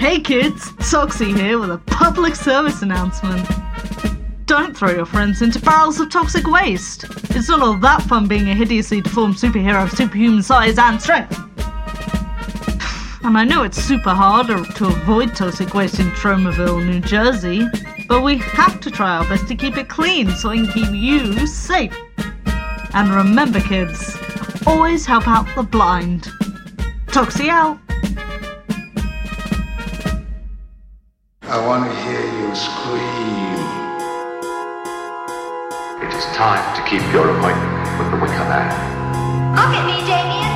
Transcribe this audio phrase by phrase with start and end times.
[0.00, 3.46] Hey kids, Toxie here with a public service announcement.
[4.46, 7.04] Don't throw your friends into barrels of toxic waste.
[7.36, 11.38] It's not all that fun being a hideously deformed superhero of superhuman size and strength.
[13.24, 17.68] And I know it's super hard to avoid toxic waste in Tromaville, New Jersey,
[18.08, 20.94] but we have to try our best to keep it clean so we can keep
[20.94, 21.94] you safe.
[22.94, 24.16] And remember, kids,
[24.66, 26.30] always help out the blind.
[27.08, 27.78] Toxie out.
[31.52, 33.58] I want to hear you scream.
[35.98, 38.70] It is time to keep your appointment with the Wicker Man.
[39.58, 40.54] Look at me, Damien.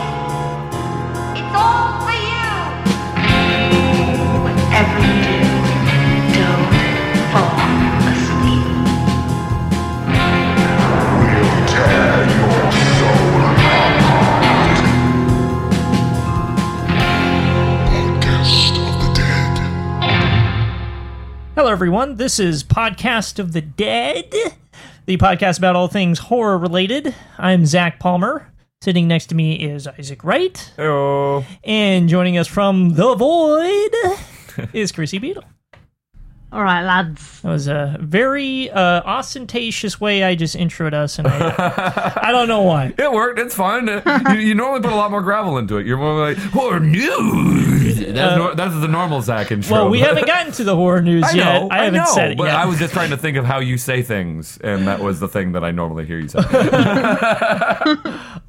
[1.35, 2.47] It's all for you.
[4.47, 5.34] Whatever you do,
[21.65, 22.17] Hello, everyone.
[22.17, 24.31] This is Podcast of the Dead,
[25.07, 27.15] the podcast about all things horror related.
[27.39, 28.53] I'm Zach Palmer.
[28.83, 30.73] Sitting next to me is Isaac Wright.
[30.77, 31.43] Hello.
[31.65, 35.45] And joining us from the void is Chrissy Beadle.
[36.55, 37.41] Alright, lads.
[37.43, 42.47] That was a very uh, ostentatious way I just introed us, and I, I don't
[42.47, 42.95] know why.
[42.99, 43.41] It worked.
[43.41, 43.89] It's fine.
[43.89, 45.87] Uh, you, you normally put a lot more gravel into it.
[45.87, 47.99] You're more like horror news.
[47.99, 49.75] That's, nor- that's the normal Zach intro.
[49.77, 51.45] Uh, Well, we haven't gotten to the horror news I yet.
[51.63, 51.69] know.
[51.73, 52.55] I haven't know, said it but yet.
[52.55, 55.29] I was just trying to think of how you say things, and that was the
[55.29, 56.39] thing that I normally hear you say.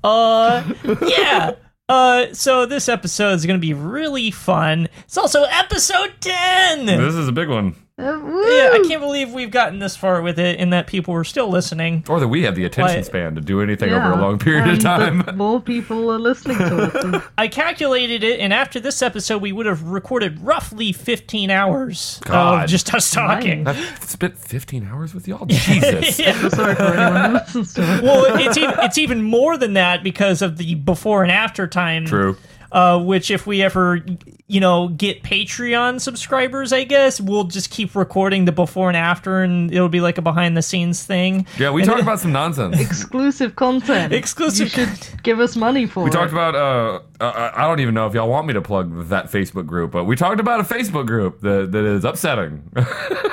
[0.04, 0.64] Uh,
[1.08, 1.52] yeah.
[1.90, 4.88] Uh, so this episode is going to be really fun.
[5.06, 6.86] It's also episode 10.
[6.86, 7.76] this is a big one.
[7.98, 8.04] Uh!
[8.04, 11.48] Yeah, I can't believe we've gotten this far with it and that people are still
[11.50, 12.04] listening.
[12.10, 14.68] Or that we have the attention Why- span to do anything over a long period
[14.68, 15.24] of time.
[15.38, 16.76] More people are listening to
[17.16, 17.24] us.
[17.38, 22.66] I calculated it, and after this episode, we would have recorded roughly 15 hours God.
[22.66, 23.66] of just us talking.
[23.66, 25.46] I've spent 15 hours with y'all.
[25.48, 26.20] Jesus.
[26.20, 26.50] Yeah.
[26.50, 28.04] Sorry for anyone who listens to it.
[28.04, 32.06] Well, it's even, it's even more than that because of the before and after time.
[32.06, 32.36] True.
[32.76, 34.06] Uh, which, if we ever,
[34.48, 39.42] you know, get Patreon subscribers, I guess we'll just keep recording the before and after,
[39.44, 41.48] and it'll be like a behind the scenes thing.
[41.58, 42.78] Yeah, we And talked it- about some nonsense.
[42.78, 44.12] Exclusive content.
[44.12, 46.14] Exclusive You should give us money for We it.
[46.14, 49.32] talked about uh, uh, I don't even know if y'all want me to plug that
[49.32, 52.62] Facebook group, but we talked about a Facebook group that, that is upsetting.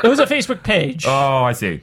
[0.04, 1.04] It was a Facebook page.
[1.06, 1.80] oh, I see.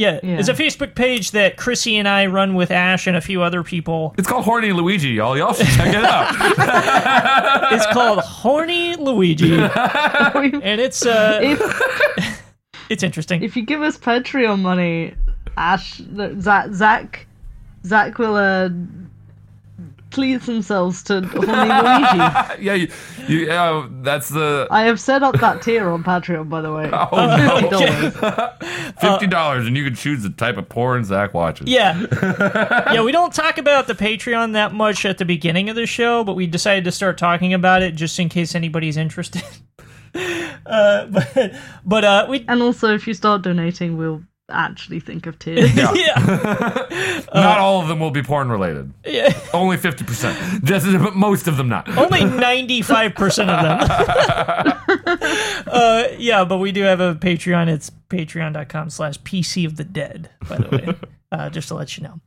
[0.00, 0.38] Yeah, Yeah.
[0.38, 3.62] it's a Facebook page that Chrissy and I run with Ash and a few other
[3.62, 4.14] people.
[4.18, 5.36] It's called Horny Luigi, y'all.
[5.36, 6.34] Y'all should check it out.
[7.72, 11.60] It's called Horny Luigi, and it's uh, if
[12.90, 13.42] it's interesting.
[13.44, 15.14] if you give us Patreon money,
[15.56, 16.00] Ash,
[16.40, 17.26] Zach, Zach,
[17.84, 18.70] Zach will uh,
[20.10, 22.62] please themselves to Horny Luigi.
[22.64, 22.88] yeah, you,
[23.28, 26.90] you, uh, that's the I have set up that tier on Patreon, by the way.
[26.92, 27.08] oh
[27.70, 29.00] no, $50.
[29.00, 31.68] fifty dollars, and you can choose the type of porn Zach watches.
[31.68, 31.98] Yeah,
[32.92, 33.02] yeah.
[33.02, 36.34] We don't talk about the Patreon that much at the beginning of the show, but
[36.34, 39.42] we decided to start talking about it just in case anybody's interested.
[40.66, 41.54] uh, but
[41.84, 45.74] but uh, we And also, if you start donating, we'll actually think of tiers.
[45.74, 45.92] Yeah.
[45.94, 48.92] yeah Not all of them will be porn related.
[49.04, 49.32] yeah.
[49.54, 50.64] Only fifty percent.
[50.64, 51.88] Just most of them not.
[51.96, 53.62] Only 95% of
[55.06, 55.64] them.
[55.66, 57.68] uh, yeah, but we do have a Patreon.
[57.68, 60.94] It's patreon.com slash PC of the Dead, by the way,
[61.32, 62.20] uh, just to let you know.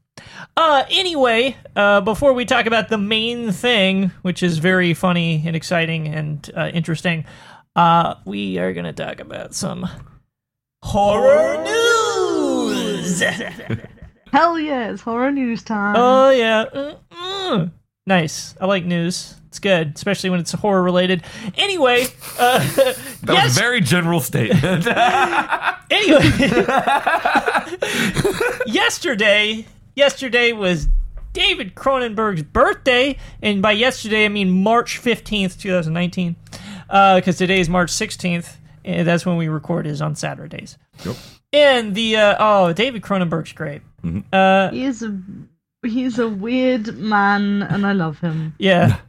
[0.55, 5.55] Uh, anyway, uh, before we talk about the main thing, which is very funny and
[5.55, 7.25] exciting and uh, interesting,
[7.75, 9.87] uh, we are going to talk about some
[10.83, 12.02] horror news.
[14.31, 15.95] Hell yeah, it's horror news time.
[15.97, 17.71] Oh yeah, Mm-mm.
[18.07, 18.55] nice.
[18.59, 19.35] I like news.
[19.47, 21.23] It's good, especially when it's horror related.
[21.55, 22.07] Anyway,
[22.39, 22.97] uh, That
[23.27, 23.43] yes.
[23.45, 24.87] was a very general statement.
[25.91, 26.23] anyway,
[28.65, 30.87] yesterday, yesterday was
[31.33, 36.35] David Cronenberg's birthday, and by yesterday I mean March fifteenth, two thousand nineteen,
[36.87, 38.57] because today is March sixteenth.
[38.85, 40.77] And that's when we record is on Saturdays.
[41.05, 41.15] Yep.
[41.53, 43.81] And the uh, oh, David Cronenberg's great.
[44.33, 45.17] Uh, He's a
[45.85, 48.55] he's a weird man, and I love him.
[48.59, 48.99] yeah,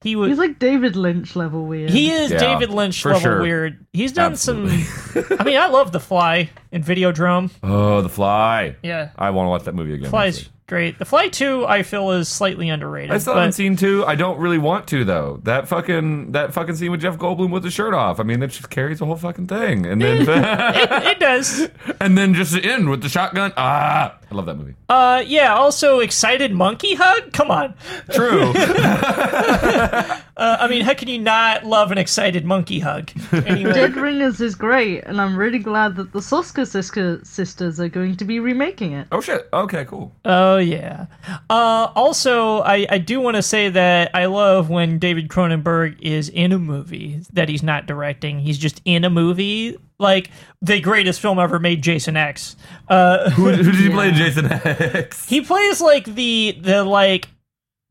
[0.00, 0.30] he was.
[0.30, 1.90] He's like David Lynch level weird.
[1.90, 3.42] He is Yeah, David Lynch level sure.
[3.42, 3.84] weird.
[3.92, 4.82] He's done Absolutely.
[4.82, 5.24] some.
[5.38, 7.50] I mean, I love The Fly and Videodrome.
[7.62, 8.76] oh, The Fly.
[8.82, 10.10] Yeah, I want to watch that movie again.
[10.10, 10.52] Fly's actually.
[10.72, 10.98] Great.
[10.98, 13.10] The Fly Two, I feel, is slightly underrated.
[13.10, 14.06] I still but- haven't seen two.
[14.06, 15.38] I don't really want to though.
[15.42, 18.18] That fucking that fucking scene with Jeff Goldblum with the shirt off.
[18.18, 19.84] I mean, that just carries the whole fucking thing.
[19.84, 21.68] And then it does.
[22.00, 23.52] and then just the end with the shotgun.
[23.58, 24.74] Ah, I love that movie.
[24.88, 25.52] Uh, yeah.
[25.54, 27.32] Also, excited monkey hug.
[27.34, 27.74] Come on.
[28.12, 28.52] True.
[30.36, 33.10] Uh, I mean, how can you not love an excited monkey hug?
[33.32, 37.88] Anyway, Dead Ringers is great, and I'm really glad that the Soska Siska sisters are
[37.88, 39.08] going to be remaking it.
[39.12, 39.48] Oh shit.
[39.52, 40.12] Okay, cool.
[40.24, 41.06] Oh yeah.
[41.50, 46.28] Uh, also, I, I do want to say that I love when David Cronenberg is
[46.30, 48.38] in a movie that he's not directing.
[48.40, 50.30] He's just in a movie, like
[50.62, 52.56] the greatest film ever made, Jason X.
[52.88, 55.26] Uh, Who, who did you play, Jason X?
[55.28, 57.28] he plays like the the like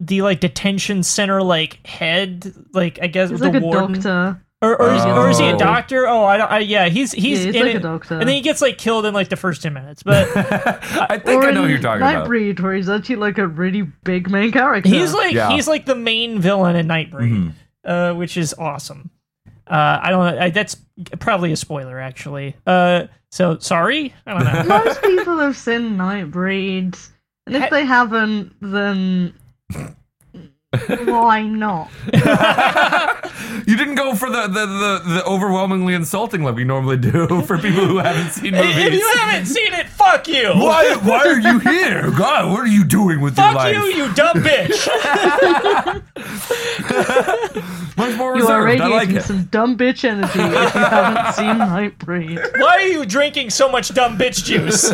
[0.02, 3.94] the like detention center like head, like I guess He's the like a warden.
[4.02, 4.42] doctor.
[4.64, 5.58] Or, or, is, or is he a Oh.
[5.58, 6.08] doctor?
[6.08, 6.52] Oh, I don't.
[6.52, 8.20] I, yeah, he's he's, Yeah, he's in like a doctor.
[8.20, 10.04] and then he gets like killed in like the first ten minutes.
[10.04, 12.28] But I think Or I know who you're talking about.
[12.28, 14.88] Nightbreed, where he's actually like a really big main character.
[14.88, 15.50] He's like Yeah.
[15.50, 17.54] he's like the main villain in Nightbreed,
[17.86, 19.10] uh, which is awesome.
[19.66, 20.38] Uh, I don't.
[20.38, 20.76] I, that's
[21.20, 22.56] probably a spoiler, actually.
[22.68, 24.14] Uh, so sorry.
[24.28, 24.78] I don't know.
[24.78, 27.10] Most people have seen Nightbreed,
[27.48, 29.34] and if Ha- they haven't, then
[31.06, 31.90] why not?
[33.68, 37.58] You didn't go for the, the, the, the overwhelmingly insulting like we normally do for
[37.58, 40.50] people who haven't seen if you haven't seen it, fuck you.
[40.50, 42.12] why, why are you here?
[42.12, 44.88] God, what are you doing with your Fuck you, you dumb bitch.
[47.98, 48.82] Much more You are reserved.
[48.82, 49.24] I like radiating it.
[49.24, 52.60] some dumb bitch energy if you haven't seen Nightbreed.
[52.60, 54.92] Why are you drinking so much dumb bitch juice?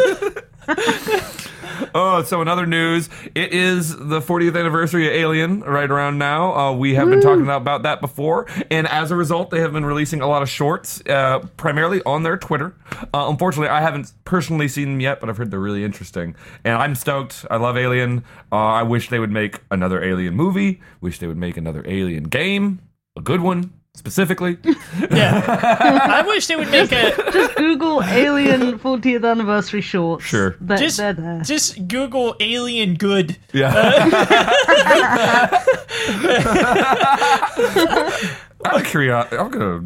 [1.93, 6.53] Oh, so in other news, it is the 40th anniversary of Alien right around now.
[6.55, 9.85] Uh, we have been talking about that before, and as a result, they have been
[9.85, 12.75] releasing a lot of shorts, uh, primarily on their Twitter.
[13.13, 16.75] Uh, unfortunately, I haven't personally seen them yet, but I've heard they're really interesting, and
[16.75, 17.45] I'm stoked.
[17.51, 18.23] I love Alien.
[18.51, 20.81] Uh, I wish they would make another Alien movie.
[21.01, 22.79] Wish they would make another Alien game,
[23.15, 24.57] a good one specifically.
[25.11, 26.07] yeah.
[26.09, 30.23] I wish they would make a Just Google Alien 40th anniversary shorts.
[30.23, 30.55] Sure.
[30.61, 31.41] They're, just they're there.
[31.41, 33.37] just Google alien good.
[33.53, 33.73] Yeah.
[33.75, 35.57] Uh,
[38.65, 39.27] I'm curious.
[39.31, 39.83] I'm gonna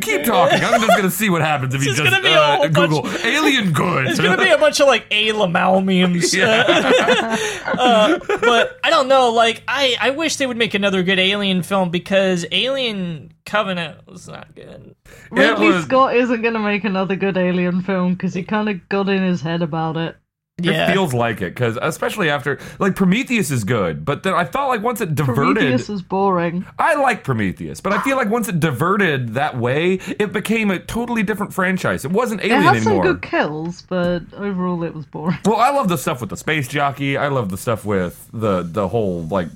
[0.00, 0.62] keep talking.
[0.62, 2.68] I'm just gonna see what happens if you It's just gonna be a uh, whole
[2.68, 4.06] Google bunch- alien good.
[4.06, 6.32] It's gonna be a bunch of like A Lamal memes.
[7.82, 9.30] Uh, but I don't know.
[9.30, 14.28] Like I, I wish they would make another good Alien film because Alien Covenant was
[14.28, 14.94] not good.
[15.30, 18.88] Ridley was- Scott isn't going to make another good Alien film because he kind of
[18.88, 20.16] got in his head about it.
[20.64, 20.90] Yeah.
[20.90, 24.68] It feels like it because especially after like Prometheus is good, but then I felt
[24.68, 25.56] like once it diverted.
[25.56, 26.64] Prometheus is boring.
[26.78, 30.78] I like Prometheus, but I feel like once it diverted that way, it became a
[30.78, 32.04] totally different franchise.
[32.04, 32.74] It wasn't Alien anymore.
[32.74, 35.38] It Alien has some good kills, but overall it was boring.
[35.44, 37.16] Well, I love the stuff with the space jockey.
[37.16, 39.48] I love the stuff with the the whole like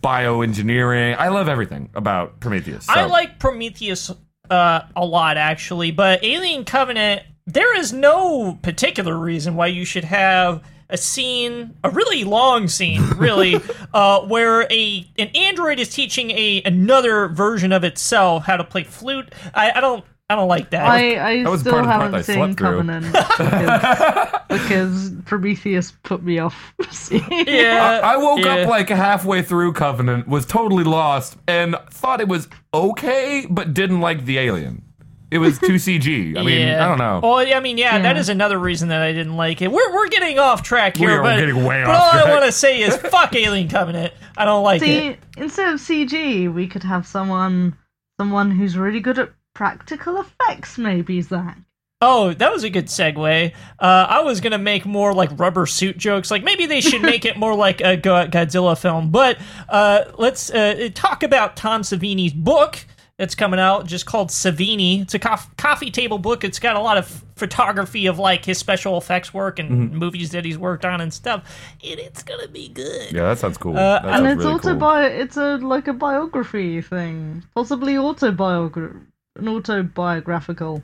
[0.00, 1.16] bioengineering.
[1.16, 2.88] I love everything about Prometheus.
[2.88, 4.10] I like Prometheus
[4.50, 10.04] uh, a lot actually, but Alien Covenant, there is no particular reason why you should
[10.04, 13.56] have a scene, a really long scene, really,
[13.94, 18.84] uh, where a an android is teaching a another version of itself how to play
[18.84, 19.34] flute.
[19.54, 20.86] I, I don't I don't like that.
[20.86, 22.56] I, I that was still part of the haven't I seen slept.
[22.56, 26.72] Covenant because, because Prometheus put me off.
[26.90, 27.48] seeing it.
[27.48, 28.56] yeah, I woke yeah.
[28.56, 34.00] up like halfway through Covenant, was totally lost, and thought it was okay, but didn't
[34.00, 34.82] like the alien.
[35.32, 36.36] It was too CG.
[36.38, 36.84] I mean, Yeah.
[36.84, 37.20] I don't know.
[37.22, 38.20] Oh, I mean, yeah, that Yeah.
[38.20, 39.72] is another reason that I didn't like it.
[39.72, 42.30] We're, we're getting off track We here, are but, getting way but off all I
[42.30, 44.12] want to say is fuck Alien Covenant.
[44.36, 45.18] I don't like See, it.
[45.36, 47.76] instead of CG, we could have someone
[48.20, 50.76] someone who's really good at practical effects.
[50.78, 51.58] Maybe Zach.
[52.04, 53.52] Oh, that was a good segue.
[53.78, 56.30] Uh, I was gonna make more like rubber suit jokes.
[56.32, 59.10] Like maybe they should make it more like a Godzilla film.
[59.10, 62.84] But uh, let's uh, talk about Tom Savini's book
[63.18, 65.02] that's coming out, just called Savini.
[65.02, 66.44] It's a cof- coffee table book.
[66.44, 69.96] It's got a lot of photography of like his special effects work and Mm-hmm.
[69.98, 71.42] movies that he's worked on and stuff.
[71.84, 73.12] And it's gonna be good.
[73.12, 73.76] yeah, that sounds cool.
[73.76, 74.78] Uh, that and sounds it's really also cool.
[74.78, 79.04] bi- it's a like a biography thing, possibly autobiogra-
[79.36, 80.82] an autobiographical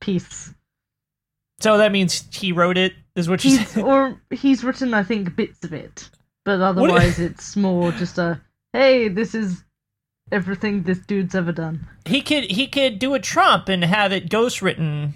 [0.00, 0.52] piece.
[1.60, 2.92] So that means he wrote it.
[3.16, 3.84] Is what you He's said?
[3.84, 6.10] or he's written, I think, bits of it,
[6.44, 8.40] but otherwise it's more just a
[8.72, 9.63] hey, this is
[10.34, 11.86] everything this dude's ever done.
[12.04, 15.14] He could he could do a Trump and have it ghost written.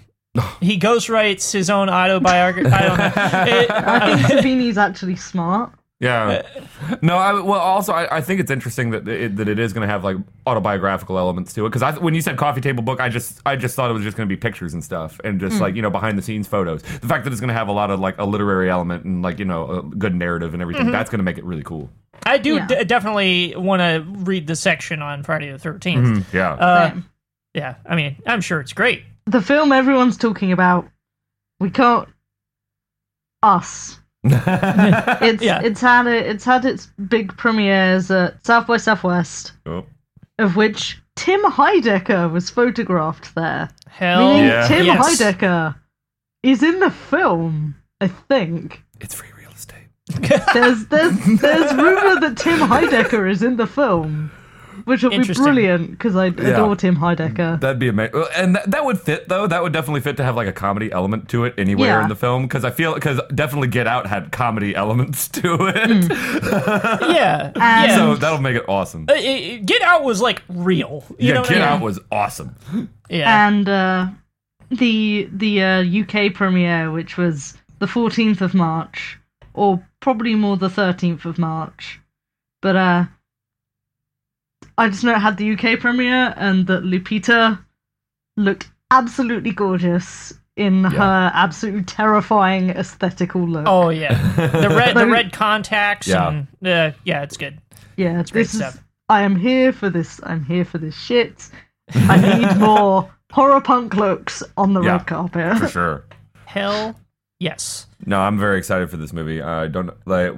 [0.61, 2.69] he ghost writes his own autobiography.
[2.71, 3.55] I don't know.
[3.57, 5.71] It- I think Savini's actually smart.
[5.99, 6.43] Yeah.
[6.45, 6.95] Eh.
[7.01, 9.85] No, I, well, also, I, I think it's interesting that it, that it is going
[9.85, 10.15] to have like
[10.47, 11.71] autobiographical elements to it.
[11.71, 14.15] Because when you said coffee table book, I just I just thought it was just
[14.15, 15.63] going to be pictures and stuff, and just hmm.
[15.63, 16.81] like you know behind the scenes photos.
[16.83, 19.21] The fact that it's going to have a lot of like a literary element and
[19.21, 20.91] like you know a good narrative and everything, mm-hmm.
[20.93, 21.89] that's going to make it really cool.
[22.25, 22.67] I do Yeah.
[22.67, 25.79] d- definitely want to read the section on Friday the 13th.
[25.79, 26.35] Mm-hmm.
[26.35, 26.53] Yeah.
[26.53, 27.05] Uh, Same.
[27.53, 29.03] yeah, I mean, I'm sure it's great.
[29.25, 30.89] the film everyone's talking about,
[31.59, 32.09] we can't.
[33.41, 33.98] Us.
[34.23, 35.61] It's Yeah.
[35.63, 36.25] it's had it.
[36.27, 39.53] It's had its big premieres at South by Southwest.
[39.65, 39.85] oh.
[40.37, 43.69] of which Tim Heidecker was photographed there.
[43.87, 44.67] Hell Meaning Yeah.
[44.67, 45.21] Tim yes.
[45.21, 45.75] Heidecker
[46.43, 48.81] is in the film, I think.
[49.01, 49.87] It's free real estate.
[50.53, 54.31] There's there's there's rumor that Tim Heidecker is in the film,
[54.89, 57.59] which would be brilliant because I adore Tim Heidecker.
[57.61, 59.47] That'd be amazing, and that, that would fit though.
[59.47, 62.03] That would definitely fit to have like a comedy element to it anywhere Yeah.
[62.03, 65.75] in the film because I feel because definitely Get Out had comedy elements to it,
[65.75, 67.13] Mm.
[67.15, 67.51] Yeah.
[67.55, 69.05] And- so that'll make it awesome.
[69.09, 71.03] Uh, it- it- Get Out was like real.
[71.17, 72.55] You yeah, know Get what I Out was awesome.
[73.09, 73.47] Yeah.
[73.47, 74.07] and uh,
[74.69, 75.83] the the uh,
[76.27, 79.17] UK premiere, which was the 14th of March,
[79.53, 81.99] or probably more the 13th of March,
[82.61, 83.05] but uh,
[84.79, 87.59] I just know it had the UK premiere and that Lupita
[88.37, 93.65] looked absolutely gorgeous in her absolutely terrifying aesthetical look.
[93.67, 94.13] oh yeah.
[94.35, 96.27] The red the red contacts Yeah.
[96.29, 97.59] and uh, yeah, it's good.
[97.97, 98.59] yeah, great this is.
[98.59, 98.83] stuff.
[99.09, 100.19] I am here for this.
[100.23, 101.49] I'm here for this shit.
[101.93, 105.57] I need more horror punk looks on the Yeah, red carpet.
[105.59, 106.05] For sure.
[106.45, 106.95] Hell
[107.39, 107.87] yes.
[108.05, 109.41] No, I'm very excited for this movie.
[109.41, 110.33] I don't like.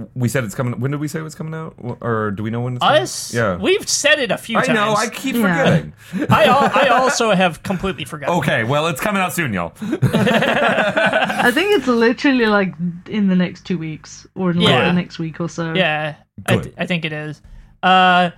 [0.00, 0.80] W- w- We said it's coming.
[0.80, 1.74] When did we say it was coming out?
[2.00, 3.02] Or do we know when it's coming?
[3.02, 3.32] Us?
[3.34, 3.56] Yeah.
[3.56, 4.68] We've said it a few times.
[4.68, 4.88] I times.
[4.88, 4.94] know.
[4.94, 5.42] I keep Yeah.
[5.42, 5.92] forgetting.
[6.30, 8.36] I, al- I also have completely forgotten.
[8.38, 9.72] Okay, well, it's coming out soon, y'all.
[9.82, 12.74] I think it's literally like
[13.08, 14.84] in the next two weeks or in like Yeah.
[14.86, 15.74] the next week or so.
[15.74, 16.16] Yeah,
[16.46, 17.40] I, th- I think it is.
[17.82, 18.30] Uh,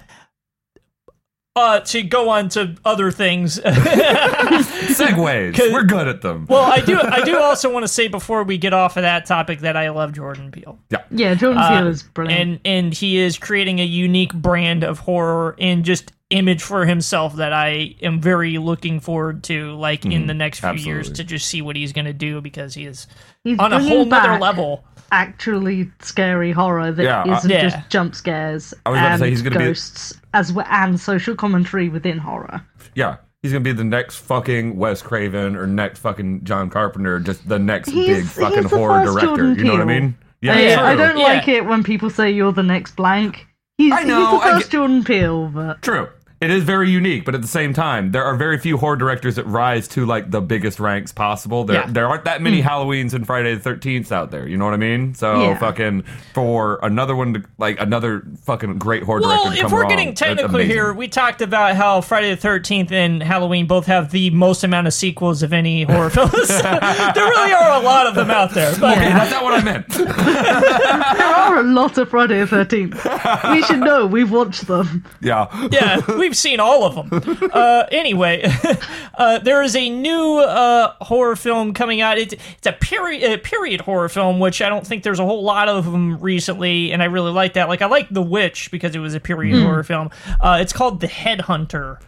[1.55, 3.59] uh, to go on to other things.
[3.61, 5.55] Segues.
[5.55, 6.47] 'Cause- We're good at them.
[6.49, 6.99] well, I do.
[7.01, 9.91] I do also want to say before we get off of that topic that I
[9.91, 12.41] love Jordan Peele, Yeah, Yeah, Jordan Uh, Peele is brilliant.
[12.41, 17.37] and and he is creating a unique brand of horror and just image for himself
[17.37, 21.47] that I am very looking forward to, like in the next few years, to just
[21.47, 23.07] see what he's gonna do because he is
[23.45, 24.85] He's on a whole nother back level.
[25.13, 27.63] Actually, scary horror that Yeah, I- not Yeah.
[27.69, 30.67] just jump scares I was about to and say he's gonna be- ghosts as well,
[30.71, 32.63] and social commentary within horror.
[32.95, 33.17] Yeah.
[33.43, 37.59] He's gonna be the next fucking Wes Craven or next fucking John Carpenter, just the
[37.59, 39.27] next He's- big fucking he's the horror first director.
[39.37, 40.01] Jordan you know what I Peele.
[40.01, 40.15] mean?
[40.41, 40.85] Yeah, I, true.
[40.85, 41.25] I don't Yeah.
[41.25, 43.47] like it when people say you're the next blank.
[43.79, 46.09] He's, I know, he's the I first get- Jordan Peele, but True.
[46.43, 49.37] It is very unique, but at the same time, there are very few horror directors
[49.37, 51.63] that rise to like the biggest ranks possible.
[51.63, 51.87] There, Yeah.
[51.89, 52.67] there aren't that many hmm.
[52.69, 54.49] Halloweens and Friday the Thirteenth out there.
[54.49, 55.15] You know what I mean?
[55.15, 55.59] So Yeah.
[55.59, 56.03] fucking
[56.35, 59.51] for another one, to, like another fucking great horror Well, director.
[59.51, 62.91] to if come we're along, getting technical here, we talked about how Friday the Thirteenth
[62.91, 66.49] and Halloween both have the most amount of sequels of any horror films.
[66.49, 68.73] there really are a lot of them out there.
[68.81, 69.89] But Okay, that's not what I meant.
[69.91, 73.53] there are a lot of Friday the 13th.
[73.55, 75.05] we should know, we've watched them.
[75.21, 75.47] yeah.
[75.71, 77.39] yeah, we've seen all of them.
[77.53, 78.43] Uh, anyway,
[79.19, 82.17] uh, there is a new uh, horror film coming out.
[82.19, 85.43] It's, it's a period uh, period horror film, which I don't think there's a whole
[85.43, 87.69] lot of them recently, and I really like that.
[87.69, 89.65] Like I like The Witch because it was a period Hmm.
[89.65, 90.11] horror film.
[90.41, 91.99] Uh, it's called The Headhunter.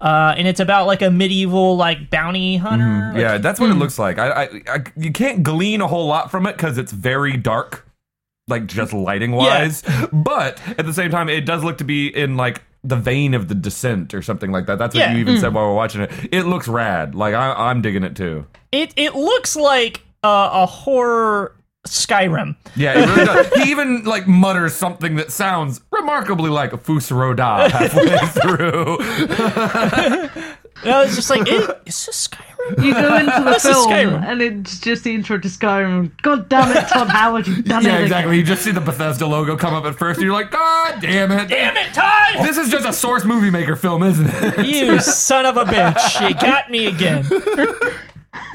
[0.00, 2.84] Uh, and it's about like a medieval like bounty hunter.
[2.84, 3.18] Mm-hmm.
[3.18, 4.18] Yeah, that's what it looks like.
[4.18, 7.86] I, I, I you can't glean a whole lot from it because it's very dark,
[8.48, 9.82] like just lighting wise.
[10.12, 13.48] But at the same time, it does look to be in like the vein of
[13.48, 14.78] the Descent or something like that.
[14.78, 15.12] That's what Yeah.
[15.14, 16.10] you even said while we we're watching it.
[16.30, 17.14] It looks rad.
[17.14, 18.46] Like I, I'm digging it too.
[18.72, 22.56] It it looks like uh, a horror Skyrim.
[22.76, 23.62] Yeah, it really does.
[23.62, 28.98] he even like mutters something that sounds remarkably like a Fus Ro Dah halfway through.
[30.82, 32.53] And I was just like, is, is this Skyrim?
[32.70, 34.24] You go into the film Skyrim.
[34.24, 36.10] and it's just the intro to Skyrim.
[36.22, 37.88] God damn it, Todd Howard, you've done it!
[37.88, 38.02] yeah, it.
[38.04, 38.36] exactly.
[38.36, 41.30] You just see the Bethesda logo come up at first, and you're like, God damn
[41.32, 41.48] it!
[41.48, 42.46] Damn it, Todd!
[42.46, 44.66] This is just a source movie maker film, isn't it?
[44.66, 46.28] You son of a bitch!
[46.28, 47.24] You got me again.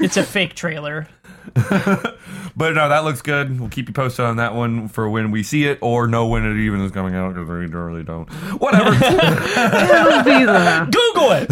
[0.00, 1.08] It's a fake trailer.
[2.56, 3.58] But no, that looks good.
[3.60, 6.44] We'll keep you posted on that one for when we see it or know when
[6.44, 8.28] it even is coming out because we really don't.
[8.60, 8.90] Whatever.
[8.94, 10.84] It'll be there.
[10.90, 11.48] Google it.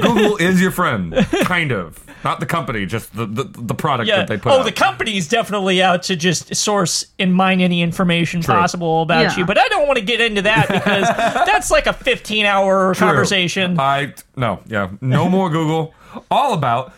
[0.00, 2.02] Google is your friend, kind of.
[2.24, 4.18] Not the company, just the the, the product Yeah.
[4.18, 4.52] that they put.
[4.52, 4.64] Oh, out.
[4.64, 8.54] the company's definitely out to just source and mine any information True.
[8.54, 9.36] possible about Yeah.
[9.38, 9.44] you.
[9.44, 11.08] But I don't want to get into that because
[11.46, 13.06] that's like a 15 hour True.
[13.08, 13.78] conversation.
[13.78, 15.94] I no, yeah, no more Google.
[16.30, 16.92] All about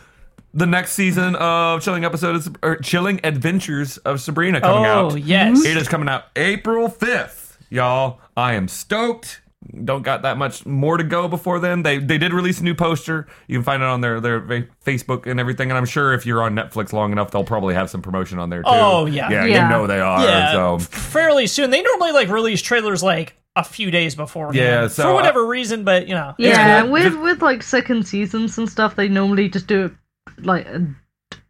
[0.54, 5.12] the next season of Chilling episodes or Chilling Adventures of Sabrina coming oh, out.
[5.12, 5.64] oh, yes.
[5.64, 8.20] It is coming out April 5th, y'all.
[8.36, 9.40] I am stoked.
[9.84, 11.84] Don't got that much more to go before then.
[11.84, 13.28] They they did release a new poster.
[13.46, 15.70] You can find it on their their va- Facebook and everything.
[15.70, 18.50] And I'm sure if you're on Netflix long enough, they'll probably have some promotion on
[18.50, 18.68] there too.
[18.68, 19.30] Oh, yeah.
[19.30, 19.62] yeah, Yeah.
[19.64, 20.24] you know they are.
[20.24, 21.70] yeah, So fairly soon.
[21.70, 24.52] They normally like release trailers like a few days before.
[24.52, 28.58] Yeah, so for I- whatever reason, but you know, Yeah, with with like second seasons
[28.58, 29.92] and stuff, they normally just do it
[30.38, 30.86] like a,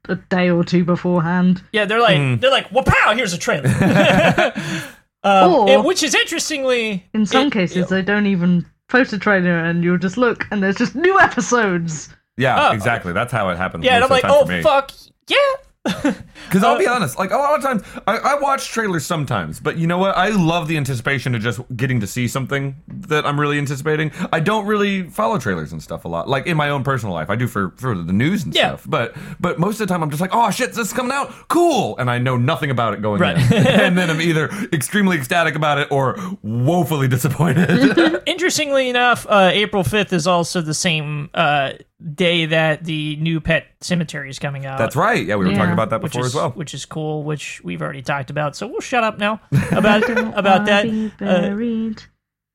[0.08, 1.62] a day or two beforehand.
[1.72, 2.36] yeah, they're like Hmm.
[2.36, 3.68] they're like, well, pow, here's a trailer.
[5.24, 9.18] Um, Or- it- which is interestingly, In some it- cases, they don't even post a
[9.20, 12.08] trailer, and you'll just look, and there's just new episodes.
[12.36, 12.72] Yeah, Oh.
[12.72, 13.12] exactly.
[13.12, 13.84] That's how it happens.
[13.84, 14.62] yeah, and I'm most like, of oh the time for me.
[14.64, 14.90] fuck,
[15.28, 15.36] yeah.
[16.48, 19.78] Because I'll be honest, like a lot of times, I, I watch trailers sometimes, but
[19.78, 20.14] you know what?
[20.18, 24.12] I love the anticipation of just getting to see something that I'm really anticipating.
[24.34, 27.30] I don't really follow trailers and stuff a lot, like in my own personal life.
[27.30, 28.68] I do for for the news and Yeah.
[28.76, 31.12] stuff, but but most of the time I'm just like, oh shit, this is coming
[31.12, 33.36] out, cool, and I know nothing about it going Right.
[33.38, 38.20] in, and then I'm either extremely ecstatic about it or woefully disappointed.
[38.26, 41.72] Interestingly enough, uh, April 5th is also the same uh,
[42.14, 44.78] day that the new Pet Cemetery is coming out.
[44.78, 45.24] That's right.
[45.24, 45.58] Yeah, we were Yeah.
[45.58, 46.50] talking about that Which before is, as well.
[46.50, 48.56] which is cool, which we've already talked about.
[48.56, 49.40] So we'll shut up now
[49.70, 50.84] about about that.
[50.84, 52.02] Be Uh, buried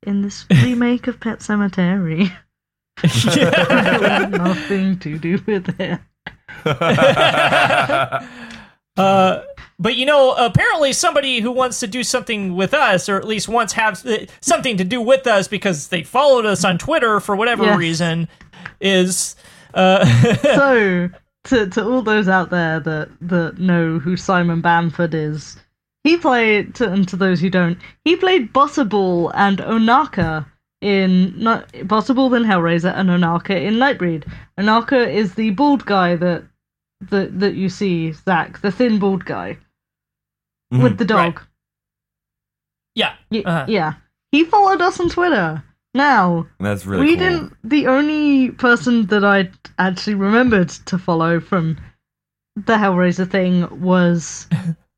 [0.06, 2.32] in this remake of Pet Cemetery.
[3.04, 6.00] Nothing to do with it.
[8.98, 9.44] Uh,
[9.78, 13.48] but you know, apparently somebody who wants to do something with us, or at least
[13.48, 17.36] wants have uh, something to do with us because they followed us on Twitter for
[17.36, 17.78] whatever Yes.
[17.78, 18.28] reason,
[18.80, 19.36] is
[19.74, 20.06] uh,
[20.42, 21.10] so
[21.46, 25.58] to to all those out there that that know who Simon Bamford is,
[26.04, 30.46] he played to, and to those who don't, he played Butterball and Ohnaka
[30.82, 34.32] in not Butterball in Hellraiser and Ohnaka in Nightbreed.
[34.60, 36.44] Ohnaka is the bald guy that
[37.02, 39.58] that that you see, Zach, the thin bald guy
[40.72, 41.40] with the dog.
[41.40, 41.48] Right.
[43.30, 43.66] yeah, Uh-huh.
[43.68, 43.94] Yeah,
[44.32, 45.64] he followed us on Twitter.
[45.98, 47.26] Now That's really we cool.
[47.26, 47.54] didn't.
[47.64, 49.50] The only person that I
[49.80, 51.78] actually remembered to follow from
[52.56, 54.48] the Hellraiser thing was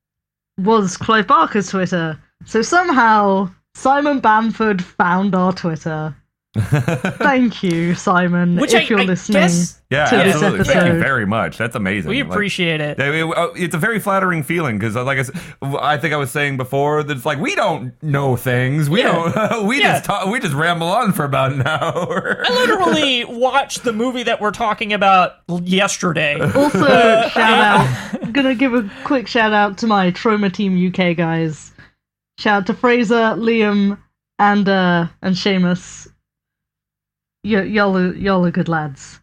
[0.59, 2.19] was Clive Barker's Twitter.
[2.45, 6.15] So somehow Simon Bamford found our Twitter.
[7.17, 9.41] Thank you, Simon, which if I, you're I listening.
[9.41, 10.63] guess Yeah, to this absolutely.
[10.65, 11.03] Thank you episode.
[11.03, 11.57] very much.
[11.57, 12.09] That's amazing.
[12.09, 12.99] we appreciate it.
[12.99, 16.31] It- uh, It's a very flattering feeling because, like I, said, I think I was
[16.31, 18.89] saying before that it's like we don't know things.
[18.89, 19.31] We Yeah.
[19.35, 19.65] don't.
[19.67, 19.93] we Yeah.
[19.93, 22.43] just talk, we just ramble on for about an hour.
[22.45, 26.39] I literally watched the movie that we're talking about yesterday.
[26.39, 28.19] Also, shout out.
[28.23, 31.71] I'm gonna give a quick shout out to my Troma Team UK guys.
[32.37, 33.97] Shout out to Fraser, Liam,
[34.37, 36.07] and uh and Seamus.
[37.43, 39.19] Y- y'all, are, y'all are good lads.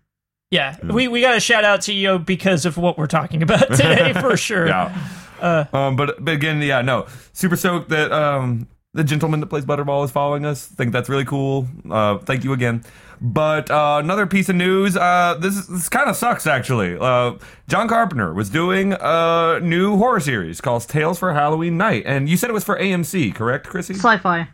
[0.50, 3.68] Yeah, we, we got a shout out to you because of what we're talking about
[3.74, 4.66] today for sure.
[4.68, 4.96] yeah.
[5.40, 9.66] Uh, um, but but again, yeah, no, super stoked that um the gentleman that plays
[9.66, 10.66] Butterball is following us.
[10.66, 11.68] Think that's really cool.
[11.90, 12.82] Uh, thank you again.
[13.20, 14.96] But uh, another piece of news.
[14.96, 16.96] Uh, this this kind of sucks actually.
[16.98, 17.34] Uh,
[17.68, 22.36] John Carpenter was doing a new horror series called Tales for Halloween Night, and you
[22.36, 23.94] said it was for AMC, correct, Chrissy?
[23.94, 24.48] Sci-fi.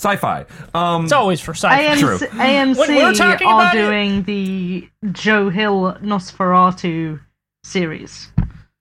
[0.00, 0.46] Sci-fi.
[0.74, 1.98] Um, It's always for sci-fi.
[2.00, 2.16] True.
[2.18, 7.20] AMC, When we're AMC talking are about it- doing the Joe Hill Nosferatu
[7.64, 8.32] series.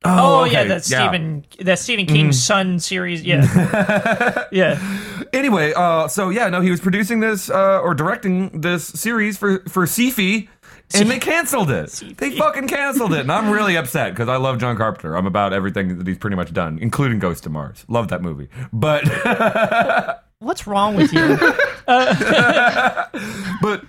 [0.06, 1.10] Oh, yeah, okay, that yeah.
[1.10, 3.22] Stephen that Stephen King Son series.
[3.22, 4.80] Yeah, yeah.
[5.34, 9.60] Anyway, uh, so yeah, no, he was producing this uh, or directing this series for
[9.68, 10.48] for Sci-Fi,
[10.94, 11.90] and they canceled it.
[12.18, 15.18] They fucking canceled it, and I'm really upset because I love John Carpenter.
[15.18, 17.84] I'm about everything that he's pretty much done, including Ghosts of Mars.
[17.90, 19.04] Love that movie, but
[20.42, 21.20] What's wrong with you?
[21.86, 23.12] but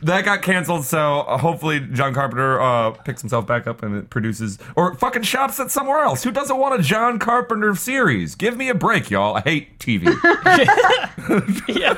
[0.02, 0.84] that got canceled.
[0.84, 5.22] So uh, hopefully John Carpenter uh, picks himself back up and it produces or fucking
[5.22, 6.24] shops it somewhere else.
[6.24, 8.34] Who doesn't want a John Carpenter series?
[8.34, 9.36] Give me a break, y'all.
[9.36, 10.06] I hate TV.
[11.68, 11.94] yeah,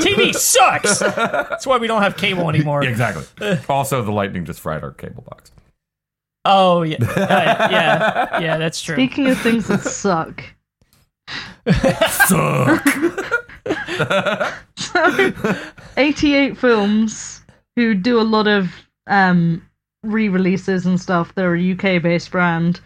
[0.00, 0.98] TV sucks.
[0.98, 2.84] That's why we don't have cable anymore.
[2.84, 3.24] exactly.
[3.68, 5.50] Also, the lightning just fried our cable box.
[6.44, 8.58] Oh yeah, Uh, yeah, yeah.
[8.58, 8.94] That's true.
[8.94, 10.44] Speaking of things that suck,
[12.28, 13.45] Suck.
[14.76, 15.32] So
[15.96, 17.42] 88 Films,
[17.76, 18.70] who do a lot of
[19.06, 19.66] um,
[20.02, 22.80] re-releases and stuff, they're a UK-based brand.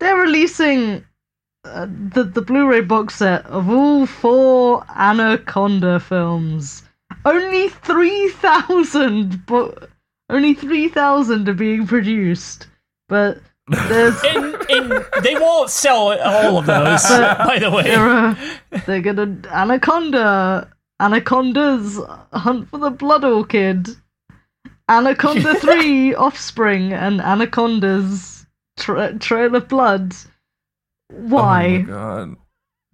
[0.00, 1.04] They're releasing
[1.64, 6.82] uh, the the Blu-ray box set of all four Anaconda films.
[7.24, 9.90] Only 3,000, but
[10.30, 12.68] only 3,000 are being produced.
[13.08, 17.82] But there's and, and they won't sell all of those, by the way.
[17.84, 18.34] They're, uh,
[18.86, 21.98] they're gonna Anaconda, Anacondas
[22.32, 23.88] Hunt for the Blood Orchid,
[24.88, 28.46] Anaconda Three Offspring, and Anacondas
[28.78, 30.14] tra- Trail of Blood.
[31.10, 31.66] Why?
[31.66, 32.36] Oh my god.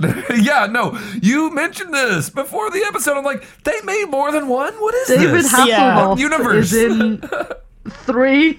[0.37, 0.99] yeah, no.
[1.23, 3.17] You mentioned this before the episode.
[3.17, 4.75] I'm like, they made more than one.
[4.75, 5.53] What is David this?
[5.53, 6.73] Hasselhoff Universe.
[6.73, 7.23] is in
[7.89, 8.59] three.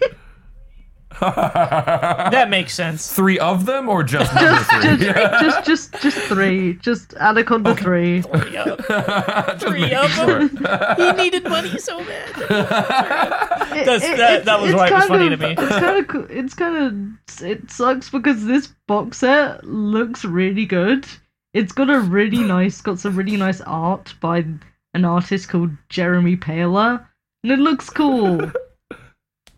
[1.22, 3.12] That makes sense.
[3.12, 4.98] Three of them, or just number just, three?
[4.98, 6.74] just, just, just, just three.
[6.76, 8.22] Just Anaconda Three.
[8.22, 8.80] Three of,
[9.60, 10.48] three of sure.
[10.48, 10.96] them.
[10.98, 12.30] He needed money so bad.
[12.30, 15.56] It- That's- it- that- it's- that was it's why it was funny of- to me.
[15.58, 21.06] It's kind of, it's kind of, it sucks because this box set looks really good.
[21.54, 24.46] It's got a really nice, got some really nice art by
[24.94, 27.08] an artist called Jeremy Paler,
[27.44, 28.52] and it looks cool.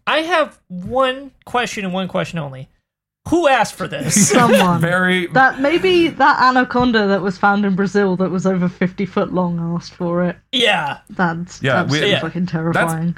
[0.07, 2.69] I have one question and one question only.
[3.27, 4.29] Who asked for this?
[4.31, 5.27] Someone Very.
[5.27, 9.59] that maybe that anaconda that was found in Brazil that was over fifty foot long
[9.75, 10.37] asked for it.
[10.53, 10.99] yeah.
[11.09, 12.21] Yeah, That's we- Yeah.
[12.21, 13.15] fucking terrifying.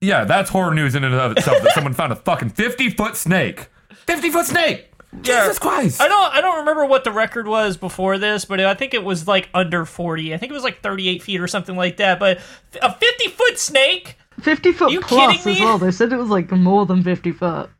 [0.00, 3.16] Yeah, that's horror news in and of itself that someone found a fucking 50 foot
[3.16, 3.66] snake.
[4.06, 4.92] 50 foot snake!
[5.22, 6.00] Jesus Christ!
[6.00, 9.02] I don't I don't remember what the record was before this, but I think it
[9.02, 10.32] was like under 40.
[10.32, 12.18] I think it was like 38 feet or something like that.
[12.20, 12.38] But
[12.80, 14.16] a 50 foot snake?
[14.40, 15.78] Fifty foot You plus as well.
[15.78, 17.70] They said it was like more than fifty foot.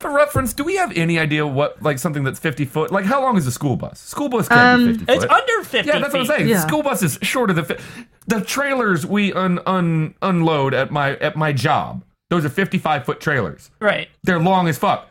[0.00, 2.90] For reference, do we have any idea what, like, something that's 50 foot?
[2.92, 4.00] Like, how long is a school bus?
[4.00, 5.14] School bus can't Um, be 50 foot.
[5.24, 6.48] It's under 50 Yeah, that's what I'm saying.
[6.48, 6.60] Yeah.
[6.66, 7.78] School bus is shorter than fi-
[8.26, 12.04] the trailers we un, un unload at my at my job.
[12.28, 13.70] Those are 55 foot trailers.
[13.80, 14.08] Right.
[14.24, 15.08] They're long as fuck.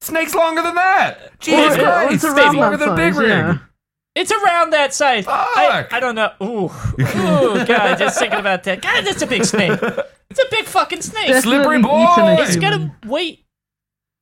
[0.00, 1.38] Snake's longer than that.
[1.38, 2.12] Jesus Or- or Christ!
[2.14, 3.28] it's Snake's around longer than a big size, rig.
[3.28, 3.58] yeah.
[4.14, 5.24] It's around that size.
[5.26, 5.92] I, Fuck.
[5.94, 6.32] I don't know.
[6.42, 6.64] Ooh.
[7.00, 8.82] Ooh, God, just thinking about that.
[8.82, 9.78] God, that's a big snake.
[10.30, 11.34] It's a big fucking snake.
[11.42, 12.42] Slippery Definitely eaten boy!
[12.42, 12.70] It's human.
[12.70, 13.38] gonna weigh.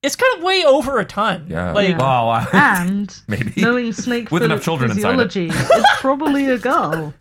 [0.02, 1.46] It's gonna weigh over a ton.
[1.48, 1.72] Yeah.
[1.72, 1.96] Like, Yeah.
[1.96, 2.28] Oh, wow.
[2.28, 2.46] I-
[2.86, 3.52] And Maybe.
[3.60, 5.36] knowing snake With enough children inside it.
[5.36, 7.12] it's probably a girl.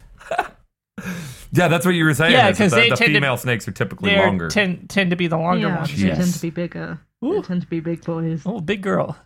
[1.51, 2.33] yeah, that's what you were saying.
[2.33, 4.47] Yeah, is that 'cause the, they the tend to- female snakes are typically longer.
[4.49, 5.95] tend tend to be the longer yeah, ones.
[6.01, 6.99] they tend to be bigger.
[7.25, 7.33] Ooh.
[7.35, 8.43] They tend to be big boys.
[8.45, 9.17] Oh, big girl.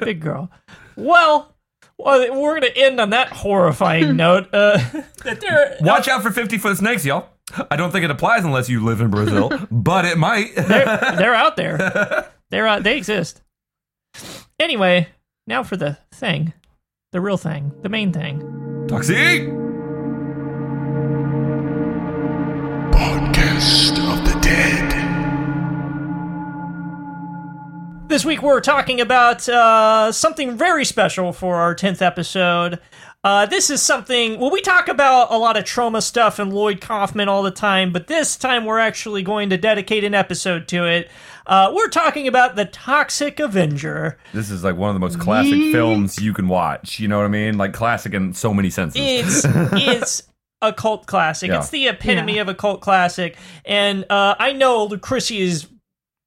[0.00, 0.50] big girl.
[0.96, 1.55] Well,
[1.98, 4.48] well, we're going to end on that horrifying note.
[4.52, 4.78] Uh,
[5.24, 7.28] that there, Watch out for 50 foot snakes, y'all.
[7.70, 10.54] I don't think it applies unless you live in Brazil, but it might.
[10.56, 10.84] they're,
[11.16, 12.30] they're out there.
[12.50, 12.84] They're out.
[12.84, 13.42] They exist.
[14.60, 15.08] Anyway,
[15.48, 16.52] now for the thing,
[17.10, 18.86] the real thing, the main thing.
[18.86, 19.48] Toxic!
[22.92, 24.95] Podcast of the Dead.
[28.16, 32.80] This week we're talking about uh, something very special for our 10th episode.
[33.22, 36.80] Uh, this is something, well, we talk about a lot of Troma stuff and Lloyd
[36.80, 40.86] Kaufman all the time, but this time we're actually going to dedicate an episode to
[40.86, 41.10] it.
[41.46, 44.16] Uh, we're talking about The Toxic Avenger.
[44.32, 45.72] This is like one of the most classic Yeet.
[45.72, 46.98] films you can watch.
[46.98, 47.58] You know what I mean?
[47.58, 48.98] Like classic in so many senses.
[48.98, 50.22] It's it's
[50.62, 51.50] a cult classic.
[51.50, 51.58] Yeah.
[51.58, 52.40] It's the epitome Yeah.
[52.40, 55.66] of a cult classic, and uh, I know Lucretia is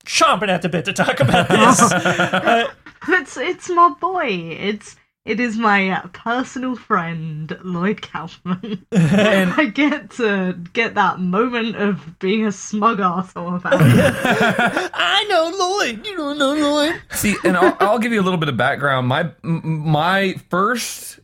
[0.06, 1.82] chomping at the bit to talk about this.
[1.92, 2.68] uh,
[3.08, 4.28] It's it's my boy.
[4.28, 8.86] It's it is my uh, personal friend Lloyd Kaufman.
[8.92, 14.92] and I get to get that moment of being a smug asshole about it.
[14.94, 16.06] I know Lloyd.
[16.06, 17.02] You don't know Lloyd.
[17.12, 19.08] see, and I'll, I'll give you a little bit of background.
[19.08, 21.20] My my first.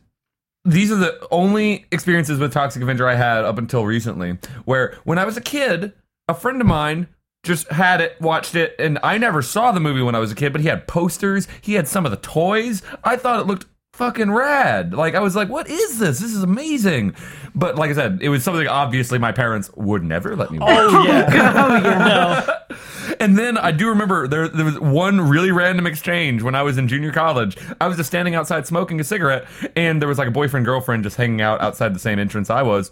[0.64, 4.36] These are the only experiences with Toxic Avenger I had up until recently.
[4.64, 5.92] Where when I was a kid,
[6.26, 7.06] a friend of mine
[7.46, 10.34] just had it, watched it, and I never saw the movie when I was a
[10.34, 12.82] kid, but he had posters, he had some of the toys.
[13.04, 14.92] I thought it looked fucking rad.
[14.92, 16.20] Like I was like, what is this?
[16.20, 17.14] This is amazing.
[17.54, 20.64] But like I said, it was something obviously my parents would never let me oh,
[20.64, 20.76] watch.
[20.78, 21.26] Oh yeah.
[21.56, 21.98] oh yeah.
[21.98, 23.16] No.
[23.18, 26.76] And then I do remember there there was one really random exchange when I was
[26.76, 27.56] in junior college.
[27.80, 31.02] I was just standing outside smoking a cigarette, and there was like a boyfriend girlfriend
[31.02, 32.90] just hanging out outside the same entrance I was,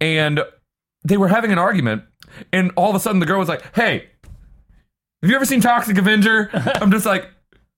[0.00, 0.40] and
[1.04, 2.04] they were having an argument.
[2.52, 4.08] And all of a sudden, the girl was like, "Hey,
[5.22, 7.28] have you ever seen Toxic Avenger?" I'm just like.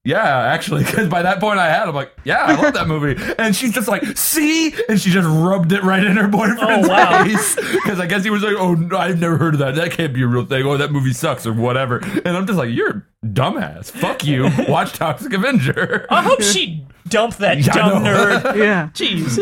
[0.04, 3.20] Yeah, actually, because by that point I had, I'm like, yeah, I love that movie.
[3.38, 4.74] And she's just like, see?
[4.88, 7.22] And she just rubbed it right in her boyfriend's Oh, wow.
[7.24, 7.54] face.
[7.82, 9.74] Because I guess he was like, oh, no, I've never heard of that.
[9.76, 10.64] That can't be a real thing.
[10.66, 11.98] Oh, that movie sucks or whatever.
[11.98, 12.90] And I'm just like, you're
[13.22, 13.90] a dumbass.
[13.90, 14.48] Fuck you.
[14.68, 16.06] Watch Toxic Avenger.
[16.10, 18.56] I hope she dumped that Yeah, dumb nerd.
[18.56, 18.88] Yeah.
[18.94, 19.36] Jeez.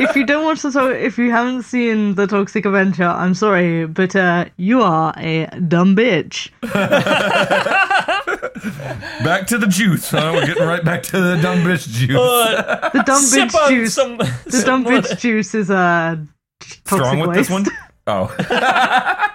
[0.00, 3.86] If you don't watch the to- if you haven't seen the Toxic Avenger, I'm sorry,
[3.86, 6.50] but uh, you are a dumb bitch.
[9.24, 10.32] Back to the juice, huh?
[10.34, 12.16] We're getting right back to the dumb bitch juice.
[12.18, 13.94] Uh, The dumb sip bitch on juice.
[13.94, 14.16] some.
[14.18, 16.16] the some dumb more of bitch juice is uh,
[16.60, 17.38] toxic Strong with waste.
[17.38, 17.64] this one?
[18.06, 18.34] Oh.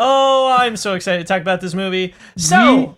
[0.00, 2.14] Oh, I'm so excited to talk about this movie.
[2.36, 2.96] So,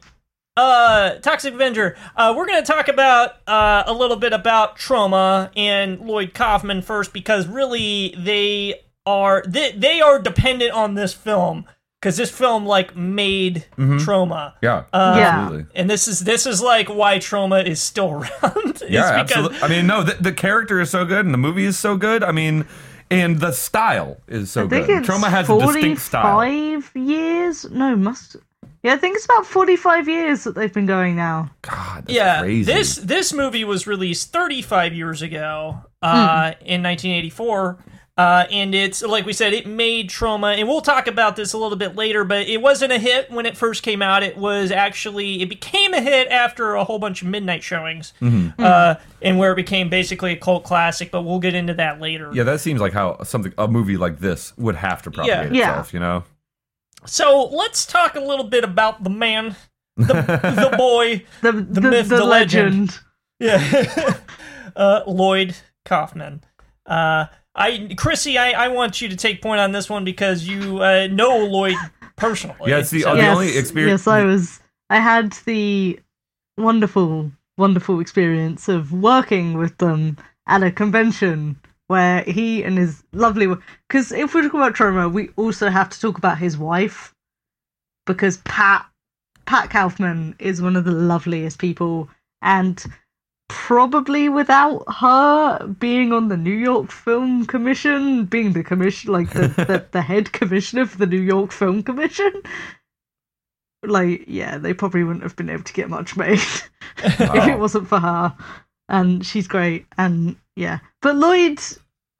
[0.56, 1.96] uh, Toxic Avenger.
[2.16, 6.82] Uh, we're going to talk about uh, a little bit about Troma and Lloyd Kaufman
[6.82, 11.64] first because really they are they, they are dependent on this film
[12.00, 14.54] because this film like made Troma.
[14.62, 14.84] Yeah.
[14.92, 15.60] Uh, Yeah.
[15.74, 18.30] And this is this is like why Troma is still around.
[18.42, 19.58] It's Yeah, because- absolutely.
[19.62, 22.24] I mean, no, the, the character is so good and the movie is so good.
[22.24, 22.64] I mean,
[23.10, 24.98] and the style is so I think good.
[25.00, 26.36] it's Troma has a distinct style.
[26.38, 27.70] 45 years.
[27.70, 28.36] No, must.
[28.82, 31.50] Yeah, I think it's about 45 years that they've been going now.
[31.60, 32.72] God, that's yeah, crazy.
[32.72, 37.76] this this movie was released 35 years ago, uh, in 1984.
[38.20, 41.58] Uh, and it's like we said, it made Troma, and we'll talk about this a
[41.58, 42.22] little bit later.
[42.22, 44.22] But it wasn't a hit when it first came out.
[44.22, 48.12] It was actually it became a hit after a whole bunch of midnight showings,
[48.58, 51.10] uh, and where it became basically a cult classic.
[51.10, 52.30] But we'll get into that later.
[52.34, 55.70] Yeah, that seems like how something a movie like this would have to propagate Yeah.
[55.70, 55.94] itself.
[55.94, 56.24] You know.
[57.06, 59.56] So let's talk a little bit about the man,
[59.96, 62.98] the, the boy, The the, myth, the the legend.
[63.40, 63.64] legend.
[63.64, 64.18] yeah,
[64.76, 65.56] uh, Lloyd
[65.86, 66.44] Kaufman.
[66.84, 70.82] Uh, I, Chrissy, I, I want you to take point on this one because you
[70.82, 71.76] uh, know Lloyd
[72.16, 72.56] personally.
[72.70, 74.60] Yeah, it's the- So- the only experience- Yes, I was.
[74.88, 75.98] I had the
[76.56, 83.48] wonderful, wonderful experience of working with them at a convention where he and his lovely.
[83.88, 87.14] Because if we talk about Troma, we also have to talk about his wife
[88.06, 88.86] because Pat
[89.46, 92.08] Pat Kaufman is one of the loveliest people,
[92.42, 92.84] and
[93.50, 99.48] probably without her being on the New York Film Commission, being the commission, like the,
[99.48, 102.32] the, the head commissioner for the New York Film Commission,
[103.82, 106.38] like yeah, they probably wouldn't have been able to get much made
[106.98, 108.36] if it wasn't for her.
[108.88, 110.78] And she's great, and yeah.
[111.02, 111.60] But Lloyd,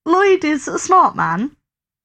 [0.05, 1.57] Lloyd is a smart man.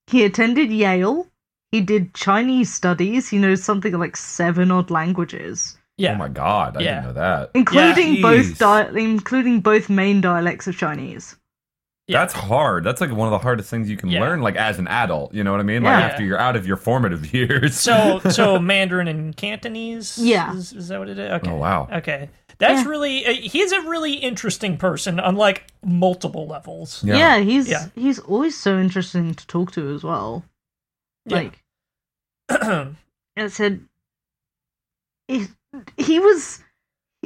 [0.05, 1.27] He attended Yale.
[1.71, 3.29] He did Chinese studies.
[3.29, 6.13] He knows something like seven odd languages, yeah.
[6.13, 6.95] Oh my god, I Yeah.
[7.01, 7.51] didn't know that.
[7.53, 8.21] including Jeez.
[8.21, 11.35] both di- including both main dialects of Chinese.
[12.07, 12.19] Yeah.
[12.19, 12.83] That's hard.
[12.83, 14.19] That's like one of the hardest things you can Yeah.
[14.21, 15.33] learn, like as an adult.
[15.33, 15.81] You know what I mean?
[15.81, 16.05] Like Yeah.
[16.05, 17.79] after you're out of your formative years.
[17.79, 20.17] So, so Mandarin and Cantonese.
[20.21, 20.53] Yeah.
[20.53, 21.31] is, is that what it is?
[21.31, 21.49] Okay.
[21.49, 21.87] Oh, wow.
[21.91, 22.29] Okay,
[22.59, 22.89] that's Yeah.
[22.89, 23.25] really.
[23.25, 27.03] Uh, he's a really interesting person on like multiple levels.
[27.03, 27.17] Yeah.
[27.17, 27.87] Yeah, he's Yeah.
[27.95, 30.45] he's always so interesting to talk to as well.
[31.25, 31.37] Yeah.
[31.37, 31.63] Like
[33.37, 33.81] I said,
[35.27, 35.47] he,
[35.97, 36.61] he was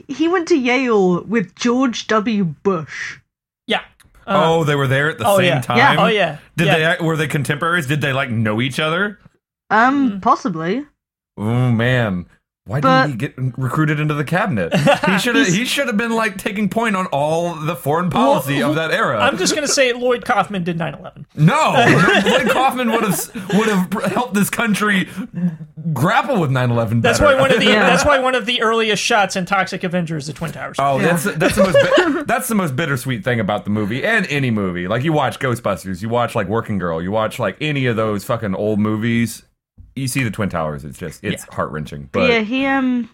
[0.07, 2.43] he went to Yale with George W.
[2.45, 3.19] Bush.
[3.67, 3.81] yeah.
[4.27, 5.61] Uh, oh, they were there at the oh, same yeah.
[5.61, 5.77] time.
[5.77, 5.95] Yeah.
[5.97, 6.37] Oh yeah.
[6.55, 6.95] Did yeah.
[6.97, 7.03] they?
[7.05, 7.87] Were they contemporaries?
[7.87, 9.19] Did they like know each other?
[9.71, 10.19] Um, Hmm.
[10.19, 10.85] possibly.
[11.37, 12.25] Oh man,
[12.65, 14.71] why But- didn't he get recruited into the cabinet?
[15.09, 15.47] He should have.
[15.47, 19.19] he should have been like taking point on all the foreign policy of that era.
[19.19, 21.25] I'm just gonna say Lloyd Kaufman did 9/11.
[21.35, 21.73] no,
[22.29, 25.07] Lloyd Kaufman would have would have helped this country
[25.93, 27.01] grapple with 9/11.
[27.01, 27.35] That's better.
[27.35, 27.89] why one of the Yeah.
[27.89, 30.77] that's why one of the earliest shots in Toxic Avenger is the Twin Towers.
[30.79, 34.25] Oh, that's that's the most bit- that's the most bittersweet thing about the movie and
[34.27, 34.87] any movie.
[34.87, 38.23] Like you watch Ghostbusters, you watch like Working Girl, you watch like any of those
[38.23, 39.43] fucking old movies.
[39.95, 40.85] You see the Twin Towers.
[40.85, 42.09] It's just it's heart wrenching.
[42.11, 43.09] But yeah, he um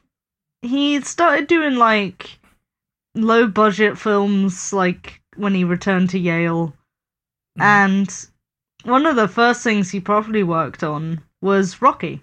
[0.61, 2.39] he started doing like
[3.15, 6.73] low budget films like when he returned to Yale.
[7.55, 7.61] Hmm.
[7.61, 8.25] And
[8.83, 12.21] one of the first things he probably worked on was Rocky.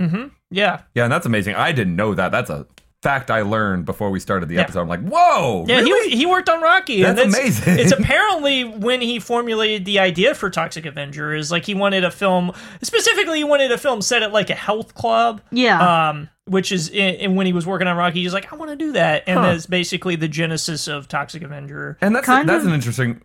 [0.00, 0.28] Mm-hmm.
[0.50, 0.82] Yeah.
[0.94, 1.54] yeah, and that's amazing.
[1.54, 2.32] I didn't know that.
[2.32, 2.66] That's a
[3.02, 4.62] fact I learned before we started the Yeah.
[4.62, 4.80] episode.
[4.82, 6.10] I'm like, whoa, Yeah, really?
[6.10, 7.02] he he worked on Rocky.
[7.02, 7.78] That's and amazing.
[7.78, 12.10] It's apparently when he formulated the idea for Toxic Avenger is like he wanted a
[12.10, 15.40] film specifically he wanted a film set at like a health club.
[15.50, 16.08] Yeah.
[16.10, 18.76] Um, which is and when he was working on Rocky, he's like, I want to
[18.76, 19.46] do that, and Huh.
[19.52, 21.96] that's basically the genesis of Toxic Avenger.
[22.00, 23.22] and that's kind that's of- an interesting.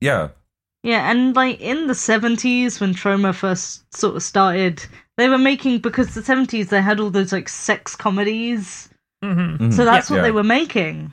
[0.00, 0.28] Yeah,
[0.84, 4.86] Yeah, and like in the seventies when Troma first sort of started,
[5.18, 8.88] they were making because the seventies they had all those like sex comedies.
[9.22, 9.64] Mm-hmm.
[9.66, 9.72] Mhm.
[9.74, 10.16] So that's Yeah.
[10.16, 11.12] what they were making.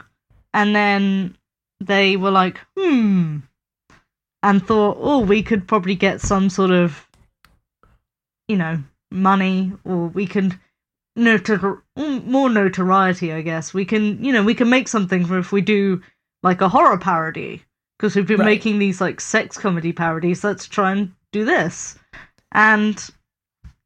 [0.54, 1.36] And then
[1.82, 3.40] they were like, hmm.
[4.44, 7.06] And thought, oh, we could probably get some sort of,
[8.48, 8.78] you know,
[9.12, 10.60] money, or we can
[11.18, 13.74] notor- mm, more notoriety, I guess.
[13.74, 16.02] We can, you know, we can make something for if we do
[16.44, 17.64] like a horror parody.
[17.98, 18.46] Because we've been Right.
[18.46, 20.44] making these like sex comedy parodies.
[20.44, 21.98] Let's try and do this.
[22.52, 23.10] And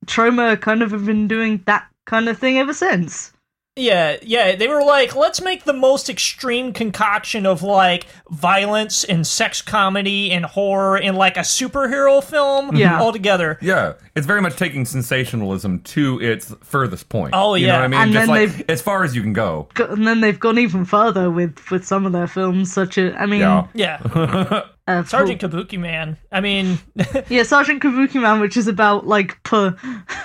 [0.05, 3.31] Troma kind of have been doing that kind of thing ever since.
[3.75, 9.25] Yeah, yeah, they were like, let's make the most extreme concoction of like violence and
[9.25, 12.99] sex comedy and horror in like a superhero film Yeah.
[13.01, 13.57] all together.
[13.61, 13.93] yeah.
[14.15, 17.33] It's very much taking sensationalism to its furthest point.
[17.33, 17.73] Oh, you yeah.
[17.73, 17.99] know what I mean?
[18.01, 19.69] And just then like as far as you can go.
[19.75, 23.13] Go- and then they've gone even further with with some of their films, such as
[23.17, 23.67] I mean, Yeah.
[23.73, 26.17] Yeah, uh, Sergeant Kabuki Man.
[26.31, 26.79] I mean,
[27.29, 29.75] yeah, Sergeant Kabuki Man, which is about like po-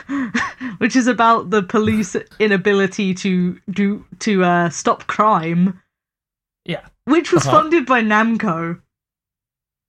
[0.79, 5.81] which is about the police inability to do to uh, stop crime,
[6.65, 6.81] yeah.
[7.05, 7.61] which was Uh-huh.
[7.63, 8.81] funded by Namco.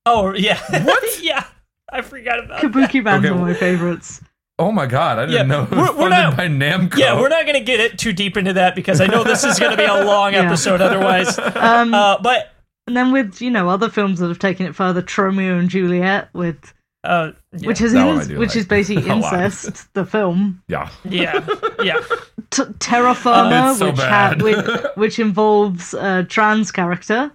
[0.06, 0.60] Oh, yeah.
[0.86, 1.24] What?
[1.24, 1.46] yeah,
[1.92, 2.72] I forgot about that.
[2.72, 4.22] Kabuki Man's Okay, one of my favorites.
[4.58, 6.98] Oh my god, I didn't Yeah, know it was we're- we're not- by Namco.
[6.98, 9.44] Yeah, we're not going to get it too deep into that because I know this
[9.44, 10.44] is going to be a long Yeah.
[10.46, 11.38] episode otherwise.
[11.40, 12.54] Um, Uh, but
[12.88, 16.30] and then with you know other films that have taken it further, Tromeo and Juliet,
[16.34, 19.94] with uh, yeah, which is that one I in- do which like is basically incest,
[19.94, 20.64] the film.
[20.68, 20.90] Yeah.
[21.04, 21.46] yeah,
[21.84, 22.00] yeah.
[22.50, 24.42] T- Terra Firma, It's so which, bad.
[24.42, 27.32] which which involves a trans character.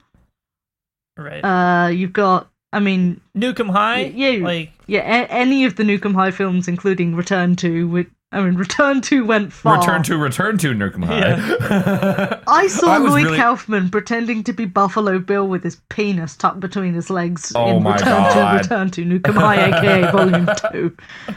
[1.16, 1.40] Right.
[1.44, 4.04] Uh, you've got I mean, Nuke 'Em High.
[4.14, 8.08] yeah, like yeah, a- any of the Nuke 'Em High films, including Return to, which,
[8.32, 9.80] I mean, Return to went far.
[9.80, 12.38] Return to Return to Nuke 'Em High.
[12.46, 16.60] I saw I Lloyd really- Kaufman pretending to be Buffalo Bill with his penis tucked
[16.60, 18.52] between his legs Oh in my Return God.
[18.52, 20.96] to Return to Nuke 'Em High, aka Volume Two.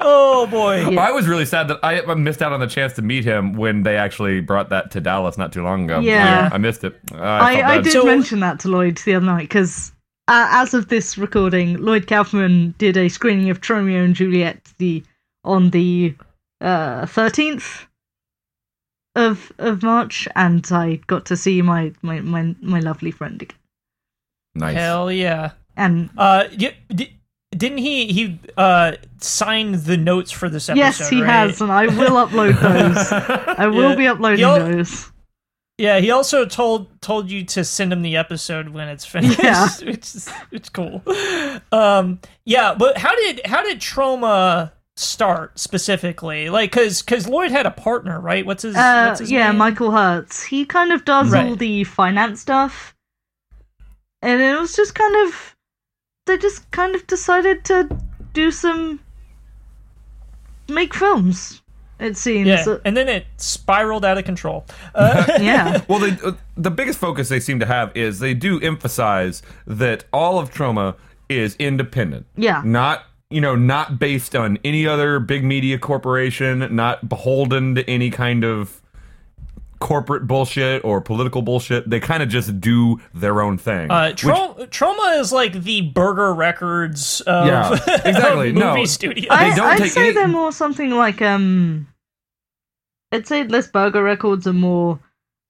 [0.00, 0.88] oh boy.
[0.90, 1.00] Yeah.
[1.00, 3.82] I was really sad that I missed out on the chance to meet him when
[3.82, 5.98] they actually brought that to Dallas not too long ago.
[5.98, 6.48] Yeah.
[6.52, 6.96] I, I missed it.
[7.12, 9.90] I, I, I did So- mention that to Lloyd the other night because,
[10.28, 15.02] uh, as of this recording, Lloyd Kaufman did a screening of Tromeo and Juliet the
[15.48, 16.14] on the
[17.06, 17.86] thirteenth
[19.14, 23.56] of of March, and I got to see my my my, my lovely friend again.
[24.54, 24.76] Nice.
[24.76, 25.52] Hell yeah.
[25.76, 27.14] And Uh, y- di-
[27.56, 30.80] didn't he he uh sign the notes for this episode?
[30.80, 31.30] yes, he right?
[31.48, 33.12] has, and I will upload those.
[33.58, 33.96] I will Yeah.
[33.96, 35.10] be uploading You'll- those.
[35.80, 39.40] Yeah, he also told told you to send him the episode when it's finished.
[39.40, 39.68] Yeah.
[39.84, 41.02] which is it's cool.
[41.70, 46.50] Um, yeah, but how did how did Troma start specifically?
[46.50, 48.44] Like, cause cause Lloyd had a partner, right?
[48.44, 48.76] What's his?
[48.76, 49.58] Uh, what's his yeah, name?
[49.58, 50.42] Michael Hertz.
[50.42, 52.94] He kind of does all the finance stuff,
[54.22, 55.56] and it was just kind of
[56.26, 57.88] they just kind of decided to
[58.32, 59.00] do some
[60.68, 61.62] make films.
[61.98, 62.46] It seems.
[62.46, 64.64] Yeah, and then it spiraled out of control.
[64.94, 65.82] Uh, yeah.
[65.88, 70.04] Well, they, uh, the biggest focus they seem to have is they do emphasize that
[70.12, 70.94] all of Troma
[71.28, 72.26] is independent.
[72.36, 72.62] Yeah.
[72.64, 78.10] Not, you know, not based on any other big media corporation, not beholden to any
[78.10, 78.80] kind of
[79.80, 81.88] corporate bullshit or political bullshit.
[81.88, 83.90] They kind of just do their own thing.
[83.90, 87.72] Uh, which- Troma is like the Burger Records of, Yeah,
[88.04, 88.48] exactly.
[88.50, 88.74] of No.
[88.74, 89.28] movie studios.
[89.30, 91.86] I, don't I'd take say any- they're more something like um.
[93.12, 94.98] I'd say less burger records are more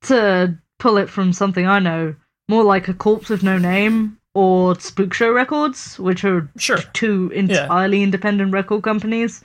[0.02, 2.14] to pull it from something I know,
[2.48, 6.78] more like a corpse with no name or Spook Show Records, which are Sure.
[6.92, 9.44] two entirely independent record companies.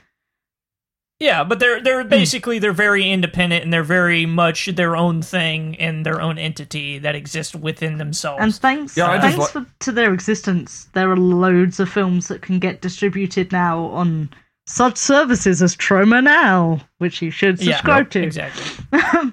[1.20, 1.84] Yeah, but they're Hmm.
[1.84, 6.38] they're basically they're very independent and they're very much their own thing and their own
[6.38, 8.42] entity that exists within themselves.
[8.42, 12.28] And thanks, Yeah, I thanks li- for, to their existence, there are loads of films
[12.28, 14.30] that can get distributed now on
[14.66, 18.22] such services as Troma Now, which you should Yeah, subscribe to.
[18.22, 18.62] Exactly.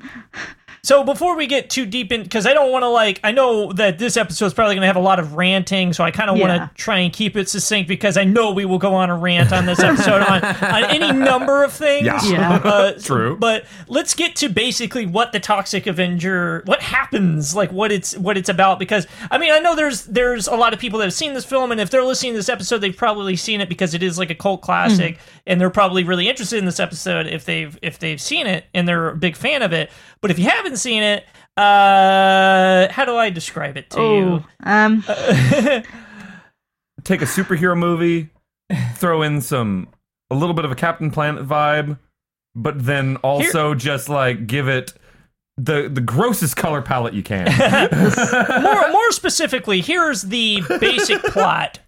[0.83, 3.71] so before we get too deep in, because I don't want to like, I know
[3.73, 6.29] that this episode is probably going to have a lot of ranting, so I kind
[6.29, 6.47] of Yeah.
[6.47, 9.15] want to try and keep it succinct because I know we will go on a
[9.15, 12.05] rant on this episode on, on any number of things.
[12.05, 12.19] Yeah.
[12.23, 12.55] Yeah.
[12.63, 13.37] Uh, True.
[13.37, 18.37] But let's get to basically what the Toxic Avenger, what happens, like what it's what
[18.37, 18.79] it's about.
[18.79, 21.45] Because I mean, I know there's there's a lot of people that have seen this
[21.45, 24.17] film, and if they're listening to this episode, they've probably seen it because it is
[24.17, 27.99] like a cult classic, and they're probably really interested in this episode if they've if
[27.99, 29.89] they've seen it and they're a big fan of it.
[30.21, 31.25] But if you haven't seen it,
[31.57, 34.43] uh, how do I describe it to Oh, you?
[34.63, 35.01] um,
[37.03, 38.29] take a superhero movie,
[38.95, 39.87] throw in some
[40.29, 41.97] a little bit of a Captain Planet vibe,
[42.55, 44.93] but then also just like give it
[45.57, 47.45] the the grossest color palette you can.
[48.63, 51.79] more more specifically, here's the basic plot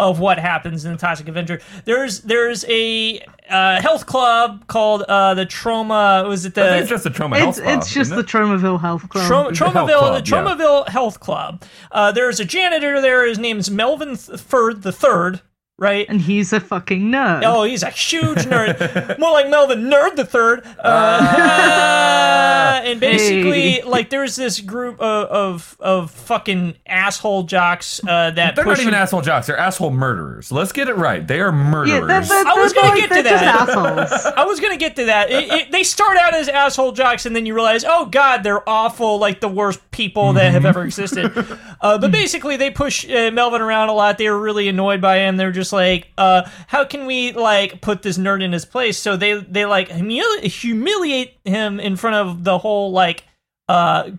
[0.00, 1.60] of what happens in the Toxic Avenger.
[1.84, 6.26] There's there's a uh, health club called uh, the Troma.
[6.26, 8.16] Was it I think the it's just the Troma health it's spa, it's just isn't
[8.16, 8.26] the it?
[8.26, 9.30] Tromaville Health Club.
[9.30, 10.42] Troma, The health Tromaville, club, the yeah.
[10.42, 11.62] Tromaville Health Club.
[11.92, 13.26] Uh, there's a janitor there.
[13.28, 15.40] His name's Melvin Th- Ferd the Third,
[15.80, 16.06] right?
[16.08, 17.42] and he's a fucking nerd.
[17.44, 19.18] Oh, he's a huge nerd.
[19.18, 20.64] More like Melvin Nerd the Third.
[20.78, 23.82] Uh, and basically, Hey.
[23.82, 28.82] like, there's this group of of, of fucking asshole jocks uh, that They're push not
[28.82, 29.46] even him- asshole jocks.
[29.46, 30.52] They're asshole murderers.
[30.52, 31.26] Let's get it right.
[31.26, 32.28] They are yeah, murderers.
[32.28, 33.66] they're, they're, I was gonna like- get to that.
[33.66, 34.26] Just.
[34.36, 35.30] I was gonna get to that.
[35.30, 38.66] It, it, they start out as asshole jocks, and then you realize, oh god, they're
[38.68, 41.32] awful, like the worst people that have ever existed.
[41.80, 44.18] Uh, but basically, they push uh, Melvin around a lot.
[44.18, 45.36] They were really annoyed by him.
[45.36, 48.98] They're just like, uh, how can we like put this nerd in his place?
[48.98, 53.24] So they they like humili- humiliate him in front of the whole like
[53.68, 54.10] uh,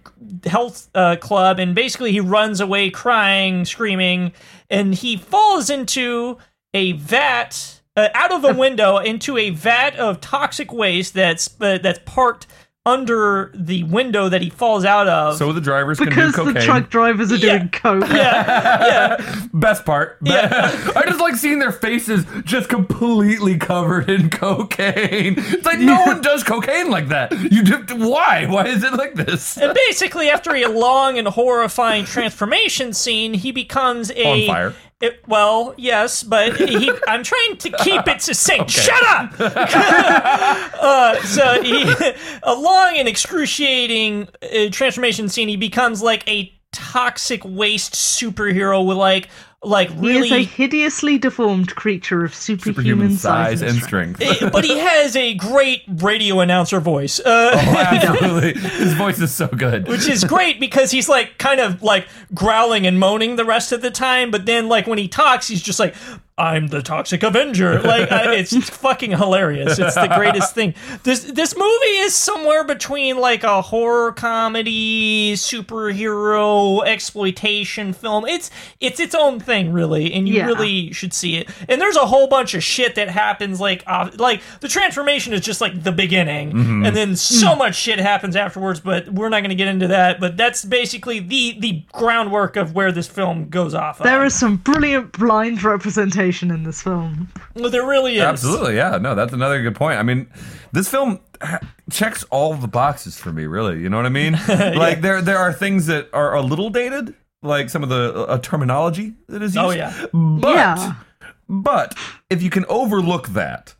[0.45, 4.31] health uh, club, and basically he runs away crying, screaming,
[4.69, 6.37] and he falls into
[6.73, 7.77] a vat.
[7.97, 12.47] Uh, out of a window into a vat of toxic waste that's uh, that's parked
[12.85, 15.37] under the window that he falls out of.
[15.37, 16.63] so the drivers can Because do the cocaine.
[16.65, 17.57] truck drivers are Yeah.
[17.59, 18.09] doing coke.
[18.09, 19.45] yeah, yeah.
[19.53, 20.17] Best part.
[20.23, 20.49] Yeah.
[20.95, 25.35] I just like seeing their faces just completely covered in cocaine.
[25.37, 27.31] It's like no one does cocaine like that.
[27.51, 28.47] You do, why?
[28.47, 29.57] Why is it like this?
[29.59, 34.73] And basically, after a long and horrifying transformation scene, he becomes a On fire.
[35.01, 38.69] It, well, yes, but he, I'm trying to keep it succinct.
[38.69, 39.33] Shut up.
[39.39, 41.91] uh, so, he,
[42.43, 45.47] a long and excruciating uh, transformation scene.
[45.47, 49.29] He becomes like a toxic waste superhero with like
[49.63, 54.21] like He is a hideously deformed creature of superhuman, Superhuman size, size and strength.
[54.21, 57.19] Eh, but he has a great radio announcer voice.
[57.19, 58.53] Uh, Oh, absolutely.
[58.59, 59.87] His voice is so good.
[59.87, 63.81] which is great because he's like kind of like growling and moaning the rest of
[63.81, 65.95] the time but then like when he talks he's just like
[66.41, 67.79] i'm the toxic avenger.
[67.81, 69.77] Like I, it's fucking hilarious.
[69.77, 70.73] It's the greatest thing.
[71.03, 78.25] This this movie is somewhere between like a horror comedy superhero exploitation film.
[78.25, 80.45] It's it's its own thing really and you Yeah.
[80.47, 81.49] really should see it.
[81.69, 85.41] And there's a whole bunch of shit that happens like off, like the transformation is
[85.41, 86.53] just like the beginning.
[86.53, 86.85] Mm-hmm.
[86.85, 87.59] And then so mm.
[87.59, 90.19] much shit happens afterwards but we're not going to get into that.
[90.19, 94.05] But that's basically the the groundwork of where this film goes off of.
[94.05, 97.27] There is some brilliant blind representation in this film.
[97.55, 98.97] Well, there really is Absolutely, yeah.
[98.97, 99.99] No, that's another good point.
[99.99, 100.27] I mean,
[100.71, 101.19] this film
[101.91, 103.45] checks all the boxes for me.
[103.45, 104.39] Really, you know what I mean?
[104.47, 107.13] Like there, there are things that are a little dated,
[107.43, 109.65] like some of the uh, terminology that is used.
[109.65, 110.05] Oh, yeah.
[110.13, 110.93] but Yeah.
[111.49, 111.95] but
[112.29, 113.75] if you can overlook that,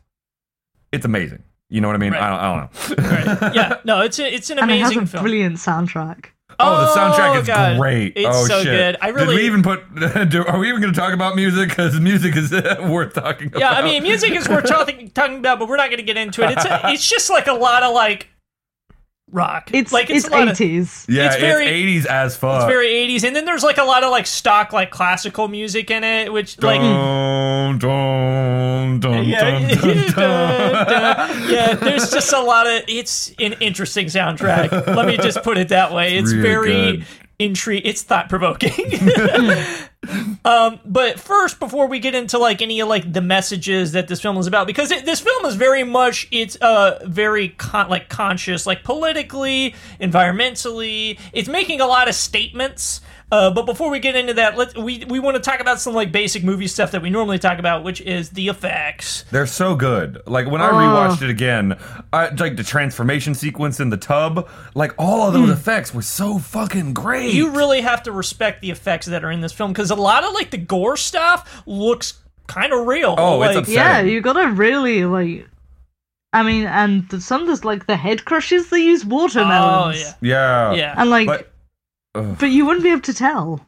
[0.92, 1.42] it's amazing.
[1.70, 2.12] You know what I mean?
[2.12, 2.20] Right.
[2.22, 3.36] I, don't, I don't know.
[3.48, 3.54] Right.
[3.54, 6.26] yeah no it's a, it's an And it has amazing a film brilliant soundtrack.
[6.58, 7.78] Oh, the soundtrack Oh, is God.
[7.78, 8.12] great.
[8.16, 8.72] It's oh so shit!
[8.72, 8.96] good.
[9.00, 9.82] I Did we even put?
[10.30, 11.68] Do, are we even going to talk about music?
[11.70, 12.50] Because music is
[12.80, 13.60] worth talking about.
[13.60, 16.16] yeah i mean music is worth talking, talking about but we're not going to get
[16.16, 18.28] into it it's a, it's just like a lot of like
[19.32, 21.06] rock It's like it's a lot of- eighties.
[21.08, 22.62] yeah, it's it's, very- 80s as fuck.
[22.62, 25.90] it's very 80s and then there's like a lot of like stock like classical music
[25.90, 30.12] in it which like Dun, dun, dun, yeah, dun, dun, dun.
[30.12, 31.50] Dun, dun.
[31.50, 32.82] yeah, there's just a lot of.
[32.88, 34.70] It's an interesting soundtrack.
[34.94, 36.16] Let me just put it that way.
[36.18, 37.06] It's really very good.
[37.42, 37.82] Intrigue.
[37.84, 38.92] It's thought provoking.
[40.44, 44.20] um, but first, before we get into like any of like the messages that this
[44.20, 48.08] film is about, because it, this film is very much it's uh very con- like
[48.08, 51.18] conscious, like politically, environmentally.
[51.32, 53.00] It's making a lot of statements.
[53.32, 55.94] Uh, but before we get into that, let's we we want to talk about some
[55.94, 59.24] like basic movie stuff that we normally talk about, which is the effects.
[59.30, 60.20] They're so good.
[60.26, 61.78] Like when I rewatched it again,
[62.12, 66.38] I, like the transformation sequence in the tub, like all of those effects were so
[66.38, 67.32] fucking great.
[67.32, 70.24] You really have to respect the effects that are in this film because a lot
[70.24, 73.14] of like the gore stuff looks kind of real.
[73.16, 74.08] Oh, it's like, upsetting.
[74.08, 75.48] Yeah, you gotta really like.
[76.34, 80.02] I mean, and the- some there's like the head crushes they use oh watermelons.
[80.02, 80.94] yeah, yeah, yeah.
[80.98, 81.51] And like, But
[82.12, 83.66] but, you wouldn't be able to tell.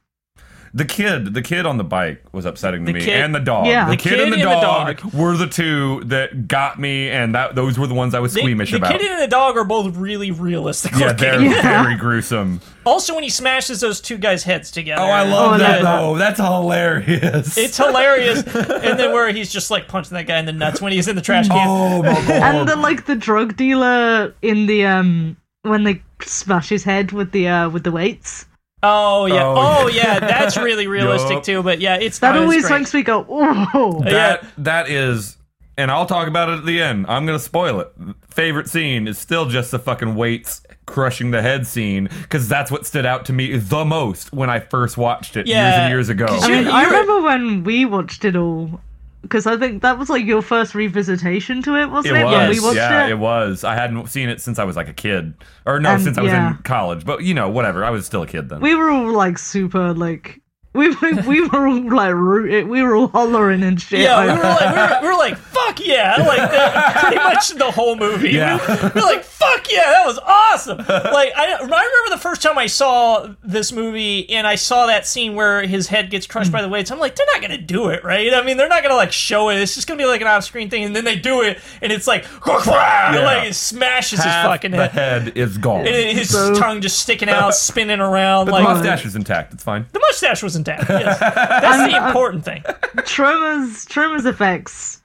[0.74, 3.38] the kid, the kid on the bike was upsetting to The me, kid- and the
[3.38, 3.66] dog.
[3.68, 3.84] Yeah.
[3.84, 5.14] The, The kid, kid and the and the dog, dog.
[5.14, 8.72] were the two that got me, and that those were the ones I was squeamish
[8.72, 8.92] the about.
[8.92, 11.82] The kid and the dog are both really realistic yeah, they're Yeah.
[11.84, 12.60] very gruesome.
[12.84, 15.00] Also, when he smashes those two guys' heads together.
[15.00, 16.12] Oh, I love Oh, that no.
[16.14, 16.18] though.
[16.18, 17.56] That's hilarious.
[17.64, 18.42] It's hilarious.
[18.44, 21.14] and then where he's just like punching that guy in the nuts when he's in
[21.16, 21.66] the trash can.
[21.68, 22.30] oh my god.
[22.30, 27.32] And then like the drug dealer in the um when they smash his head with
[27.32, 28.46] the uh with the weights.
[28.82, 29.44] Oh yeah.
[29.44, 29.54] Oh,
[29.84, 30.14] Oh, yeah.
[30.14, 30.20] yeah.
[30.20, 31.42] That's really realistic Yup.
[31.44, 31.62] too.
[31.62, 34.02] But yeah, it's That always makes me go, whoa.
[34.04, 35.36] that that is
[35.76, 37.06] and I'll talk about it at the end.
[37.08, 37.92] I'm gonna spoil it.
[38.28, 42.86] Favorite scene is still just the fucking weights crushing the head scene because that's what
[42.86, 46.26] stood out to me the most when I first watched it years and years ago.
[46.28, 48.80] I mean, I remember when we watched it all
[49.24, 52.24] because I think that was like your first revisitation to it, wasn't It it?
[52.24, 53.10] was, When we watched yeah, it.
[53.10, 53.64] it was.
[53.64, 55.34] I hadn't seen it since I was like a kid,
[55.66, 56.56] or no, since I was yeah.
[56.56, 57.04] in college.
[57.04, 57.84] But you know, whatever.
[57.84, 58.60] I was still a kid then.
[58.60, 60.40] We were all like super like
[60.74, 64.00] we were, we were all like rooted, we were all hollering and shit.
[64.00, 67.48] Yeah, we were like, we were, we were like, fuck yeah, like the, pretty much
[67.50, 68.30] the whole movie.
[68.30, 68.58] Yeah.
[68.58, 70.78] We, we were like, fuck yeah, that was awesome.
[70.78, 75.06] Like I, I remember the first time I saw this movie and I saw that
[75.06, 76.90] scene where his head gets crushed by the weights.
[76.90, 78.34] I'm like, they're not gonna do it, right?
[78.34, 79.60] I mean, they're not gonna like show it.
[79.60, 82.06] It's just gonna be like an off-screen thing, and then they do it, and it's
[82.06, 85.22] like, like it smashes his Half fucking the head.
[85.22, 85.86] head is gone.
[85.86, 88.46] And his So- tongue just sticking out, spinning around.
[88.46, 89.54] but like the mustache is intact.
[89.54, 89.86] It's fine.
[89.92, 90.63] the mustache was intact.
[90.88, 91.18] Yes.
[91.18, 92.62] That's the important thing.
[93.04, 95.02] Troma's Troma's effects.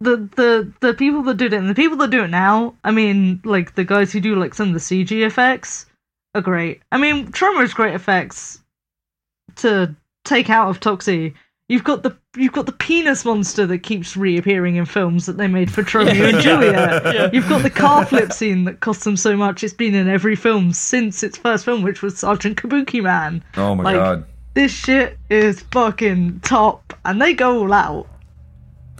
[0.00, 2.90] The the the people that did it and the people that do it now, I
[2.90, 5.86] mean, like the guys who do like some of the CG effects
[6.34, 6.82] are great.
[6.92, 8.60] I mean, Troma's great effects
[9.56, 11.34] to take out of Toxie.
[11.68, 15.46] You've got the you've got the penis monster that keeps reappearing in films that they
[15.46, 17.32] made for Tromeo and Juliet.
[17.34, 19.64] You've got the car flip scene that cost them so much.
[19.64, 23.42] It's been in every film since its first film, which was Sergeant Kabuki Man.
[23.56, 24.24] Oh my Like, god.
[24.54, 28.06] This shit is fucking top, and they go all out.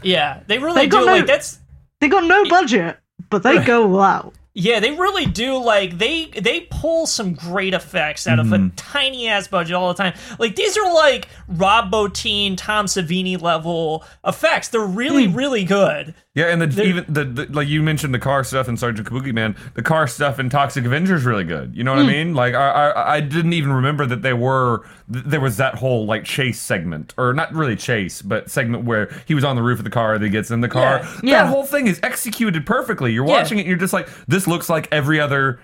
[0.02, 0.90] Yeah, they really They do.
[0.90, 1.60] got Like no- that's
[2.00, 2.98] They got no budget,
[3.30, 4.34] but they go all out.
[4.56, 5.56] Yeah, they really do.
[5.56, 8.74] Like they they pull some great effects out of a mm-hmm.
[8.76, 10.14] tiny ass budget all the time.
[10.38, 14.68] Like these are like Rob Bottin, Tom Savini level effects.
[14.68, 15.34] They're really hmm.
[15.34, 16.14] really good.
[16.34, 19.08] Yeah, and the, There- even the, the like you mentioned the car stuff in Sergeant
[19.08, 21.76] Kabuki Man, the car stuff in Toxic Avenger is really good.
[21.76, 22.08] You know what Hmm.
[22.08, 22.34] I mean?
[22.34, 26.06] Like I, I I didn't even remember that they were th- there was that whole
[26.06, 29.78] like chase segment or not really chase, but segment where he was on the roof
[29.78, 30.98] of the car, then he gets in the car.
[30.98, 31.02] Yeah.
[31.02, 31.46] That Yeah.
[31.46, 33.12] whole thing is executed perfectly.
[33.12, 33.38] You're Yeah.
[33.38, 35.60] watching it, and you're just like, this looks like every other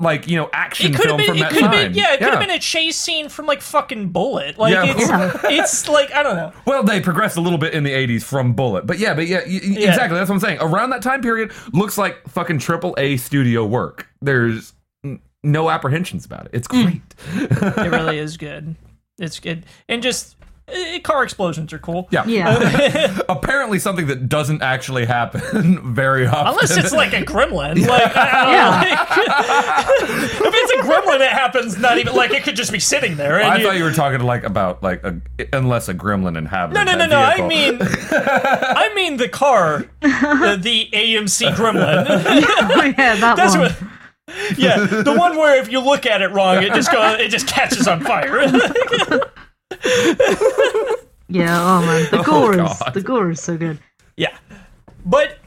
[0.00, 1.36] like you know action It could film have been.
[1.36, 1.70] from It that time.
[1.70, 1.94] been.
[1.94, 4.58] Yeah, it could have been a chase scene from like fucking Bullitt.
[4.58, 4.84] Like Yeah.
[4.96, 6.52] it's it's like I don't know.
[6.66, 8.86] Well, they progressed a little bit in the 80s from Bullitt.
[8.86, 10.16] But yeah, but yeah, y- y- exactly.
[10.18, 10.58] That's what I'm saying.
[10.60, 14.06] Around that time period looks like fucking triple A studio work.
[14.22, 14.72] There's
[15.42, 16.50] no apprehensions about it.
[16.54, 16.82] It's mm.
[16.84, 17.02] great.
[17.86, 18.76] It really is good.
[19.18, 20.35] It's good, and just
[20.68, 22.08] eh, car explosions are cool.
[22.10, 22.24] Yeah.
[22.26, 23.18] Yeah.
[23.28, 26.48] Apparently something that doesn't actually happen very often.
[26.48, 31.20] Unless it's like a gremlin, like, I, I don't know, like if it's a gremlin,
[31.20, 31.78] it happens.
[31.78, 33.38] Not even like it could just be sitting there.
[33.40, 35.20] And I you- thought you were talking like about like a,
[35.52, 36.74] unless a gremlin inhabits.
[36.76, 37.18] No, no, no, that no.
[37.44, 37.48] I vehicle.
[37.48, 42.06] mean, I mean the car, the, the AMC Gremlin.
[42.98, 43.70] yeah, that That's one.
[43.70, 44.58] what.
[44.58, 47.46] Yeah, the one where if you look at it wrong, it just goes, it just
[47.46, 48.42] catches on fire.
[51.28, 52.94] Yeah, oh man, the gore is God.
[52.94, 53.80] the gore is so good.
[54.16, 54.36] yeah,
[55.04, 55.38] but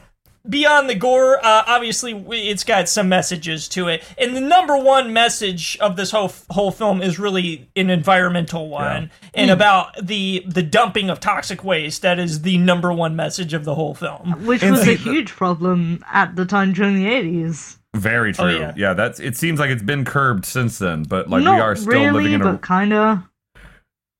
[0.46, 5.14] beyond the gore, uh, obviously it's got some messages to it, and the number one
[5.14, 10.62] message of this whole whole film is really an environmental one, and about the the
[10.62, 12.02] dumping of toxic waste.
[12.02, 14.44] That is the number one message of the whole film.
[14.44, 17.78] Which And was see, a huge problem at the time during the eighties.
[17.94, 18.56] Very true.
[18.56, 18.72] yeah.
[18.76, 18.92] yeah.
[18.94, 19.18] that's.
[19.18, 22.24] It seems like it's been curbed since then, but like Not we are still really,
[22.24, 23.28] living in a kinda.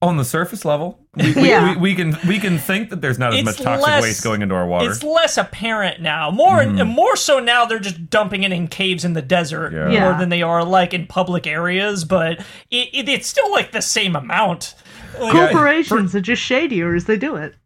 [0.02, 0.98] On the surface level.
[1.16, 1.74] We, we- Yeah.
[1.74, 4.24] we, we can we can think that there's not as It's much toxic less- waste
[4.24, 4.90] going into our water.
[4.90, 6.30] It's less apparent now.
[6.30, 6.88] More Mm-hmm.
[6.88, 9.84] more so now they're just dumping it in caves in the desert Yeah.
[9.84, 10.18] more Yeah.
[10.18, 12.40] than they are like in public areas, but
[12.70, 14.74] it, it, it's still like the same amount.
[15.20, 17.56] Like, Yeah, Corporations are just shadier as they do it.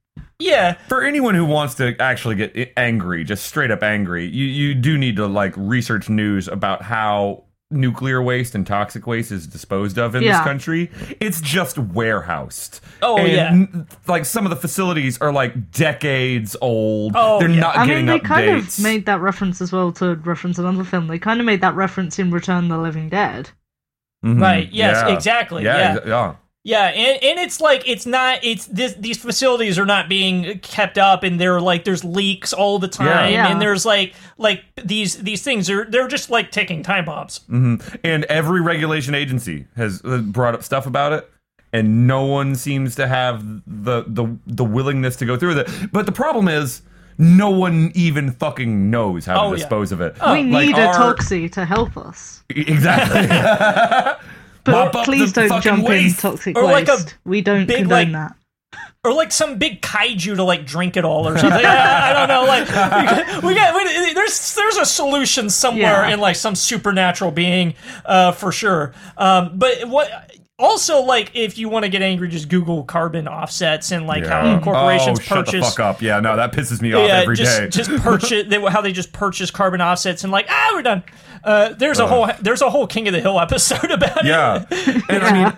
[0.40, 0.72] yeah.
[0.88, 4.98] For anyone who wants to actually get angry, just straight up angry, you you do
[4.98, 10.14] need to like research news about how nuclear waste and toxic waste is disposed of
[10.14, 10.90] in this country.
[11.20, 12.80] It's just warehoused.
[13.02, 13.48] Oh, And, yeah.
[13.48, 17.12] n- Like some of the facilities are like decades old.
[17.16, 17.60] Oh, They're yeah.
[17.60, 18.24] not I getting mean, they updates.
[18.28, 21.06] kind of made that reference as well to reference another film.
[21.08, 23.50] They kind of made that reference in Return the Living Dead.
[24.24, 24.40] Mhm.
[24.40, 25.14] Right, yes, Yeah.
[25.14, 26.34] exactly, Yeah, yeah.
[26.64, 26.74] Exa- yeah.
[26.74, 30.96] Yeah, and, and it's like it's not it's this these facilities are not being kept
[30.98, 33.48] up and they're like there's leaks all the time Yeah.
[33.48, 37.40] and there's like like these these things are they're just like ticking time bombs.
[37.48, 41.30] And every regulation agency has uh, brought up stuff about it,
[41.72, 45.90] and no one seems to have the the the willingness to go through with it.
[45.92, 46.80] But the problem is,
[47.18, 49.62] no one even fucking knows how Oh, to yeah.
[49.64, 50.14] dispose of it.
[50.14, 52.42] we Like need a our- Toxie to help us.
[52.50, 53.28] Exactly.
[54.64, 56.24] But please don't jump waste.
[56.24, 57.14] in toxic Or like a waste.
[57.24, 58.36] we don't big, condone like- that.
[59.04, 61.64] or like some big kaiju to like drink it all or something.
[61.64, 62.44] I, I don't know.
[62.44, 66.14] Like we got, we got we, there's there's a solution somewhere Yeah.
[66.14, 67.74] in like some supernatural being
[68.06, 68.94] uh, for sure.
[69.18, 70.08] Um, but what
[70.58, 74.60] also like if you want to get angry, just Google carbon offsets and like how
[74.60, 75.64] corporations oh, shut purchase.
[75.64, 76.02] the fuck up.
[76.02, 77.12] Yeah, no, that pisses me off every day.
[77.12, 77.68] yeah, every just day.
[77.68, 81.02] just purchase they, how they just purchase carbon offsets and like ah we're done.
[81.42, 84.26] Uh, there's a whole there's a whole King of the Hill episode about it.
[84.26, 84.64] Yeah.
[85.08, 85.56] And I mean,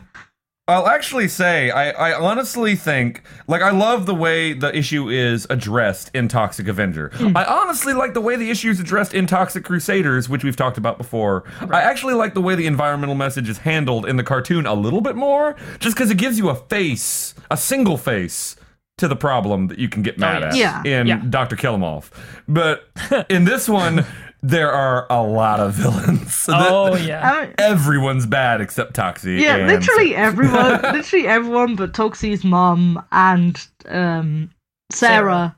[0.69, 5.47] I'll actually say, I, I honestly think, like, I love the way the issue is
[5.49, 7.11] addressed in Toxic Avenger.
[7.15, 7.37] Hmm.
[7.37, 10.77] I honestly like the way the issue is addressed in Toxic Crusaders, which we've talked
[10.77, 11.45] about before.
[11.71, 15.01] I actually like the way the environmental message is handled in the cartoon a little
[15.01, 18.57] bit more, just because it gives you a face, a single face.
[19.01, 20.83] To the problem that you can get oh, mad at Yeah.
[20.83, 21.23] in Yeah.
[21.29, 21.55] Dr.
[21.55, 22.09] Killemoff.
[22.49, 22.89] But
[23.29, 24.07] in this one,
[24.43, 26.35] there are a lot of villains.
[26.47, 27.51] So that- Oh yeah.
[27.59, 29.41] Everyone's bad except Toxie.
[29.41, 34.51] yeah, and- literally everyone, literally everyone but Toxie's mom and um,
[34.93, 35.57] Sarah, Sarah.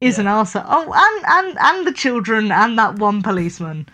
[0.00, 0.64] is an arsehole.
[0.68, 3.86] Oh, and, and and the children and that one policeman.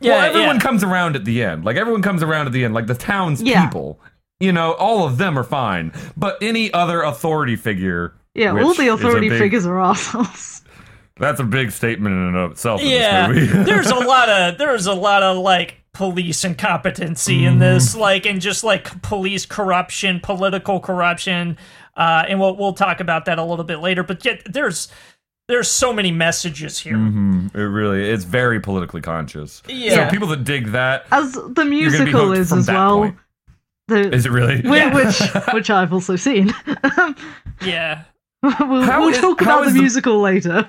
[0.00, 0.60] Yeah, well, everyone yeah.
[0.60, 1.64] comes around at the end.
[1.64, 2.74] Like everyone comes around at the end.
[2.74, 3.64] Like the town's Yeah.
[3.66, 3.98] people.
[4.40, 5.92] You know, all of them are fine.
[6.16, 8.12] But any other authority figure.
[8.34, 10.60] Yeah, all the authority big- figures are assholes.
[11.18, 12.80] That's a big statement in and of itself.
[12.80, 13.62] in yeah this movie.
[13.70, 17.46] there's a lot of there's a lot of like police incompetency Mm-hmm.
[17.54, 21.56] in this like and just like police corruption political corruption
[21.96, 24.88] uh and we'll we'll talk about that a little bit later but yet there's
[25.48, 27.54] there's so many messages here Mhm.
[27.54, 29.62] It really, it's very politically conscious.
[29.68, 30.06] Yeah.
[30.06, 32.96] So people that dig that, As the you're gonna be musical is as well.
[32.98, 33.16] point.
[33.88, 34.60] The, Is it really?
[34.62, 35.20] whi- which
[35.54, 36.52] which I've also seen.
[37.64, 38.02] yeah
[38.42, 40.68] we'll we'll is- talk about the is the- musical later.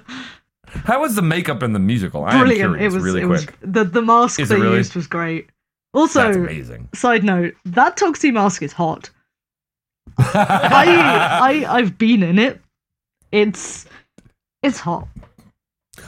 [0.86, 2.24] How was the makeup in the musical?
[2.24, 2.76] Brilliant!
[2.76, 3.04] curious, It was.
[3.04, 3.58] really it was quick.
[3.62, 4.78] the the mask Is they really?
[4.78, 5.50] used was great.
[5.94, 6.90] Also, That's amazing.
[6.94, 9.10] side note, that Toxie mask is hot.
[10.18, 12.62] I I I've been in it.
[13.32, 13.86] It's
[14.64, 15.08] it's hot.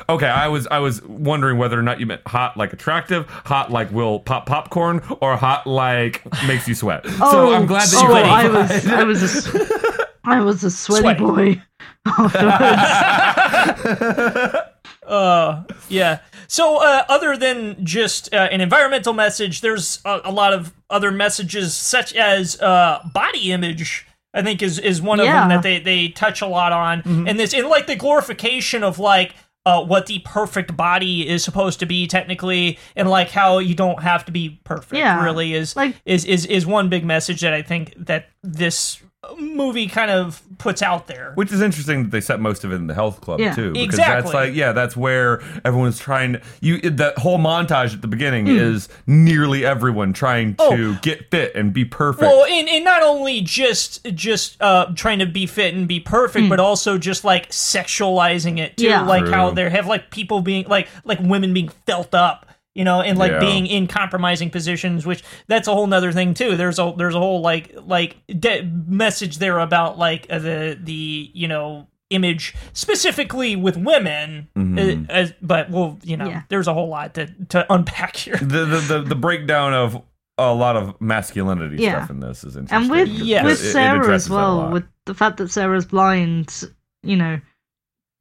[0.07, 3.72] Okay, I was I was wondering whether or not you meant hot like attractive, hot
[3.72, 7.01] like will pop popcorn, or hot like makes you sweat.
[7.22, 9.99] Oh, so I'm glad that you oh, I was, I was, a,
[10.30, 11.55] I was a sweaty, Sweaty.
[11.55, 11.61] boy.
[15.07, 16.19] Uh, yeah.
[16.47, 21.09] So, uh, other than just uh, an environmental message, there's a, a lot of other
[21.11, 24.05] messages, such as uh, body image.
[24.36, 25.39] I think is is one of Yeah.
[25.39, 28.99] them that they they touch a lot on, and this in like the glorification of
[28.99, 29.34] like.
[29.65, 34.01] Uh, what the perfect body is supposed to be technically, and like how you don't
[34.01, 34.93] have to be perfect.
[34.93, 35.21] Yeah.
[35.23, 38.99] really is Like- is is is one big message that I think that this
[39.38, 41.34] movie kind of puts out there.
[41.36, 43.53] Which is interesting that they set most of it in the health club Yeah.
[43.53, 44.22] too, because Exactly.
[44.22, 46.80] that's like yeah, that's where everyone's trying to you.
[46.89, 50.63] That whole montage at the beginning is nearly everyone trying to.
[50.63, 50.99] Oh.
[51.01, 52.22] get fit and be perfect.
[52.22, 56.47] Well, and, and not only just just uh, trying to be fit and be perfect,
[56.49, 59.01] but also just like sexualizing it too, Yeah.
[59.01, 62.45] like how they have like people being like like women being felt up,
[62.80, 63.39] you know, and like Yeah.
[63.41, 66.55] being in compromising positions, which that's a whole nother thing too.
[66.55, 71.30] There's a there's a whole like like de- message there about like uh, the the
[71.34, 76.41] you know image specifically with women, uh, as, but well, you know, Yeah.
[76.47, 78.38] there's a whole lot to to unpack here.
[78.38, 80.01] the, the the the breakdown of
[80.38, 81.97] a lot of masculinity Yeah.
[81.97, 82.77] stuff in this is interesting.
[82.77, 83.43] and with Yes.
[83.43, 86.63] with It- it Sarah as well, with the fact that Sarah's blind,
[87.03, 87.41] you know,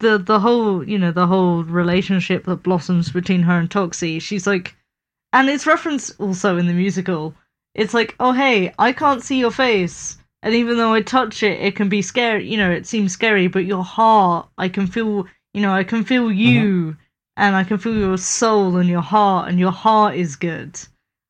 [0.01, 4.20] the the whole you know the whole relationship that blossoms between her and Toxie.
[4.20, 4.74] She's like,
[5.32, 7.34] and it's referenced also in the musical.
[7.74, 11.61] It's like, oh hey, I can't see your face, and even though I touch it,
[11.61, 12.49] it can be scary.
[12.49, 15.26] You know, it seems scary, but your heart, I can feel.
[15.55, 16.34] You know, I can feel uh-huh.
[16.34, 16.96] you,
[17.36, 20.78] and I can feel your soul and your heart, and your heart is good.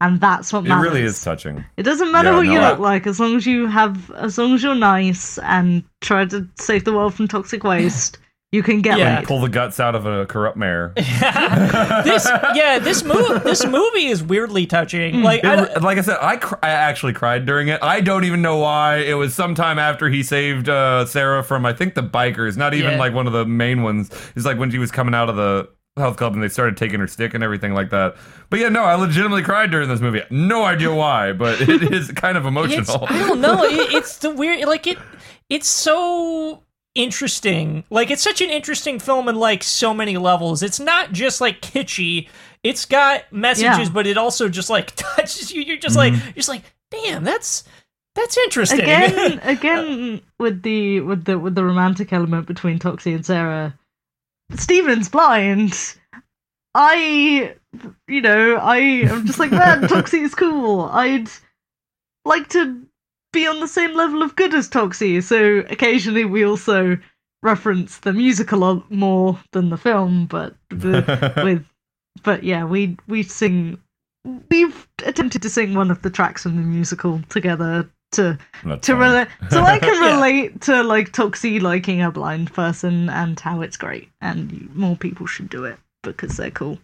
[0.01, 1.65] And that's what it really is touching.
[1.77, 4.11] It doesn't matter Yeah, what no, you I- look like, as long as you have,
[4.13, 8.19] as long as you're nice and try to save the world from toxic waste,
[8.51, 9.17] you can get Yeah.
[9.19, 9.27] laid.
[9.27, 10.93] Pull the guts out of a corrupt mayor.
[10.97, 16.37] this yeah this movie this movie is weirdly touching like I, like I said, I,
[16.39, 17.83] cr- I actually cried during it.
[17.83, 18.99] I don't even know why.
[18.99, 22.57] It was sometime after he saved uh, Sarah from, I think, the bikers.
[22.57, 22.99] Not even Yeah.
[22.99, 24.11] like one of the main ones.
[24.37, 27.01] It's like when she was coming out of the health club and they started taking
[27.01, 28.15] her stick and everything like that.
[28.51, 30.23] But yeah, no, I legitimately cried during this movie.
[30.31, 33.05] No idea why, but it is kind of it's, emotional.
[33.09, 34.97] I don't know it, it's the weird like it
[35.51, 36.63] it's so
[36.95, 41.41] interesting like it's such an interesting film in like so many levels it's not just
[41.41, 42.29] like kitschy
[42.65, 43.93] it's got messages Yeah.
[43.93, 46.25] but it also just like touches you you're just like Mm-hmm.
[46.27, 47.65] you're just like damn that's
[48.15, 53.25] that's interesting Again, again with the with the with the romantic element between Toxie and
[53.25, 53.79] Sarah.
[54.57, 55.75] Steven's blind.
[56.75, 57.55] I,
[58.09, 60.83] you know, I am just like, man, Toxie is cool.
[60.93, 61.29] I'd
[62.25, 62.83] like to
[63.33, 65.23] be on the same level of good as Toxie.
[65.23, 66.99] So occasionally we also
[67.43, 71.65] reference the musical a lot more than the film, but the, with,
[72.23, 73.79] but yeah, we we sing.
[74.51, 78.97] We've attempted to sing one of the tracks from the musical together to That's to
[78.97, 80.15] relate, so I can Yeah.
[80.17, 85.27] relate to like Toxie liking a blind person and how it's great, and more people
[85.27, 86.79] should do it because they're cool.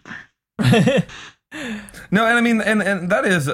[2.11, 3.49] No, and I mean, and and that is,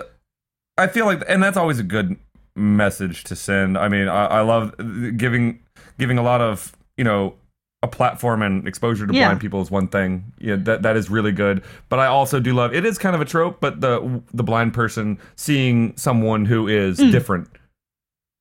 [0.79, 2.17] I feel like, and that's always a good
[2.57, 3.77] message to send.
[3.79, 4.75] I mean, I, I love
[5.17, 5.61] giving
[5.99, 7.35] giving a lot of you know
[7.83, 9.29] a platform and exposure to Yeah.
[9.29, 10.33] blind people is one thing.
[10.39, 11.63] Yeah, that that is really good.
[11.89, 14.75] But I also do love it is kind of a trope, but the the blind
[14.75, 17.13] person seeing someone who is Mm.
[17.13, 17.49] different.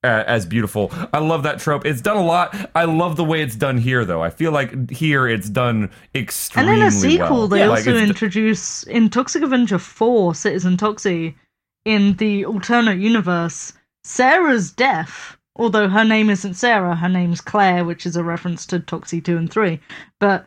[0.01, 1.85] Uh, as beautiful, I love that trope.
[1.85, 2.55] It's done a lot.
[2.73, 4.23] I love the way it's done here, though.
[4.23, 7.47] I feel like here it's done extremely And in a sequel, well.
[7.49, 11.35] they Like, also it's- introduce in Toxic Avenger 4, Citizen Toxie,
[11.83, 15.37] in the alternate universe, Sarah's deaf.
[15.55, 19.35] Although her name isn't Sarah, her name's Claire, which is a reference to Toxie 2
[19.37, 19.79] and 3.
[20.19, 20.45] But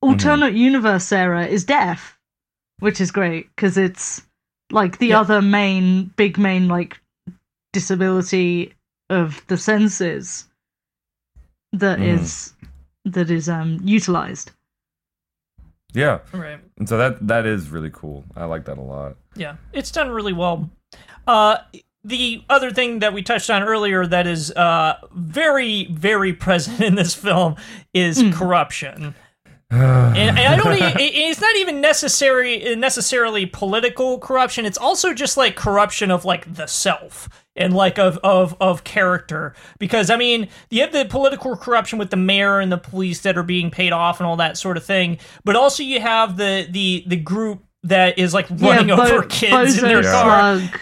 [0.00, 2.18] alternate universe Sarah is deaf,
[2.78, 4.22] which is great because it's
[4.72, 5.20] like the Yeah.
[5.20, 6.98] other main, big main, like
[7.72, 8.72] disability
[9.10, 10.48] of the senses
[11.72, 12.14] that Mhm.
[12.14, 12.54] is
[13.04, 14.52] that is um utilized.
[15.92, 18.24] yeah, right and so that that is really cool.
[18.36, 19.16] I like that a lot.
[19.34, 20.70] Yeah, it's done really well.
[21.26, 21.58] Uh,
[22.04, 26.94] the other thing that we touched on earlier that is uh, very, very present in
[26.94, 27.56] this film
[27.94, 29.14] is corruption.
[29.70, 30.72] and, and I don't.
[30.72, 34.66] it- It's not even necessary necessarily political corruption.
[34.66, 39.54] It's also just like corruption of like the self and like of of of character.
[39.78, 43.38] Because I mean, you have the political corruption with the mayor and the police that
[43.38, 45.18] are being paid off and all that sort of thing.
[45.44, 49.78] But also you have the the the group that is like running Bo- over kids
[49.78, 50.58] in their car.
[50.58, 50.80] Slug,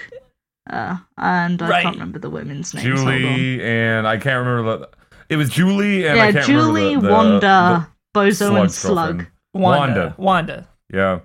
[0.68, 1.82] uh, and I Right.
[1.82, 2.84] can't remember the women's names.
[2.84, 4.88] Julie and I can't remember the.
[5.28, 8.72] It was Julie and I Yeah, can't Julie, remember the, the, Wanda, the Bozo, and
[8.72, 9.16] Slug's Slug.
[9.18, 9.28] girlfriend.
[9.54, 10.14] Wanda.
[10.18, 10.68] Wanda.
[10.92, 11.20] Yeah.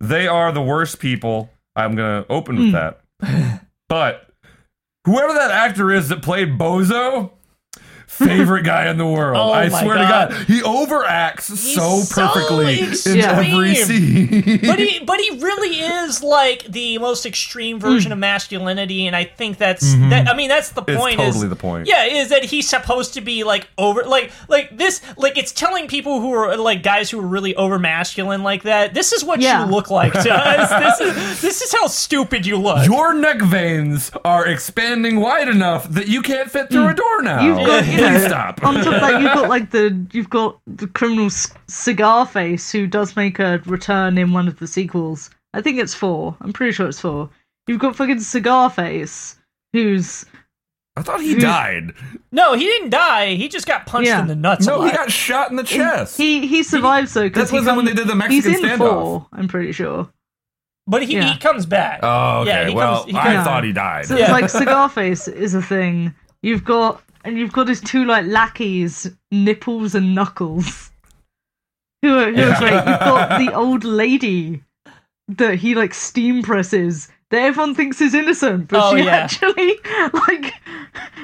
[0.00, 1.50] They are the worst people.
[1.76, 3.00] I'm going to open with that.
[3.88, 4.28] But
[5.06, 7.30] whoever that actor is that played Bozo,
[8.08, 9.36] favorite guy in the world.
[9.38, 10.28] Oh I swear God.
[10.28, 10.46] to God.
[10.46, 14.60] He overacts so so perfectly in every scene.
[14.66, 19.24] but he but he really is like the most extreme version of masculinity and i
[19.24, 20.90] think that's that i mean that's the Mm-hmm.
[20.90, 21.86] It's point totally is, the point.
[21.86, 25.86] yeah is that he's supposed to be like over like like this like it's telling
[25.86, 29.40] people who are like guys who are really over masculine like that this is what
[29.40, 29.64] Yeah.
[29.66, 33.40] you look like to us this is this is how stupid you look Your neck
[33.42, 37.42] veins are expanding wide enough that you can't fit through a door now.
[37.98, 38.64] You've got, Please stop.
[38.64, 42.70] on top of that, you've got like the you've got the criminal c- cigar face
[42.72, 45.30] who does make a return in one of the sequels.
[45.54, 46.36] I think it's four.
[46.40, 47.30] I'm pretty sure it's four.
[47.66, 49.36] You've got fucking cigar face
[49.72, 50.24] who's
[50.96, 51.92] I thought he died.
[52.32, 54.20] no he didn't die he just got punched Yeah.
[54.20, 56.16] in the nuts a No, he got shot in the chest.
[56.16, 58.78] he he survives though because That wasn't when they did the Mexican he's Mexican in
[58.88, 59.02] standoff.
[59.02, 59.26] four.
[59.32, 60.08] I'm pretty sure.
[60.86, 61.32] but he, Yeah.
[61.34, 62.50] he comes back oh, okay.
[62.50, 64.06] yeah, he well, comes, he I comes, thought he died.
[64.06, 64.22] So Yeah.
[64.24, 66.14] it's like cigar face is a thing.
[66.42, 70.90] You've got and you've got his two like lackeys, nipples and knuckles.
[72.02, 72.58] Who are, who are Yeah.
[72.58, 72.74] great.
[72.74, 74.62] You've got the old lady
[75.28, 79.10] that he like steam presses that everyone thinks is innocent, but Oh, she yeah.
[79.16, 79.78] actually
[80.28, 80.52] like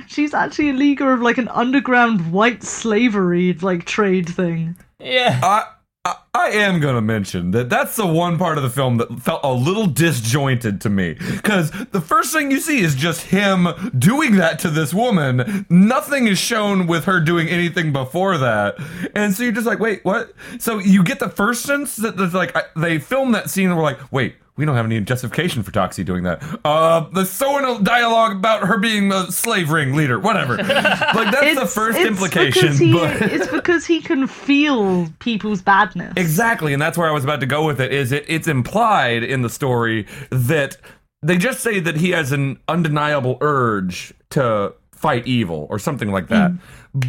[0.07, 4.77] she's actually a leaguer of like an underground white slavery like trade thing.
[5.01, 5.65] yeah I,
[6.07, 9.53] I am gonna mention that that's the one part of the film that felt a
[9.53, 14.59] little disjointed to me because the first thing you see is just him doing that
[14.59, 15.65] to this woman.
[15.71, 18.77] Nothing is shown with her doing anything before that,
[19.15, 20.35] and so you're just like, wait, what?
[20.59, 23.85] So you get the first sense that there's like they filmed that scene and we're
[23.85, 24.37] like, wait.
[24.57, 26.41] We don't have any justification for Toxie doing that.
[26.65, 30.57] Uh, in a dialogue about her being a slave ring leader, whatever.
[30.59, 36.13] like that's the first implication, because he, but it's because he can feel people's badness.
[36.17, 37.93] Exactly, and that's where I was about to go with it.
[37.93, 38.25] Is it?
[38.29, 40.77] It's implied in the story that
[41.23, 46.29] they just say that he has an undeniable urge to fight evil or something like
[46.29, 46.53] that,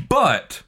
[0.10, 0.64] but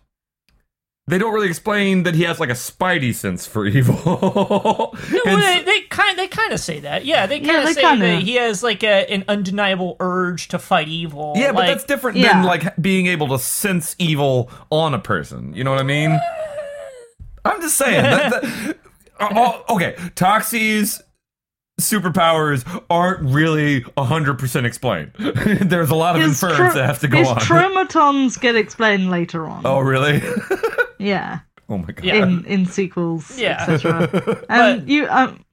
[1.08, 3.96] they don't really explain that he has like a spidey sense for evil.
[4.06, 4.94] Well,
[5.26, 7.06] they, they kind they kind of say that.
[7.06, 9.96] Yeah, they Yeah, kind of they say kinda- that he has like a, an undeniable
[10.00, 11.34] urge to fight evil.
[11.38, 12.34] yeah, but that's different Yeah.
[12.34, 15.54] than like being able to sense evil on a person.
[15.54, 16.20] You know what I mean?
[17.46, 18.04] I'm just saying.
[18.04, 18.78] that, that-
[19.22, 21.02] oh, okay, Toxie's
[21.80, 25.12] superpowers aren't really 100% explained.
[25.18, 27.38] There's a lot of His inference tro- that has to go his on.
[27.38, 29.62] chromatons get explained later on.
[29.66, 30.22] oh, really?
[31.00, 31.40] Yeah,
[31.70, 32.04] oh my god.
[32.06, 32.24] Yeah.
[32.24, 33.66] in in sequels, Yeah.
[33.68, 34.46] etc.
[34.50, 35.44] And you, um,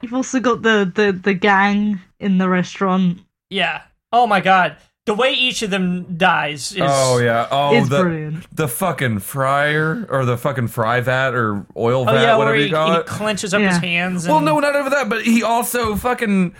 [0.00, 3.18] you've also got the, the the gang in the restaurant.
[3.50, 3.82] yeah.
[4.10, 6.80] Oh my god, the way each of them dies is.
[6.82, 7.46] Oh yeah.
[7.50, 8.56] Oh, It's the brilliant.
[8.56, 12.38] the fucking fryer or the fucking fry vat or oil vat, Oh vat, yeah, where
[12.38, 13.06] whatever he, you call he it.
[13.06, 13.68] clenches up Yeah.
[13.68, 14.24] his hands.
[14.24, 16.54] And, Well, no, not over that, but he also fucking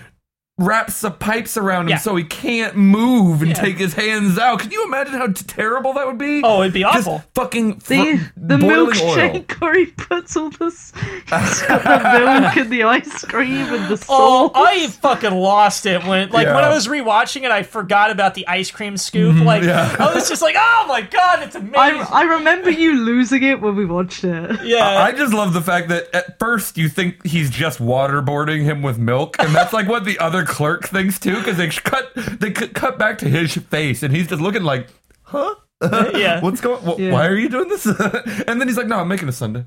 [0.58, 1.98] wraps the pipes around him Yeah.
[1.98, 3.54] so he can't move and Yeah.
[3.62, 4.58] take his hands out.
[4.58, 6.42] Can you imagine how t- terrible that would be?
[6.42, 7.22] Oh, it'd be Just awful.
[7.34, 9.16] fucking fr- The the boiling oil.
[9.16, 10.92] milkshake where he puts all this.
[11.30, 14.52] He's got the milk and the ice cream and the Oh, salt.
[14.56, 16.68] I fucking lost it when, like, when Yeah.
[16.68, 19.36] I was rewatching it, I forgot about the ice cream scoop.
[19.36, 19.94] Mm-hmm, like, yeah.
[20.00, 23.60] I was just like, "Oh my god, it's amazing!" I, I remember you losing it
[23.60, 24.64] when we watched it.
[24.64, 28.82] yeah, I just love the fact that at first you think he's just waterboarding him
[28.82, 32.50] with milk, and that's like what the other clerk thinks too, because they cut they
[32.50, 34.88] cut back to his face, and he's just looking like,
[35.22, 35.54] huh?
[36.14, 36.40] yeah.
[36.42, 36.82] What's going?
[36.82, 37.12] wh- Yeah.
[37.12, 37.86] Why are you doing this?
[38.46, 39.64] and then he's like, "No, I'm making a sundae."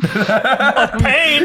[0.00, 1.44] pain.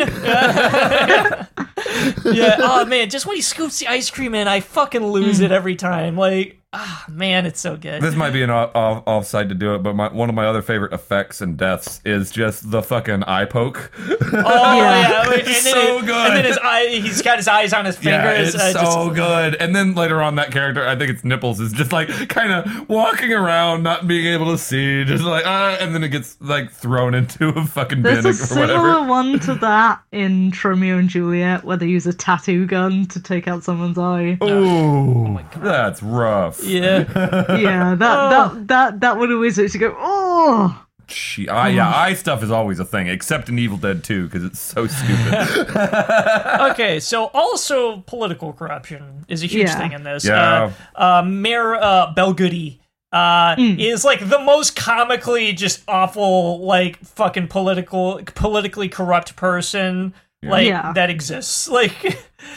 [2.26, 2.58] yeah.
[2.60, 5.76] Oh man, just when he scoops the ice cream in, I fucking lose it every
[5.76, 6.18] time.
[6.18, 8.02] Like, ah, man, it's so good.
[8.02, 10.46] This might be an off, off offside to do it, but my, one of my
[10.46, 13.92] other favorite effects and deaths is just the fucking eye poke.
[14.00, 15.00] oh Yeah.
[15.10, 16.28] yeah, and It's then so it- good.
[16.28, 18.14] And then his eye, he's got his eyes on his fingers.
[18.14, 18.56] Yeah, fingers.
[18.56, 19.56] it's uh, just- so good.
[19.56, 22.90] And then later on, that character, I think it's Nipples, is just like kind of
[22.90, 26.72] walking around, not being able to see, just like ah, and then it gets like
[26.72, 29.08] thrown into a fucking There's bin a or similar whatever.
[29.10, 33.48] one to that in Tromeo and Juliet where they use a tattoo gun to take
[33.48, 34.38] out someone's eye.
[34.42, 36.63] Ooh, oh, my god, that's rough.
[36.66, 37.58] Yeah.
[37.58, 40.80] Yeah, that that that that would always makes you go, oh.
[41.10, 44.44] She, eye, yeah, eye stuff is always a thing, except in Evil Dead 2 because
[44.44, 45.68] it's so stupid.
[46.72, 49.78] Okay, so also political corruption is a huge Yeah.
[49.78, 50.26] thing in this.
[50.26, 50.72] Yeah.
[50.96, 52.80] Uh, uh, Mayor uh, Belgoody
[53.12, 60.14] uh, is like the most comically just awful, like fucking political, politically corrupt person
[60.52, 60.92] like Yeah.
[60.94, 61.68] that exists.
[61.74, 62.02] Like,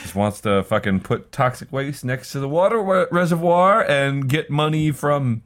[0.03, 4.51] Just wants to fucking put toxic waste next to the water wa- reservoir and get
[4.51, 5.43] money from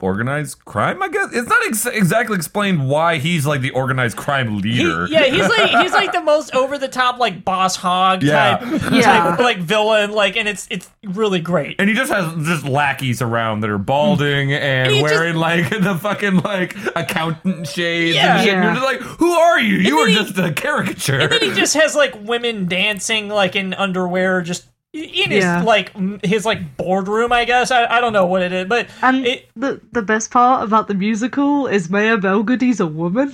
[0.00, 1.02] organized crime.
[1.02, 5.06] I guess it's not ex- exactly explained why he's like the organized crime He- leader.
[5.08, 8.58] yeah, he's like he's like the most over the top like Boss Hogg Yeah.
[8.58, 9.00] type, Yeah.
[9.30, 11.76] type like villain like and it's it's really great.
[11.78, 14.60] And he just has just lackeys around that are balding mm.
[14.60, 18.36] and he just- wearing like the fucking like accountant shades Yeah.
[18.36, 18.54] and shit.
[18.54, 18.72] And Yeah.
[18.74, 19.76] you're just like, who are you?
[19.78, 21.20] You are then he- just a caricature.
[21.20, 24.66] And then he just has like women dancing like in underwear just
[25.04, 25.62] in his Yeah.
[25.62, 25.92] like
[26.24, 27.70] his like boardroom, I guess.
[27.70, 30.88] I, I don't know what it is, but And it, the the best part about
[30.88, 33.32] the musical is Mayor Belgoody's a woman.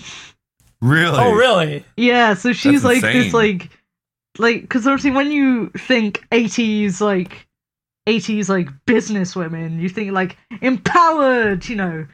[0.80, 1.18] really?
[1.18, 1.84] oh really?
[1.96, 3.22] Yeah, so she's That's like insane.
[3.22, 3.70] this like
[4.38, 7.46] like because obviously when you think 80s like
[8.08, 12.06] 80s like business women, you think like empowered, you know,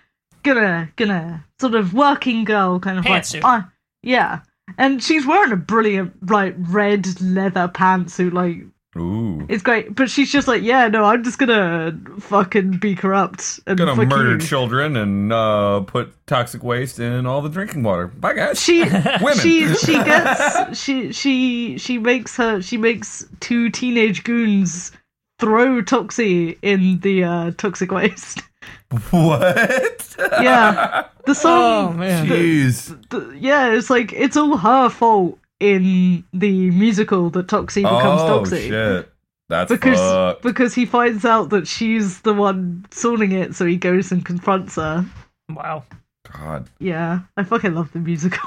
[0.43, 3.43] gonna gonna sort of working girl kind of Pantsuit.
[3.43, 3.67] like uh,
[4.03, 4.41] yeah.
[4.77, 8.59] And she's wearing a brilliant like red leather pantsuit, like
[8.99, 9.47] Ooh.
[9.49, 9.95] it's great.
[9.95, 14.09] But she's just like, yeah, no, I'm just gonna fucking be corrupt and Gonna fuck
[14.09, 14.39] murder you.
[14.39, 18.09] children and uh, put toxic waste in all the drinking water.
[18.09, 18.61] Bye, guys.
[18.63, 18.83] she
[19.21, 19.39] Women.
[19.39, 24.93] she she gets she she she makes her she makes two teenage goons
[25.41, 28.43] throw Toxie in the uh, toxic waste.
[29.11, 30.17] what?
[30.19, 31.53] Yeah, the song.
[31.63, 31.99] Oh song.
[31.99, 32.27] man.
[32.27, 33.09] Jeez.
[33.11, 38.43] the- yeah, it's like it's all her fault in the musical that Toxie becomes Oh
[38.43, 38.69] Toxie.
[38.69, 39.13] shit.
[39.49, 40.43] That's Because fucked.
[40.43, 44.77] because he finds out that she's the one sorting it, so he goes and confronts
[44.77, 45.07] her.
[45.51, 45.85] Wow.
[46.31, 46.69] God.
[46.79, 48.47] Yeah, I fucking love the musical.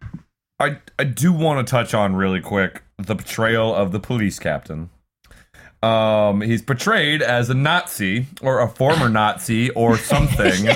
[0.60, 4.88] I I do want to touch on really quick the portrayal of the police captain.
[5.82, 10.66] Um, he's portrayed as a Nazi or a former Nazi or something.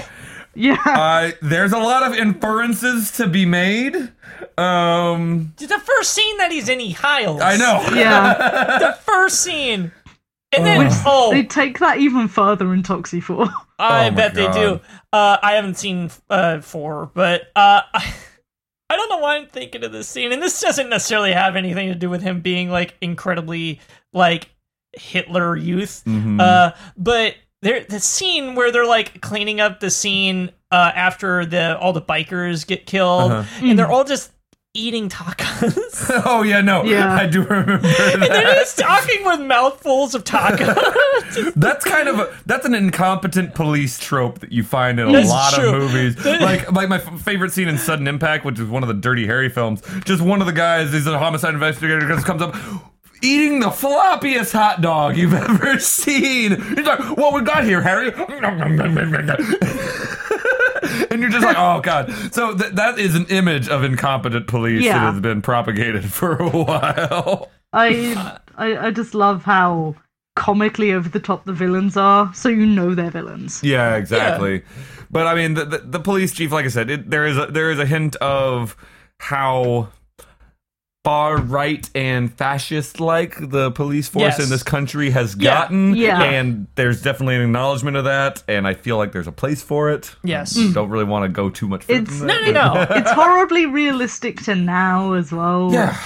[0.54, 3.94] Yeah, uh, there's a lot of inferences to be made.
[4.58, 7.40] Um, The first scene that he's in, he heils.
[7.40, 7.82] I know.
[7.94, 8.78] yeah.
[8.78, 9.92] The first scene.
[10.54, 13.44] And then, Which oh, they take that even further in Toxie 4.
[13.44, 14.80] I Oh my bet they do.
[15.10, 18.14] Uh, I haven't seen uh, four, but uh, I,
[18.90, 20.30] I don't know why I'm thinking of this scene.
[20.30, 23.80] And this doesn't necessarily have anything to do with him being like incredibly
[24.12, 24.50] like
[24.92, 26.02] Hitler youth.
[26.06, 26.38] Mhm.
[26.38, 31.78] Uh, but there, the scene where they're like cleaning up the scene uh, after the
[31.78, 33.66] all the bikers get killed, Uh-huh.
[33.66, 34.30] and they're all just
[34.74, 36.10] eating tacos.
[36.24, 37.12] oh yeah, no, Yeah.
[37.14, 38.10] I do remember That.
[38.14, 41.52] and they're just talking with mouthfuls of tacos.
[41.56, 45.28] That's kind of a that's an incompetent police trope that you find in a That's
[45.28, 45.74] lot true.
[45.74, 46.24] of movies.
[46.24, 49.26] like like my f- favorite scene in Sudden Impact, which is one of the Dirty
[49.26, 49.82] Harry films.
[50.06, 52.54] Just one of the guys, he's a homicide investigator, just comes up.
[53.22, 56.60] Eating the floppiest hot dog you've ever seen.
[56.60, 58.12] He's like, "What we got here, Harry?"
[61.10, 64.82] and you're just like, "Oh God!" So th- that is an image of incompetent police
[64.82, 64.94] Yeah.
[65.04, 67.50] that has been propagated for a while.
[67.72, 69.94] I, I I just love how
[70.34, 73.62] comically over the top the villains are, so you know they're villains.
[73.62, 74.62] Yeah, exactly.
[75.10, 77.46] But I mean, the, the, the police chief, like I said, it, there is a,
[77.46, 78.76] there is a hint of
[79.18, 79.88] how
[81.04, 84.44] far right and fascist like the police force Yes.
[84.44, 85.50] in this country has Yeah.
[85.62, 85.96] gotten.
[85.96, 86.22] Yeah.
[86.22, 89.90] And there's definitely an acknowledgement of that, and I feel like there's a place for
[89.90, 90.14] it.
[90.22, 90.56] yes.
[90.56, 90.74] Mm.
[90.74, 92.86] Don't really want to go too much further It's- No, no, no.
[92.90, 95.70] It's horribly realistic to now as well.
[95.72, 95.96] Yeah.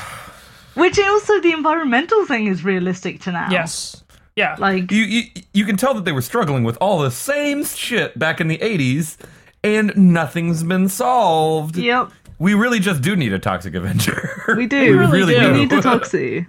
[0.75, 3.49] Which also the environmental thing is realistic to now.
[3.51, 4.03] Yes.
[4.35, 4.57] Yeah.
[4.59, 5.23] Like You, you
[5.53, 8.59] you can tell that they were struggling with all the same shit back in the
[8.59, 9.17] 80s
[9.63, 11.77] and nothing's been solved.
[11.77, 14.55] Yep, We really just do need a toxic avenger.
[14.57, 14.99] we do.
[14.99, 15.53] really really do.
[15.53, 16.47] We need a Toxie.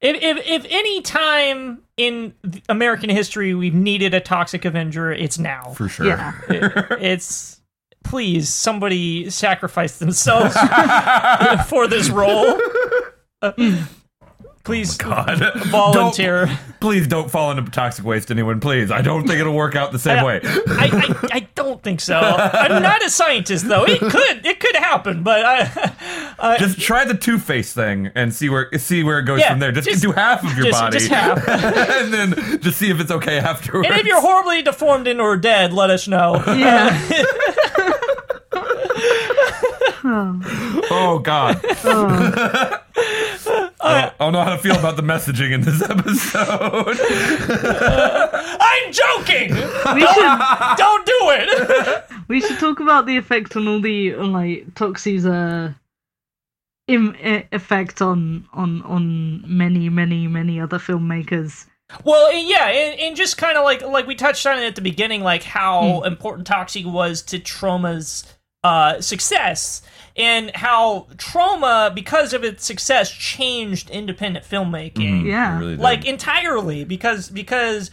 [0.00, 2.32] If, if if any time in
[2.68, 5.72] American history we've needed a toxic avenger, it's now.
[5.74, 6.06] For sure.
[6.06, 6.32] Yeah.
[6.48, 7.60] It- it's
[8.04, 10.54] please somebody sacrifice themselves
[11.68, 12.58] for this role.
[13.42, 13.52] Uh,
[14.68, 15.52] please oh God.
[15.68, 16.44] volunteer.
[16.44, 18.60] Don't- please don't fall into toxic waste, anyone.
[18.60, 18.90] Please.
[18.90, 20.40] I don't think it'll work out the same way.
[20.44, 22.18] I, I, I don't think so.
[22.18, 23.84] I'm not a scientist though.
[23.84, 28.50] It could it could happen, but I, Just try the Two Face thing and see
[28.50, 29.72] where see where it goes Yeah, from there.
[29.72, 31.48] Just, just- do half of your just- body, just half.
[31.48, 33.88] and then just see if it's okay afterwards.
[33.88, 36.42] and if you're horribly deformed and or dead, let us know.
[36.46, 36.90] Yeah.
[40.04, 40.38] Uh,
[40.90, 42.78] oh God, Oh.
[43.80, 46.98] Uh, I don't know how to feel about the messaging in this episode.
[47.50, 49.54] Uh, I'm joking.
[49.94, 52.04] we should Don't do it.
[52.28, 55.72] we should talk about the effect on all the on like Toxie's uh
[56.88, 61.66] Im- e- effect on on on many many many other filmmakers.
[62.04, 64.82] Well, yeah, and, and just kind of like like we touched on it at the
[64.82, 66.06] beginning, like how hmm.
[66.06, 68.24] important Toxic was to Troma's
[68.64, 69.82] uh, success,
[70.16, 75.24] and how Troma, because of its success, changed independent filmmaking.
[75.24, 75.58] Yeah.
[75.58, 77.90] Really like entirely because because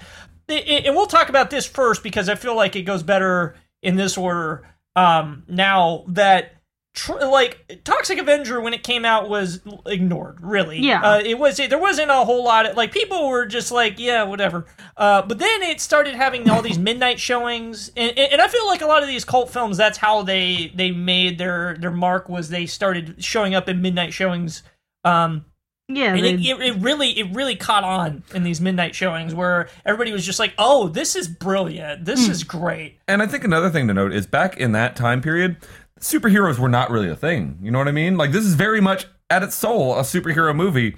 [0.47, 3.55] it, it- and we'll talk about this first because I feel like it goes better
[3.83, 4.67] in this order.
[4.95, 6.54] Um, now that
[6.95, 10.39] tr- like Toxic Avenger when it came out was ignored.
[10.41, 11.01] Really, Yeah.
[11.01, 14.23] Uh, it was there wasn't a whole lot of like people were just like yeah
[14.23, 14.65] whatever.
[14.97, 18.81] Uh, but then it started having all these midnight showings, and, and I feel like
[18.81, 22.49] a lot of these cult films that's how they they made their their mark was
[22.49, 24.63] they started showing up in midnight showings.
[25.03, 25.45] Um,
[25.87, 29.69] Yeah, and it, it, it really it really caught on in these midnight showings where
[29.85, 33.69] everybody was just like oh this is brilliant this is great And I think another
[33.69, 35.57] thing to note is back in that time period,
[36.05, 37.57] superheroes were not really a thing.
[37.61, 38.17] You know what I mean?
[38.17, 40.95] Like this is very much at its soul a superhero movie.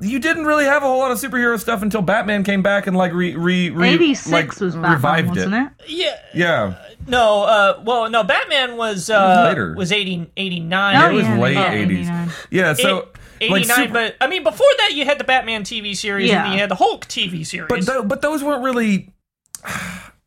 [0.00, 2.96] You didn't really have a whole lot of superhero stuff until Batman came back and
[2.96, 5.68] like re re, re 86 like, was Batman, revived wasn't it?
[5.88, 6.74] yeah Yeah,
[7.06, 9.74] no uh well no batman was uh later.
[9.76, 12.08] was 80 89 Oh, it was yeah, late yeah, eighties.
[12.08, 12.30] 89.
[12.50, 13.08] Yeah, so
[13.40, 16.28] Eight- like 89 super- but i mean before that you had the batman tv series
[16.28, 16.44] Yeah.
[16.44, 19.10] and you had the hulk tv series But tho- but those weren't really.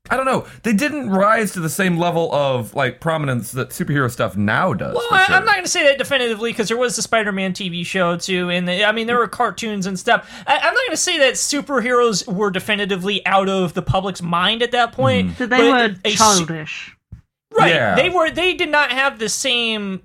[0.09, 0.45] I don't know.
[0.63, 4.95] They didn't rise to the same level of like prominence that superhero stuff now does.
[4.95, 5.35] Well, for I, sure.
[5.35, 8.49] I'm not going to say that definitively because there was the Spider-Man TV show too,
[8.49, 10.29] and the, I mean there were cartoons and stuff.
[10.47, 14.61] I, I'm not going to say that superheroes were definitively out of the public's mind
[14.61, 15.37] at that point.
[15.37, 16.95] So they were a su- childish.
[17.57, 17.73] right?
[17.73, 17.95] Yeah.
[17.95, 18.29] They were.
[18.31, 20.01] They did not have the same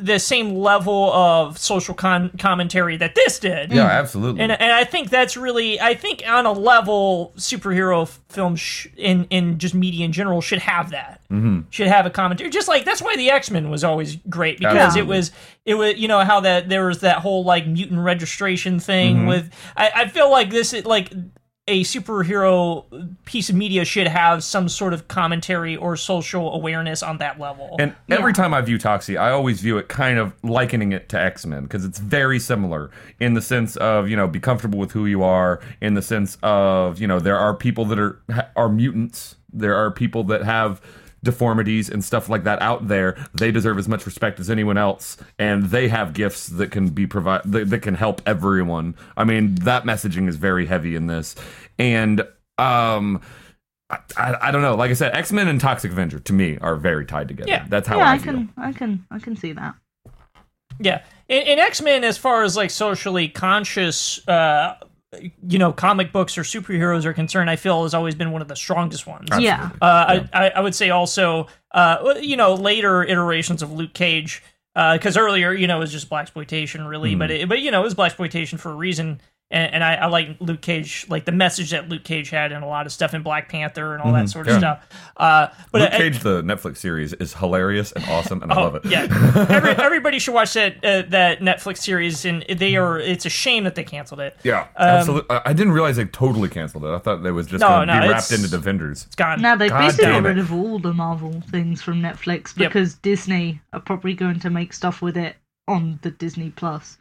[0.00, 3.72] the same level of social con- commentary that this did.
[3.72, 4.40] Yeah, absolutely.
[4.42, 9.24] And, and I think that's really I think on a level superhero films sh- in
[9.30, 11.60] in just media in general should have that Mm-hmm.
[11.70, 14.96] should have a commentary just like that's why the X Men was always great because
[14.96, 15.30] it was
[15.64, 19.26] it was you know how that there was that whole like mutant registration thing Mm-hmm.
[19.26, 21.12] with I, I feel like this is like
[21.68, 22.84] a superhero
[23.24, 27.76] piece of media should have some sort of commentary or social awareness on that level.
[27.78, 31.20] And every time I view Toxie, I always view it kind of likening it to
[31.20, 32.90] X Men because it's very similar
[33.20, 36.36] in the sense of you know be comfortable with who you are, in the sense
[36.42, 38.20] of you know there are people that are
[38.56, 40.80] are mutants, there are people that have
[41.22, 43.16] deformities and stuff like that out there.
[43.34, 47.06] They deserve as much respect as anyone else, and they have gifts that can be
[47.06, 48.94] provide that, that can help everyone.
[49.16, 51.34] I mean that messaging is very heavy in this,
[51.78, 52.22] and
[52.58, 53.20] um.
[53.92, 54.76] I, I, I don't know.
[54.76, 57.50] Like I said, X Men and Toxic Avenger to me are very tied together.
[57.50, 57.66] Yeah.
[57.68, 58.32] That's how yeah, I, I feel.
[58.34, 59.74] can, I can, I can see that.
[60.78, 64.76] Yeah, in, in X Men, as far as like socially conscious, uh,
[65.46, 68.48] you know, comic books or superheroes are concerned, I feel has always been one of
[68.48, 69.28] the strongest ones.
[69.38, 73.92] Yeah, Uh, I, I I would say also, uh, you know, later iterations of Luke
[73.92, 74.42] Cage,
[74.74, 77.80] because earlier, you know, it was just black exploitation, really, but it, but you know,
[77.80, 79.20] it was black exploitation for a reason.
[79.52, 82.62] And, and I, I like Luke Cage, like the message that Luke Cage had, and
[82.62, 84.58] a lot of stuff in Black Panther and all that sort of yeah.
[84.58, 84.88] stuff.
[85.16, 88.76] Uh, but Luke I- Cage, the Netflix series, is hilarious and awesome, and I love
[88.76, 88.82] it.
[88.84, 93.00] Oh, Yeah, Every, everybody should watch that uh, that Netflix series, and they are.
[93.00, 94.36] It's a shame that they canceled it.
[94.44, 95.28] yeah, absolutely.
[95.36, 96.90] I I didn't realize they totally canceled it.
[96.90, 99.04] I thought they was just Um, No, going to no, be it's- wrapped into Defenders.
[99.06, 99.42] It's gone.
[99.42, 102.70] now they've God basically damn got rid of all the Marvel things from Netflix Yep.
[102.70, 105.34] because Disney are probably going to make stuff with it
[105.66, 106.98] on the Disney Plus.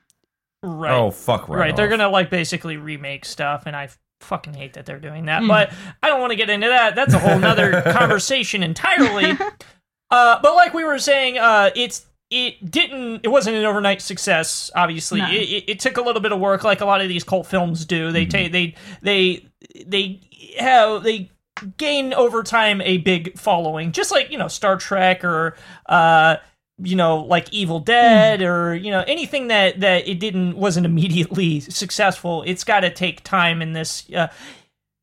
[0.64, 0.92] Right.
[0.94, 1.48] Oh fuck!
[1.50, 1.76] Right, right.
[1.76, 3.90] They're gonna like basically remake stuff, and I
[4.22, 5.44] fucking hate that they're doing that.
[5.48, 5.72] But
[6.04, 6.96] I don't want to get into that.
[6.96, 9.32] That's a whole nother conversation entirely.
[10.12, 14.70] Uh, but like we were saying, uh, it's it didn't it wasn't an overnight success
[14.76, 15.32] obviously No.
[15.32, 17.48] it, it, it took a little bit of work like a lot of these cult
[17.48, 19.48] films do they take they they
[19.88, 20.22] they
[20.60, 21.32] have they
[21.78, 25.56] gain over time a big following just like you know star trek or
[25.88, 26.36] uh
[26.82, 31.60] you know like evil dead or you know anything that that it didn't wasn't immediately
[31.60, 34.28] successful it's got to take time in this uh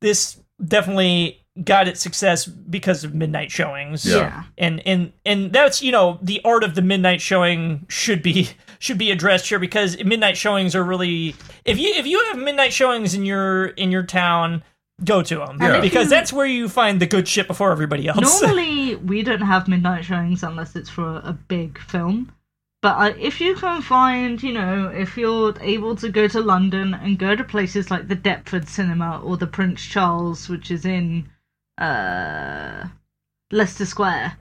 [0.01, 4.17] this definitely got its success because of midnight showings Yeah.
[4.17, 4.43] Yeah.
[4.57, 8.49] and and and that's you know the art of the midnight showing should be
[8.79, 12.73] should be addressed here because midnight showings are really if you if you have midnight
[12.73, 14.63] showings in your in your town
[15.03, 15.81] go to them Yeah.
[15.81, 19.67] because that's where you find the good shit before everybody else Normally, we don't have
[19.67, 22.31] midnight showings unless it's for a big film.
[22.81, 26.93] But uh, if you can find, you know, if you're able to go to London
[26.93, 31.27] and go to places like the Deptford Cinema or the Prince Charles, which is in
[31.79, 32.87] uh,
[33.51, 34.37] Leicester Square,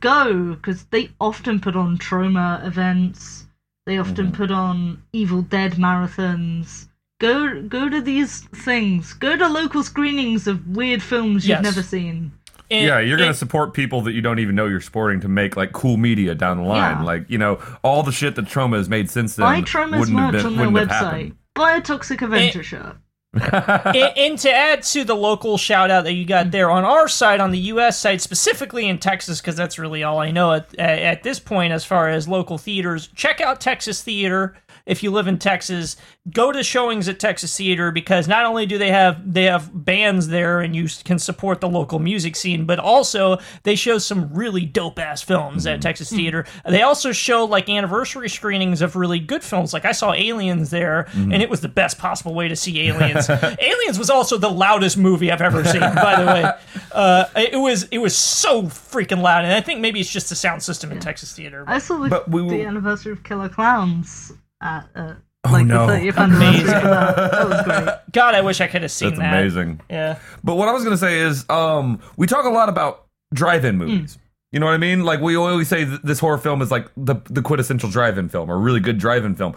[0.00, 3.46] go because they often put on Troma events.
[3.86, 6.88] They often put on Evil Dead marathons.
[7.20, 9.12] Go go to these things.
[9.12, 11.62] Go to local screenings of weird films you've Yes.
[11.62, 12.32] never seen.
[12.70, 15.28] And- yeah, you're gonna and- support people that you don't even know you're supporting to
[15.28, 16.98] make like cool media down the line.
[16.98, 17.04] Yeah.
[17.04, 19.44] Like you know, all the shit that Troma has made since then.
[19.44, 21.10] Buy Troma's wouldn't have merch been, on their wouldn't have website.
[21.12, 21.36] happened.
[21.54, 22.96] Buy a Toxic Avenger shirt.
[23.34, 27.06] and, and to add to the local shout out that you got there on our
[27.06, 27.96] side, on the U.S.
[27.98, 31.72] side, specifically in Texas, because that's really all I know at, at, at this point
[31.72, 33.08] as far as local theaters.
[33.14, 34.56] Check out Texas Theater.
[34.90, 35.96] If you live in Texas,
[36.32, 40.28] go to showings at Texas Theater because not only do they have they have bands
[40.28, 44.64] there and you can support the local music scene, but also they show some really
[44.66, 45.74] dope ass films Mm-hmm.
[45.74, 46.44] at Texas Theater.
[46.68, 49.72] They also show like anniversary screenings of really good films.
[49.72, 51.32] Like I saw Aliens there, Mm-hmm.
[51.32, 53.28] and it was the best possible way to see Aliens.
[53.30, 55.80] Aliens was also the loudest movie I've ever seen.
[55.80, 56.52] By the way,
[56.92, 60.34] uh, it was it was so freaking loud, and I think maybe it's just the
[60.34, 61.64] sound system in Texas Theater.
[61.66, 65.64] I saw the, But we will- the anniversary of Killer Clowns at uh, Oh, like
[65.64, 65.86] no.
[65.86, 67.16] the 30th anniversary of that.
[67.32, 67.94] That was great.
[68.12, 69.32] God, I wish I could have seen That's that.
[69.40, 69.80] amazing.
[69.88, 70.18] Yeah.
[70.44, 73.78] But what I was going to say is, um, we talk a lot about drive-in
[73.78, 74.18] movies.
[74.52, 75.02] You know what I mean?
[75.04, 78.50] Like we always say, th- this horror film is like the the quintessential drive-in film,
[78.50, 79.54] or really good drive-in film.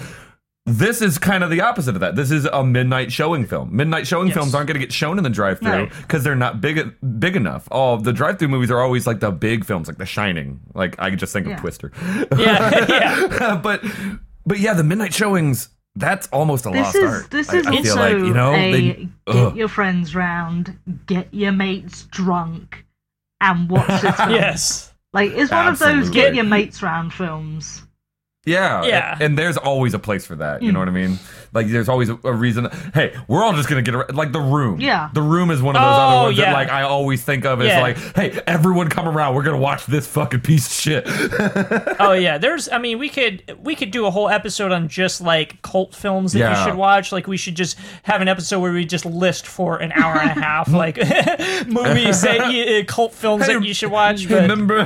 [0.65, 2.15] This is kind of the opposite of that.
[2.15, 3.75] This is a midnight showing film.
[3.75, 4.37] Midnight showing Yes.
[4.37, 5.91] films aren't going to get shown in the drive-through Right.
[6.03, 7.67] because they're not big big enough.
[7.71, 10.61] Oh, the drive-through movies are always like the big films, like The Shining.
[10.73, 11.55] Like I could just think Yeah.
[11.55, 11.91] of Twister.
[12.37, 12.85] Yeah.
[12.89, 13.55] yeah.
[13.63, 13.83] but
[14.45, 15.69] but yeah, the midnight showings.
[15.95, 17.29] That's almost a This lost is art.
[17.29, 18.91] this is I, also like you know a they.
[18.93, 19.55] get ugh.
[19.55, 20.75] your friends round,
[21.05, 22.83] get your mates drunk,
[23.39, 24.31] and watch this film.
[24.31, 24.91] Yes.
[25.13, 27.83] Like it's one of those get your mates round films.
[28.45, 29.13] Yeah, Yeah.
[29.13, 30.61] And, and there's always a place for that.
[30.61, 30.87] You know hmm.
[30.93, 31.19] what I mean?
[31.53, 32.67] Like there's always a, a reason.
[32.93, 34.81] Hey, we're all just gonna get ar- like the room.
[34.81, 35.09] Yeah.
[35.13, 36.45] the room is one of those Oh, other ones yeah.
[36.45, 37.81] that like I always think of as Yeah.
[37.81, 39.35] like, hey, everyone come around.
[39.35, 41.07] We're gonna watch this fucking piece of shit.
[41.99, 42.37] Oh yeah.
[42.37, 42.67] There's.
[42.69, 46.33] I mean, we could we could do a whole episode on just like cult films
[46.33, 47.11] that you should watch.
[47.11, 50.31] Like we should just have an episode where we just list for an hour and
[50.31, 50.97] a half like
[51.67, 54.27] movies that you, uh, cult films that you should watch.
[54.27, 54.85] But remember?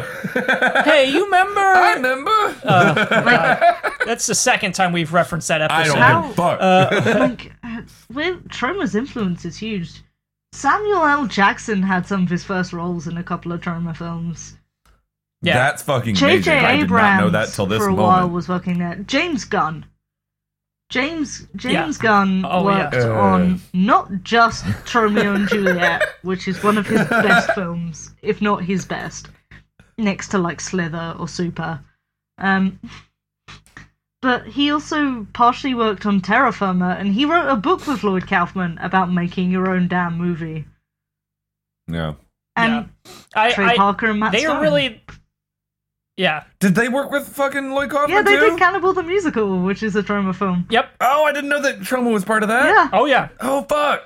[0.83, 1.61] hey, you remember?
[1.61, 2.31] I remember.
[2.63, 3.46] Uh, uh,
[4.05, 5.93] That's the second time we've referenced that I episode.
[5.95, 7.15] don't How- give a fuck.
[7.19, 7.81] like, uh,
[8.13, 10.01] with Troma's influence is huge.
[10.53, 11.25] Samuel L.
[11.27, 14.55] Jackson had some of his first roles in a couple of Troma films.
[15.41, 15.53] yeah.
[15.55, 16.41] That's fucking amazing.
[16.43, 16.59] J.J.
[16.59, 18.07] I did Abrams not know that till this for a moment.
[18.07, 18.95] while was working there.
[18.95, 19.85] James Gunn.
[20.89, 22.01] James James Yeah.
[22.01, 23.01] Gunn Oh, worked yeah.
[23.09, 23.13] Uh.
[23.21, 28.63] on not just Tromeo and Juliet, which is one of his best films, if not
[28.63, 29.27] his best,
[29.97, 31.81] next to like Slither or Super.
[32.37, 32.79] Um,
[34.21, 38.27] but he also partially worked on Terror Firmer, and he wrote a book with Lloyd
[38.27, 40.65] Kaufman about making your own damn movie.
[41.87, 42.13] yeah.
[42.55, 42.89] And
[43.35, 45.03] I, Trey I- Parker and Matt they are really.
[46.17, 46.45] Yeah.
[46.59, 48.49] Did they work with fucking Lloyd Kaufman yeah, they too?
[48.49, 50.65] did Cannibal the Musical, which is a Troma film.
[50.71, 50.89] Yep.
[51.01, 52.65] oh, I didn't know that Troma was part of that.
[52.65, 52.89] Yeah.
[52.91, 53.29] Oh yeah.
[53.39, 54.01] Oh fuck.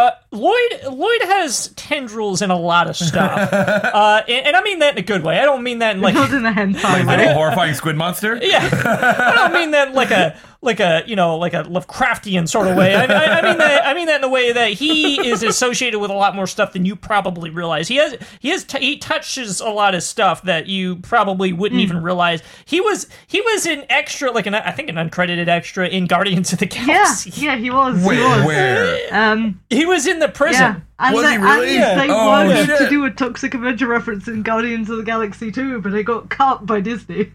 [0.00, 4.78] Uh, Lloyd Lloyd has tendrils in a lot of stuff, uh, and, and I mean
[4.78, 5.38] that in a good way.
[5.38, 7.16] I don't mean that in like Not in a Like way.
[7.18, 8.38] little horrifying squid monster.
[8.42, 8.68] yeah.
[8.72, 12.76] I don't mean that like a like a you know like a Lovecraftian sort of
[12.76, 12.94] way.
[12.94, 15.98] I, I, I mean that I mean that in a way that he is associated
[16.00, 17.88] with a lot more stuff than you probably realize.
[17.88, 21.80] He has he has t- he touches a lot of stuff that you probably wouldn't
[21.80, 22.42] even realize.
[22.66, 26.52] He was he was an extra like an I think an uncredited extra in Guardians
[26.52, 27.30] of the Galaxy.
[27.36, 27.98] yeah, yeah, he was.
[28.02, 28.44] he was.
[28.46, 28.98] where?
[29.12, 30.60] Um, He was in the prison.
[30.62, 30.80] yeah.
[30.98, 31.76] And Was the- he really?
[31.78, 32.78] And they Oh, wanted shit.
[32.80, 36.28] to do a Toxic Avenger reference in Guardians of the Galaxy 2, but it got
[36.28, 37.32] cut by Disney.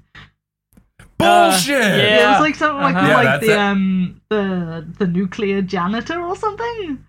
[1.17, 1.79] Bullshit.
[1.81, 1.95] yeah.
[1.95, 3.07] Yeah, it was like something like Uh-huh.
[3.07, 3.57] Yeah, like that's the it.
[3.57, 7.05] um the the nuclear janitor or something.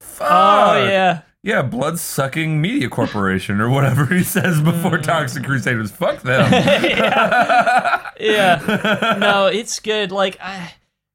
[0.00, 0.28] Fuck.
[0.30, 1.20] Oh yeah.
[1.44, 5.02] Yeah, blood sucking media corporation or whatever he says before Mm.
[5.02, 5.90] Toxic Crusaders.
[5.90, 6.50] Fuck them.
[8.20, 9.16] yeah.
[9.20, 10.12] No, it's good.
[10.12, 10.72] Like I,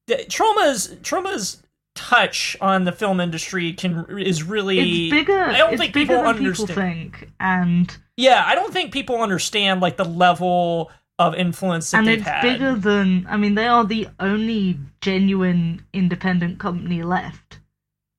[0.08, 1.64] the, Troma's Troma's
[1.96, 5.44] touch on the film industry can is really It's bigger.
[5.46, 6.70] I don't it's think bigger people than understand.
[6.70, 12.00] people think, and Yeah, I don't think people understand like the level of influence that
[12.00, 12.42] and they've it's had.
[12.42, 13.26] bigger than.
[13.30, 17.60] I mean, they are the only genuine independent company left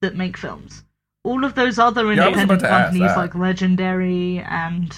[0.03, 0.84] that make films.
[1.24, 4.96] All of those other Yeah, I was about independent to ask companies like Legendary and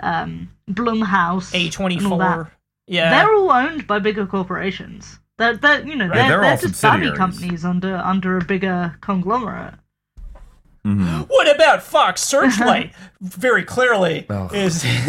[0.00, 2.50] um, Blumhouse, a24 and all that.
[2.86, 3.10] Yeah.
[3.10, 5.18] they're all owned by bigger corporations.
[5.38, 7.18] They're, they're you know Right, they're, they're they're, all just baby subsidiaries.
[7.18, 9.74] companies under under a bigger conglomerate.
[10.86, 11.20] Mm-hmm.
[11.28, 12.90] What about Fox Searchlight?
[12.90, 13.08] Uh-huh.
[13.20, 14.52] Very clearly Ugh.
[14.52, 15.06] is It's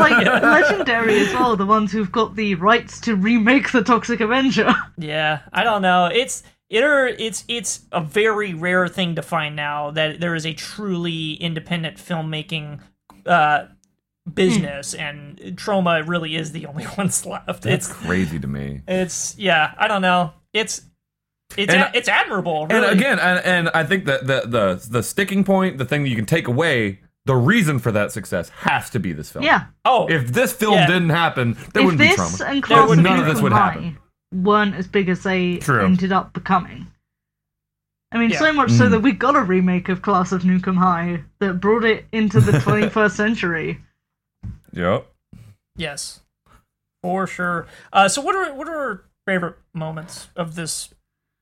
[0.00, 4.74] like Legendary as well, the ones who've got the rights to remake the Toxic Avenger.
[4.98, 6.06] Yeah, I don't know.
[6.06, 10.46] It's it are it's it's a very rare thing to find now that there is
[10.46, 12.80] a truly independent filmmaking
[13.26, 13.66] uh
[14.32, 15.00] business hmm.
[15.00, 17.62] and Troma really is the only ones left.
[17.62, 18.82] That's It's crazy to me.
[18.88, 20.32] it's yeah, I don't know.
[20.52, 20.80] It's
[21.56, 22.66] it's And- a- it's admirable.
[22.70, 26.08] And again, and, and I think that the, the the sticking point, the thing that
[26.08, 29.44] you can take away, the reason for that success has to be this film.
[29.44, 29.66] Yeah.
[29.84, 30.86] oh, If this film Yeah.
[30.86, 32.46] didn't happen, there if wouldn't be this Troma.
[32.46, 33.98] and There Class would- of none of this would High happen.
[34.32, 35.84] weren't as big as they True.
[35.84, 36.88] ended up becoming.
[38.12, 38.38] I mean, Yeah.
[38.38, 38.78] so much Mm.
[38.78, 42.06] so that we got a remake of Class of Nuke 'Em High that brought it
[42.12, 43.80] into the 21st century.
[44.72, 45.06] Yep.
[45.76, 46.20] yes,
[47.02, 47.66] for sure.
[47.92, 50.90] Uh, so what are what are favorite moments of this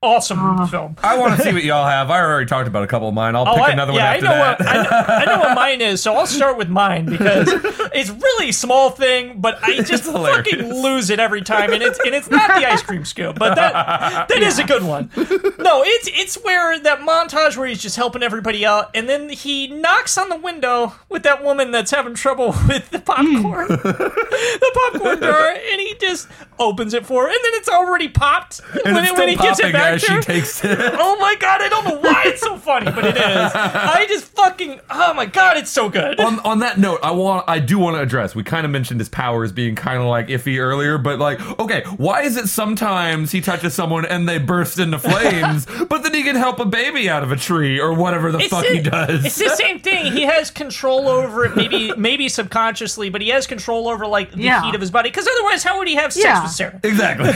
[0.05, 0.67] awesome Oh.
[0.67, 0.97] film.
[1.03, 2.11] I want to see what y'all have.
[2.11, 3.35] I already talked about a couple of mine.
[3.37, 4.59] I'll Oh, pick I, another one after I know that.
[4.61, 7.49] What, I, know, I know what mine is, so I'll start with mine because
[7.95, 12.15] it's really small thing, but I just fucking lose it every time, and it's and
[12.15, 15.11] it's not the ice cream scoop, but that that is a good one.
[15.17, 19.69] No, it's it's where that montage where he's just helping everybody out, and then he
[19.69, 23.83] knocks on the window with that woman that's having trouble with the popcorn, mm.
[23.83, 26.29] the popcorn jar, and he just
[26.59, 29.61] opens it for her, and then it's already popped and when, it- when he gets
[29.61, 30.79] it back as she takes it.
[31.07, 33.23] Oh my god, I don't know why it's so funny, but it is.
[33.55, 36.19] I just fucking oh my god, it's so good.
[36.21, 38.35] on, on that note, I want I do want to address.
[38.35, 41.83] We kind of mentioned his powers being kind of like iffy earlier, but like, okay,
[41.97, 46.23] why is it sometimes he touches someone and they burst into flames, but then he
[46.23, 49.25] can help a baby out of a tree or whatever the fuck he does?
[49.25, 50.13] It's the same thing.
[50.13, 54.43] He has control over it, maybe maybe subconsciously, but he has control over like the
[54.43, 54.63] Yeah.
[54.63, 55.11] heat of his body.
[55.11, 56.43] Because otherwise, how would he have sex Yeah.
[56.43, 56.81] with Sarah?
[56.83, 57.33] exactly.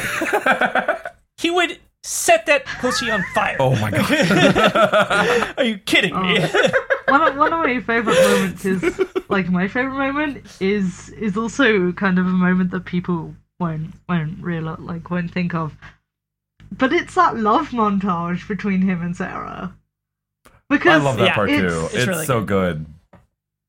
[1.39, 3.57] He would set that pussy on fire.
[3.61, 5.55] Oh my god.
[5.59, 6.39] Are you kidding me?
[6.41, 6.71] Oh.
[7.09, 11.93] one of, one of my favorite moments is like my favorite moment is is also
[11.93, 15.77] kind of a moment that people won't won't realize like won't think of
[16.71, 19.75] but it's that love montage between him and sarah
[20.71, 21.85] because I love that Yeah, part it's- too.
[21.87, 22.87] it's It's, really so good.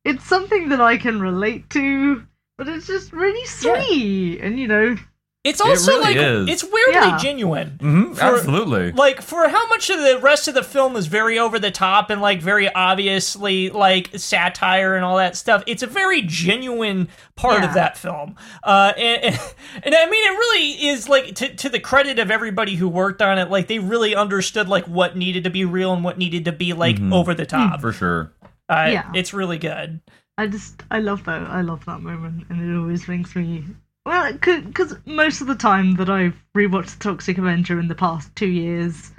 [0.05, 2.23] it's something that i can relate to
[2.57, 4.95] but it's just really sweet and you know
[5.45, 6.49] It's also really like is.
[6.49, 7.17] it's weirdly Yeah.
[7.17, 7.77] genuine.
[7.79, 8.91] hmm For- absolutely.
[8.91, 12.09] like for how much of the rest of the film is very over the top
[12.09, 17.07] and like very obviously like satire and all that stuff it's a very genuine
[17.37, 19.39] part of that film uh and, and,
[19.83, 23.21] and i mean it really is like to, to the credit of everybody who worked
[23.21, 26.43] on it like they really understood like what needed to be real and what needed
[26.45, 28.33] to be like over the top For sure.
[28.67, 29.09] uh, Yeah.
[29.15, 30.01] it's really good
[30.37, 33.63] I just I love that I love that moment, and it always makes me
[34.09, 38.47] well because most of the time that I've rewatched Toxic Avenger in the past two
[38.47, 39.11] years,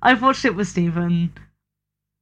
[0.00, 1.34] I've watched it with Stephen,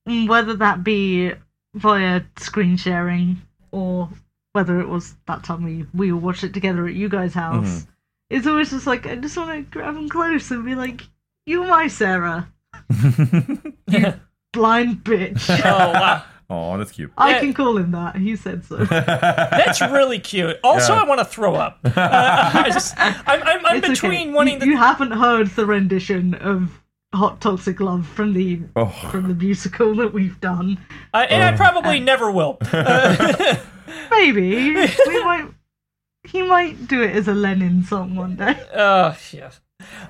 [0.04, 1.32] whether that be
[1.74, 3.40] via screen sharing
[3.70, 4.08] or
[4.52, 7.82] whether it was that time we we all watched it together at you guys' house.
[7.82, 7.90] Mm-hmm.
[8.30, 11.02] It's always just like I just want to grab him close and be like,
[11.46, 12.52] "You're my Sarah,
[12.90, 14.14] you
[14.52, 17.12] blind bitch." oh wow Oh, that's cute.
[17.18, 18.16] I can call him that.
[18.16, 18.76] He said so.
[18.86, 21.02] that's really cute also Yeah.
[21.02, 23.92] i want to throw up uh, I just, i'm, I'm, I'm It's okay.
[23.92, 26.80] between wanting you, to you haven't heard the rendition of
[27.14, 28.86] Hot Toxic Love from the Oh.
[29.10, 30.78] from the musical that we've done.
[31.14, 33.56] uh, and i probably never will uh,
[34.10, 35.48] Maybe we might.
[36.24, 38.58] He might do it as a Lennon song one day.
[38.74, 39.50] Oh yeah.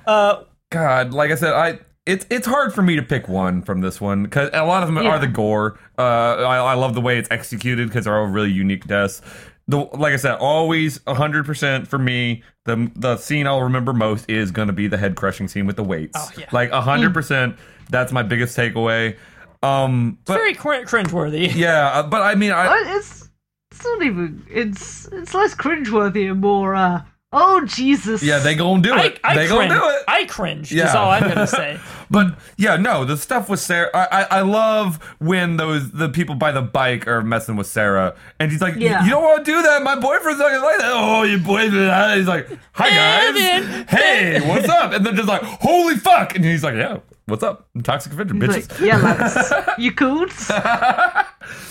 [0.05, 1.79] Uh, God, like I said, I
[2.09, 4.93] it's it's hard for me to pick one from this one because a lot of
[4.93, 5.09] them Yeah.
[5.11, 5.79] are the gore.
[5.97, 9.21] Uh, I, I love the way it's executed because they're all really unique deaths.
[9.67, 12.43] The like I said, always hundred percent for me.
[12.65, 15.83] The the scene I'll remember most is gonna be the head crushing scene with the
[15.83, 16.17] weights.
[16.17, 16.47] Oh, yeah.
[16.51, 17.55] Like hundred percent.
[17.89, 19.15] That's my biggest takeaway.
[19.61, 21.51] Um, but very cr- cringeworthy.
[21.55, 23.29] yeah, uh, but I mean, I It's
[23.71, 24.43] it's not even.
[24.49, 26.73] It's it's less cringeworthy and more.
[26.75, 28.23] uh Oh Jesus!
[28.23, 29.19] yeah they gonna do it.
[29.23, 29.73] I they gonna cringe.
[29.81, 30.03] do it.
[30.07, 30.71] I cringed.
[30.71, 30.89] Yeah.
[30.89, 31.79] Is all I'm gonna say.
[32.11, 33.91] But yeah, no, the stuff with Sarah.
[33.93, 38.15] I, I I love when those the people by the bike are messing with Sarah,
[38.39, 39.03] and he's like, Yeah.
[39.03, 39.83] "You don't want to do that.
[39.83, 41.77] My boyfriend's not gonna like that." Oh, your boyfriend.
[41.87, 43.87] uh," He's like, "Hi guys, Evan.
[43.87, 46.97] hey, what's up?" And then just like, "Holy fuck!" And he's like, "Yeah,
[47.27, 47.67] what's up?
[47.83, 50.25] Toxic Avenger, He's bitches." like, yeah, lads, you cool?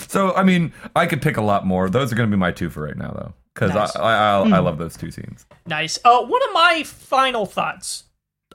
[0.07, 1.89] So I mean, I could pick a lot more.
[1.89, 3.95] Those are gonna be my two for right now, though, because Nice.
[3.95, 5.45] I I, I, I love those two scenes.
[5.65, 5.99] Nice.
[6.05, 8.05] Uh, one of my final thoughts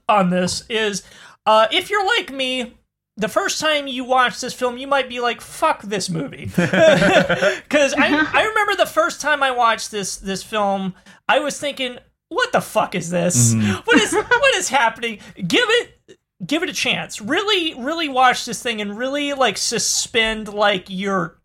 [0.08, 1.02] on this is,
[1.46, 2.74] uh, if you're like me.
[3.16, 7.94] The first time you watch this film, you might be like, "Fuck this movie," because
[7.94, 10.94] I, I remember the first time I watched this this film,
[11.28, 11.98] I was thinking,
[12.30, 13.54] "What the fuck is this?
[13.84, 17.20] What is what is happening?" Give it give it a chance.
[17.20, 21.38] Really, really watch this thing and really like suspend like your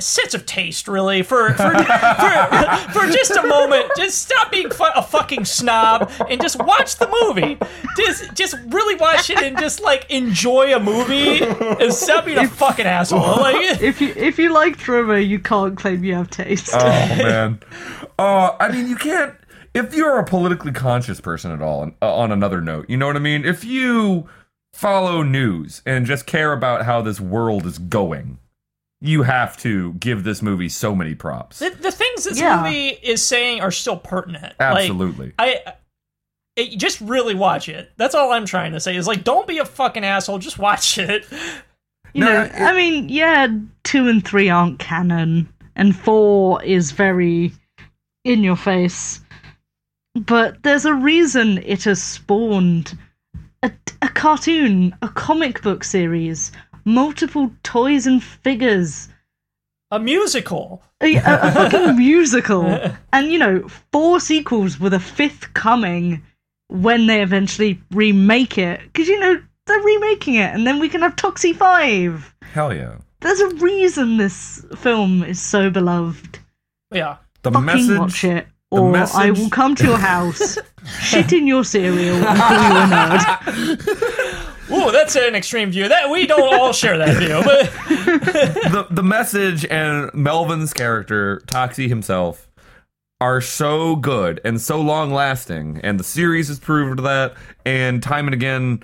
[0.00, 4.84] sense of taste really for for, for, for just a moment just stop being fu-
[4.96, 7.56] a fucking snob and just watch the movie
[7.96, 12.48] just just really watch it and just like enjoy a movie and stop being a
[12.48, 16.70] fucking asshole like If you if you like Thriller, you can't claim you have taste.
[16.74, 17.60] Oh man.
[18.18, 19.34] Uh, I mean, you can't.
[19.74, 23.06] If you're a politically conscious person at all, on, uh, on another note, you know
[23.06, 23.44] what I mean.
[23.44, 24.28] If you
[24.72, 28.38] follow news and just care about how this world is going,
[29.06, 31.58] you have to give this movie so many props.
[31.58, 32.62] the, the things this Yeah.
[32.62, 35.32] movie is saying are still pertinent Like, Absolutely.
[35.38, 35.60] I
[36.56, 37.92] it, just really watch it.
[37.96, 38.96] That's all I'm trying to say.
[38.96, 40.38] Is like, don't be a fucking asshole.
[40.38, 41.26] Just watch it.
[42.16, 43.48] You No, know, it- I mean, yeah,
[43.82, 47.50] two and three aren't canon, and four is very
[48.24, 49.20] in your face.
[50.14, 52.96] but there's a reason it has spawned
[53.64, 53.72] a,
[54.02, 56.52] a cartoon, a comic book series,
[56.84, 59.08] multiple toys and figures,
[59.90, 60.82] A musical.
[61.00, 62.64] a, a, a fucking musical,
[63.12, 66.22] and you know, four sequels with a fifth coming
[66.68, 68.80] when they eventually remake it.
[68.84, 72.34] Because you know they're remaking it, and then we can have Toxie Five.
[72.52, 72.96] Hell yeah.
[73.20, 76.38] There's a reason this film is so beloved.
[76.92, 77.16] Yeah.
[77.42, 77.98] The Fucking message.
[77.98, 80.56] watch it, the or I will come to your house,
[81.00, 84.23] shit in your cereal, and call you a nerd.
[84.74, 85.88] Ooh, that's an extreme view.
[85.88, 87.70] That we don't all share that view, but
[88.72, 92.48] the the message and Melvin's character, Toxie himself,
[93.20, 97.34] are so good and so long lasting, and the series has proved that.
[97.64, 98.82] And time and again,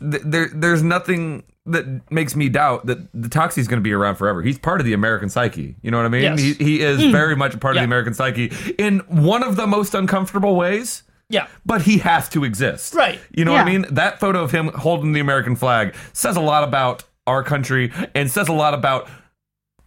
[0.00, 4.16] th- there there's nothing that makes me doubt that the Toxie's going to be around
[4.16, 4.42] forever.
[4.42, 5.76] He's part of the American psyche.
[5.82, 6.22] You know what I mean?
[6.22, 6.40] Yes.
[6.40, 7.12] He he is hmm.
[7.12, 7.82] very much a part Yeah.
[7.82, 11.02] of the American psyche in one of the most uncomfortable ways.
[11.28, 11.48] Yeah.
[11.66, 12.94] But he has to exist.
[12.94, 13.20] Right.
[13.30, 13.86] You know what I mean?
[13.90, 18.30] That photo of him holding the American flag says a lot about our country and
[18.30, 19.08] says a lot about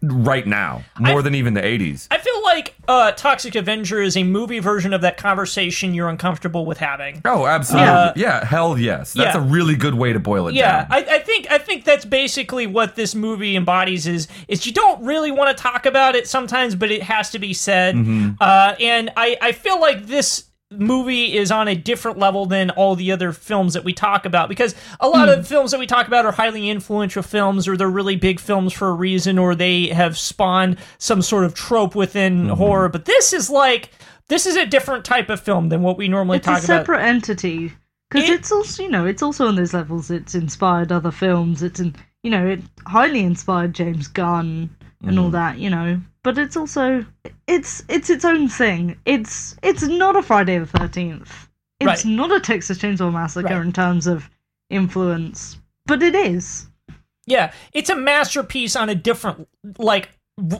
[0.04, 2.08] right now, more I- than even the 80s.
[2.12, 6.66] I feel like uh, Toxic Avenger is a movie version of that conversation you're uncomfortable
[6.66, 7.22] with having.
[7.26, 7.88] Oh, absolutely.
[7.90, 9.14] Uh, yeah, hell yes.
[9.14, 9.42] That's yeah.
[9.42, 10.88] a really good way to boil it Yeah, down.
[10.92, 15.04] I, I think I think that's basically what this movie embodies is is you don't
[15.04, 17.96] really want to talk about it sometimes, but it has to be said.
[17.96, 18.32] Mm-hmm.
[18.40, 22.96] Uh, and I, I feel like this movie is on a different level than all
[22.96, 25.40] the other films that we talk about because a lot Hmm.
[25.40, 28.72] of films that we talk about are highly influential films or they're really big films
[28.74, 32.54] for a reason or they have spawned some sort of trope within Mm-hmm.
[32.56, 33.90] horror but this is like
[34.30, 36.70] this is a different type of film than what we normally It's talk about It's
[36.70, 37.74] a separate entity
[38.10, 40.10] because It- it's also you know it's also on those levels.
[40.10, 41.62] It's inspired other films.
[41.64, 44.70] It's in you know it highly inspired James Gunn
[45.06, 45.58] and all that.
[45.58, 47.06] You know, but it's also
[47.48, 48.98] it's it's its own thing.
[49.06, 51.48] It's it's not a Friday the Thirteenth.
[51.80, 52.06] It's Right.
[52.06, 53.66] not a Texas Chainsaw Massacre Right.
[53.66, 54.30] in terms of
[54.70, 55.58] influence,
[55.88, 56.68] but it is.
[57.28, 60.10] Yeah, it's a masterpiece on a different like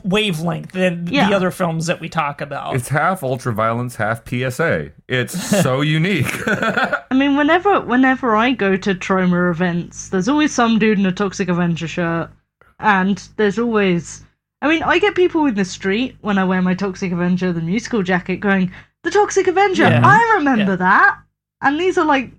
[0.04, 1.28] wavelength than Yeah.
[1.28, 2.76] the other films that we talk about.
[2.76, 4.90] It's half ultra violence, half PSA.
[5.08, 5.32] It's
[5.62, 6.32] so unique.
[6.46, 11.12] I mean, whenever whenever I go to Troma events, there's always some dude in a
[11.12, 12.30] Toxic Avenger shirt,
[12.78, 14.24] and there's always.
[14.62, 17.60] I mean, I get people in the street when I wear my Toxic Avenger the
[17.60, 18.70] musical jacket going,
[19.02, 20.00] "The Toxic Avenger, Yeah.
[20.04, 20.76] I remember Yeah.
[20.76, 21.18] that,"
[21.60, 22.30] and these are like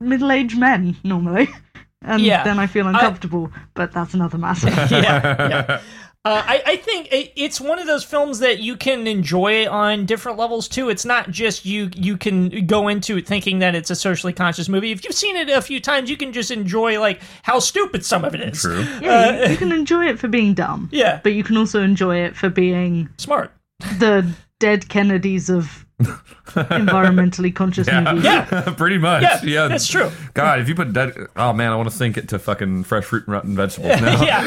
[0.00, 1.48] middle-aged men normally,
[2.02, 2.42] and Yeah.
[2.44, 3.52] then I feel uncomfortable.
[3.74, 4.68] but that's another matter.
[4.90, 5.80] yeah, yeah.
[6.22, 10.36] Uh, I, I think it's one of those films that you can enjoy on different
[10.36, 10.90] levels too.
[10.90, 14.68] It's not just you you can go into it thinking that it's a socially conscious
[14.68, 14.92] movie.
[14.92, 18.26] If you've seen it a few times, you can just enjoy like how stupid some
[18.26, 18.60] of it is.
[18.60, 18.82] True.
[19.00, 22.18] yeah, you, you can enjoy it for being dumb, Yeah, but you can also enjoy
[22.18, 23.50] it for being smart.
[23.98, 28.24] the dead Kennedys of environmentally conscious movies.
[28.24, 28.44] Yeah.
[28.76, 29.22] Pretty much.
[29.22, 30.10] Yeah, Yeah, that's true.
[30.34, 31.14] God, if you put dead.
[31.36, 34.22] Oh, man, I want to sync it to fucking fresh fruit and rotten vegetables now.
[34.22, 34.44] yeah,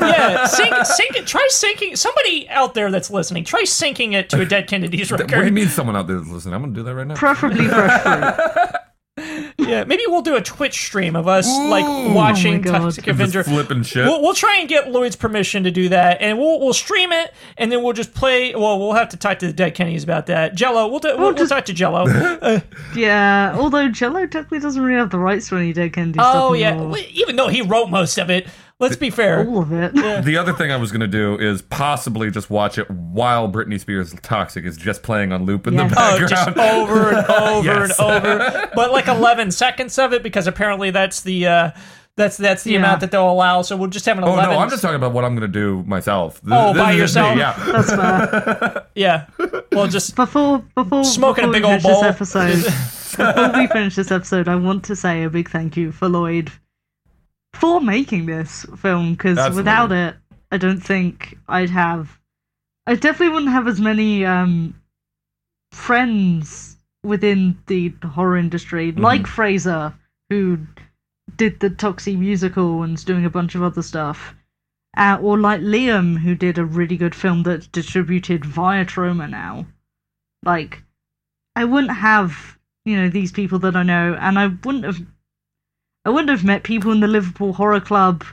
[0.00, 0.46] yeah.
[0.46, 1.26] Sync, sync it.
[1.26, 1.96] Try syncing.
[1.96, 5.30] Somebody out there that's listening, try syncing it to a Dead Kennedys record.
[5.30, 6.54] What do you mean someone out there that's listening?
[6.54, 7.14] I'm going to do that right now.
[7.14, 8.71] Preferably fresh fruit.
[9.68, 11.84] Yeah, maybe we'll do a Twitch stream of us like
[12.14, 12.72] watching Oh.
[12.72, 13.42] Toxic Avenger.
[13.44, 14.04] flipping shit.
[14.06, 17.32] We'll, we'll try and get Lloyd's permission to do that, and we'll we'll stream it,
[17.56, 18.54] and then we'll just play.
[18.54, 20.54] Well, we'll have to talk to the Dead Kennedys about that.
[20.54, 22.06] Jello, we'll do, we'll, we'll just- talk to Jello.
[22.08, 22.60] Uh,
[22.94, 26.52] Yeah, although Jello technically doesn't really have the rights to any Dead Kennedy stuff oh
[26.54, 26.98] yeah, anymore.
[27.12, 28.46] Even though he wrote most of it.
[28.82, 29.46] Let's be fair.
[29.48, 29.94] All of it.
[29.94, 33.80] The other thing I was going to do is possibly just watch it while Britney
[33.80, 35.90] Spears' Toxic is just playing on loop in Yes.
[35.90, 36.28] the Oh, background.
[36.28, 37.98] just over and over Yes.
[37.98, 41.70] and over, but like eleven seconds of it because apparently that's the uh,
[42.16, 42.78] that's that's the Yeah.
[42.80, 43.62] amount that they'll allow.
[43.62, 44.50] So we'll just have an Oh eleven.
[44.50, 46.40] no, I'm just talking about what I'm going to do myself.
[46.42, 47.34] This, Oh, this by yourself?
[47.34, 47.54] Me, yeah.
[47.72, 48.86] That's fair.
[48.94, 49.26] yeah.
[49.72, 52.02] Well, just Before before Smoking a before big we old finish bowl.
[52.02, 52.64] this episode,
[53.26, 56.50] before we finish this episode, I want to say a big thank you for Lloyd
[57.54, 60.16] for making this film because without it,
[60.50, 62.18] I don't think I'd have.
[62.86, 64.74] I definitely wouldn't have as many um,
[65.72, 69.02] friends within the horror industry, Mm-hmm.
[69.02, 69.94] like Fraser,
[70.30, 70.58] who
[71.36, 74.34] did the Toxie musical and's doing a bunch of other stuff.
[74.94, 79.64] Uh, or like Liam, who did a really good film that's distributed via Troma now.
[80.44, 80.82] Like,
[81.56, 85.00] I wouldn't have, you know, these people that I know, and I wouldn't have,
[86.04, 88.24] I wouldn't have met people in the Liverpool Horror Club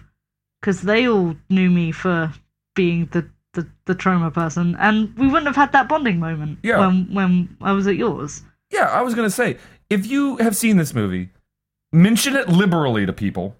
[0.59, 2.33] because they all knew me for
[2.75, 6.79] being the, the the Troma person, and we wouldn't have had that bonding moment Yeah.
[6.79, 8.43] when when I was at yours.
[8.71, 9.57] Yeah, I was going to say,
[9.89, 11.29] if you have seen this movie,
[11.91, 13.55] mention it liberally to people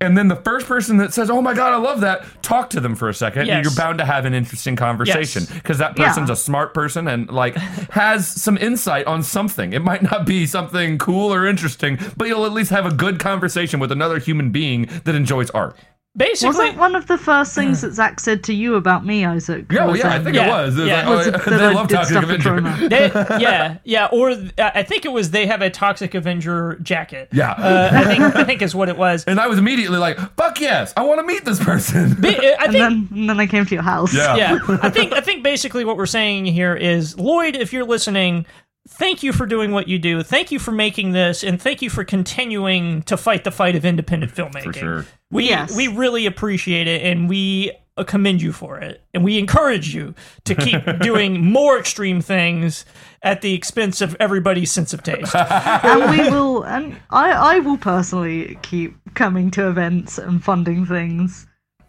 [0.00, 2.78] And then the first person that says, "Oh my god, I love that," talk to
[2.80, 3.46] them for a second.
[3.48, 3.64] Yes.
[3.64, 5.52] You're bound to have an interesting conversation Yes.
[5.52, 6.06] because that Yeah.
[6.06, 7.56] person's a smart person and like
[7.90, 9.72] has some insight on something.
[9.72, 13.18] It might not be something cool or interesting, but you'll at least have a good
[13.18, 15.76] conversation with another human being that enjoys art.
[16.18, 19.70] Basically, Wasn't one of the first things that Zach said to you about me, Isaac?
[19.70, 20.76] Yeah, well, yeah, I think Yeah, it was.
[20.76, 21.08] It was yeah.
[21.08, 22.88] like, oh, it they love did Toxic stuff Avenger.
[22.88, 23.06] They,
[23.40, 27.28] yeah, yeah, or th- I think it was they have a Toxic Avenger jacket.
[27.32, 27.52] Yeah.
[27.52, 29.24] uh, I think I think is what it was.
[29.26, 32.64] And I was immediately like, "Fuck yes, I want to meet this person." Ba- I
[32.64, 34.12] And think then, and then I came to your house.
[34.12, 34.34] Yeah.
[34.36, 38.44] yeah, I think I think basically what we're saying here is Lloyd, if you're listening,
[38.88, 40.22] thank you for doing what you do.
[40.22, 43.84] Thank you for making this, and thank you for continuing to fight the fight of
[43.84, 44.74] independent filmmaking.
[44.74, 45.06] sure.
[45.30, 45.76] We Yes.
[45.76, 50.14] we really appreciate it, and we uh, commend you for it, and we encourage you
[50.44, 52.84] to keep doing more extreme things
[53.22, 55.34] at the expense of everybody's sense of taste.
[55.34, 61.46] and we will and I, I will personally keep coming to events and funding things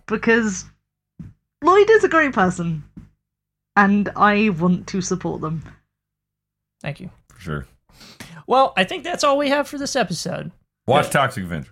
[0.07, 0.65] because
[1.63, 2.83] Lloyd is a great person
[3.75, 5.63] and I want to support them.
[6.81, 7.09] Thank you.
[7.29, 7.65] For sure.
[8.47, 10.51] Well, I think that's all we have for this episode.
[10.87, 11.71] Watch Toxic Avenger.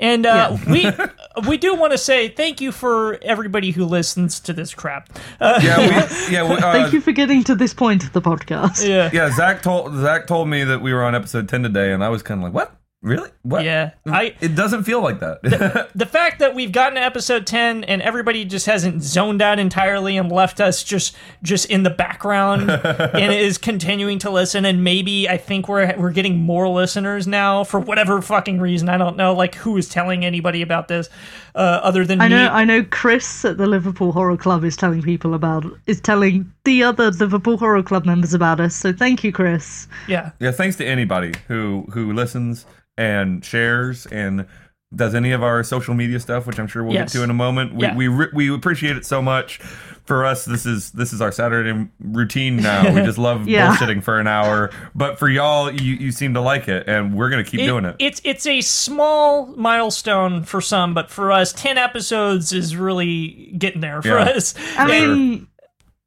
[0.00, 0.90] And uh, we
[1.48, 5.08] we do want to say thank you for everybody who listens to this crap.
[5.40, 5.86] Uh, Yeah, we,
[6.32, 6.42] yeah.
[6.48, 8.86] We, uh, Thank you for getting to this point of the podcast.
[8.86, 9.10] yeah.
[9.12, 12.08] Yeah, Zach told Zach told me that we were on episode ten today, and I
[12.08, 12.74] was kind of like, "What?
[13.04, 13.28] Really?
[13.42, 13.64] What?
[13.64, 13.90] Yeah.
[14.06, 18.00] I It doesn't feel like that." the fact that we've gotten to episode 10 and
[18.00, 23.34] everybody just hasn't zoned out entirely and left us just just in the background and
[23.34, 27.78] is continuing to listen and maybe I think we're we're getting more listeners now for
[27.78, 28.88] whatever fucking reason.
[28.88, 31.10] I don't know like who is telling anybody about this
[31.54, 32.36] uh, other than I me.
[32.36, 36.50] know I know Chris at the Liverpool Horror Club is telling people about is telling
[36.64, 38.74] the other Liverpool Horror Club members about us.
[38.74, 39.88] So thank you, Chris.
[40.08, 40.30] yeah.
[40.40, 42.64] yeah, thanks to anybody who who listens
[42.96, 44.46] and shares and
[44.94, 47.12] does any of our social media stuff, which I'm sure we'll Yes.
[47.12, 47.74] get to in a moment.
[47.74, 47.96] We Yeah.
[47.96, 49.58] we re- we appreciate it so much.
[50.04, 52.94] For us, this is this is our Saturday routine now.
[52.94, 53.74] We just love Yeah.
[53.74, 54.70] bullshitting for an hour.
[54.94, 57.96] But for y'all, you, you seem to like it, and we're gonna keep doing it.
[57.98, 63.80] It's it's a small milestone for some, but for us, ten episodes is really getting
[63.80, 64.24] there for Yeah.
[64.36, 64.54] us.
[64.78, 65.16] I Sure.
[65.16, 65.46] mean,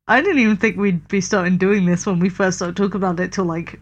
[0.08, 3.20] I didn't even think we'd be starting doing this when we first started talking about
[3.20, 3.80] it till like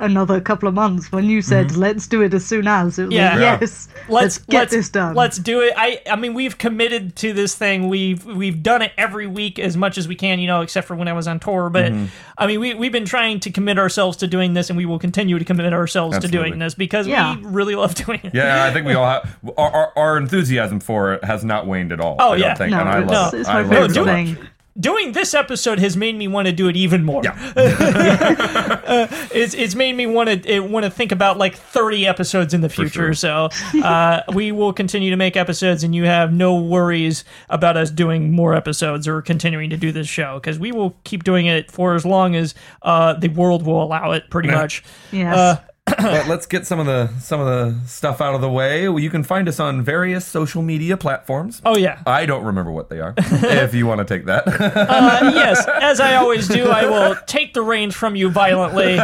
[0.00, 1.10] another couple of months.
[1.10, 3.30] When you said let's do it as soon as, it was Yeah.
[3.30, 3.58] like, Yeah.
[3.60, 5.14] yes, let's let's get let's, this done.
[5.14, 5.72] Let's do it.
[5.76, 7.88] I I mean we've committed to this thing.
[7.88, 10.94] We've we've done it every week as much as we can, you know, except for
[10.94, 11.68] when I was on tour.
[11.70, 12.06] But Mm-hmm.
[12.36, 14.98] I mean we we've been trying to commit ourselves to doing this and we will
[15.00, 17.36] continue to commit ourselves to doing this because Yeah.
[17.36, 18.34] we really love doing it.
[18.34, 21.90] Yeah, I think we all have our, our, our enthusiasm for it has not waned
[21.92, 22.16] at all.
[22.20, 22.54] Oh, I don't yeah.
[22.54, 23.40] think, no, and I it's, love it.
[23.40, 24.34] it's I my love it favorite thing.
[24.34, 24.46] much.
[24.80, 27.22] Doing this episode has made me want to do it even more.
[27.24, 27.36] Yeah.
[29.32, 32.68] it's it's made me want to want to think about like 30 episodes in the
[32.68, 33.12] future.
[33.14, 33.48] So
[33.82, 38.30] uh, we will continue to make episodes, and you have no worries about us doing
[38.30, 41.94] more episodes or continuing to do this show because we will keep doing it for
[41.94, 44.30] as long as uh, the world will allow it.
[44.30, 44.84] Pretty much.
[45.10, 45.58] Yes.
[45.88, 48.82] Uh, but let's get some of the some of the stuff out of the way.
[48.84, 51.60] You can find us on various social media platforms.
[51.64, 52.00] Oh yeah.
[52.06, 53.14] I don't remember what they are.
[53.18, 57.54] if you want to take that, Uh, yes, as I always do, I will take
[57.54, 58.96] the reins from you violently.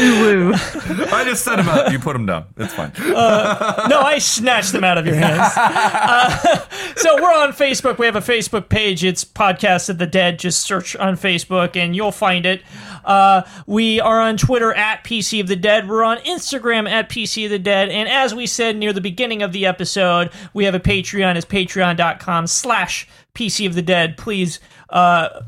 [0.00, 0.52] Woo.
[1.12, 1.90] I just set them up.
[1.92, 2.46] You put them down.
[2.56, 2.92] It's fine.
[2.98, 5.52] No, I snatched them out of your hands.
[5.56, 6.64] Uh,
[6.96, 7.98] so we're on Facebook.
[7.98, 9.04] We have a Facebook page.
[9.04, 10.38] It's Podcast of the Dead.
[10.38, 12.62] Just search on Facebook and you'll find it.
[13.04, 15.88] Uh, we are on Twitter at PC of the Dead.
[15.88, 17.88] We're on Instagram at PC of the Dead.
[17.90, 21.36] And as we said near the beginning of the episode, we have a Patreon.
[21.36, 24.16] It's patreon.com slash PC of the Dead.
[24.16, 24.60] Please
[24.90, 25.42] uh,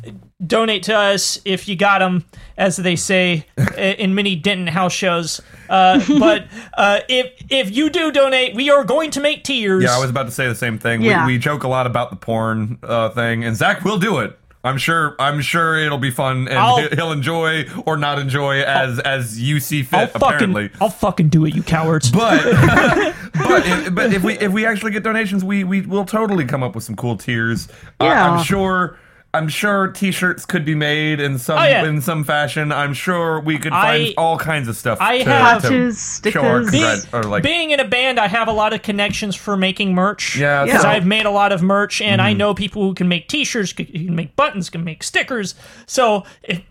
[0.47, 2.25] donate to us if you got them,
[2.57, 3.47] as they say
[3.79, 5.41] in many Denton house shows.
[5.69, 6.47] Uh, but
[6.77, 9.85] uh, if if you do donate, we are going to make tiers.
[9.85, 11.03] Yeah, I was about to say the same thing.
[11.03, 11.27] Yeah.
[11.27, 14.39] We, we joke a lot about the porn uh, thing, and Zach will do it.
[14.63, 15.17] I'm sure.
[15.19, 19.41] I'm sure it'll be fun, and I'll- he- he'll enjoy or not enjoy as as
[19.41, 20.11] you see I'll fit.
[20.17, 22.11] Apparently, fucking I'll fucking do it, you cowards.
[22.11, 22.43] but
[23.33, 26.63] but if, but if we if we actually get donations, we we will totally come
[26.63, 27.69] up with some cool tiers.
[28.01, 28.31] Uh, Yeah.
[28.33, 28.99] I'm sure.
[29.33, 31.85] I'm sure T-shirts could be made in some Oh, yeah.
[31.87, 32.73] in some fashion.
[32.73, 34.99] I'm sure we could I- find all kinds of stuff.
[35.01, 37.07] I to, have- to Patches, show our stickers.
[37.07, 39.95] congrat- or like Being in a band, I have a lot of connections for making
[39.95, 40.37] merch.
[40.37, 42.27] Yeah, because so- I've made a lot of merch, and Mm-hmm.
[42.27, 45.55] I know people who can make T-shirts, who can make buttons, can make stickers.
[45.87, 46.63] So if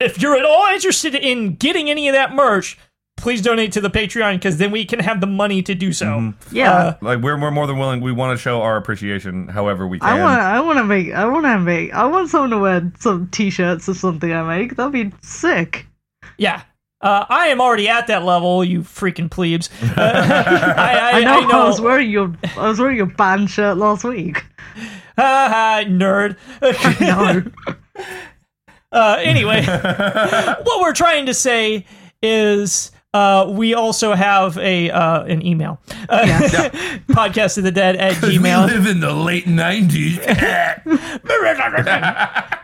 [0.00, 2.78] if you're at all interested in getting any of that merch,
[3.18, 6.06] please donate to the Patreon because then we can have the money to do so.
[6.06, 6.56] Mm-hmm.
[6.56, 6.72] Yeah.
[6.72, 8.00] Uh, like we're, we're more than willing.
[8.00, 10.08] We want to show our appreciation, however we can.
[10.08, 10.40] I want.
[10.40, 11.12] I want to make.
[11.12, 11.92] I want to make.
[11.92, 14.76] I want someone to wear some t-shirts or something I make.
[14.76, 15.86] That'd be sick.
[16.38, 16.62] Yeah.
[17.00, 19.70] Uh, I am already at that level, you freaking plebes.
[19.82, 21.62] Uh, I, I, I know, I know.
[21.62, 24.44] I was wearing your I was wearing your band shirt last week.
[25.16, 26.36] Ha ha, nerd.
[27.00, 27.42] No.
[28.90, 31.84] Uh, anyway, what we're trying to say
[32.22, 36.20] is uh, we also have a uh, an email uh,
[37.08, 40.18] podcast of the dead at gmail We live in the late nineties.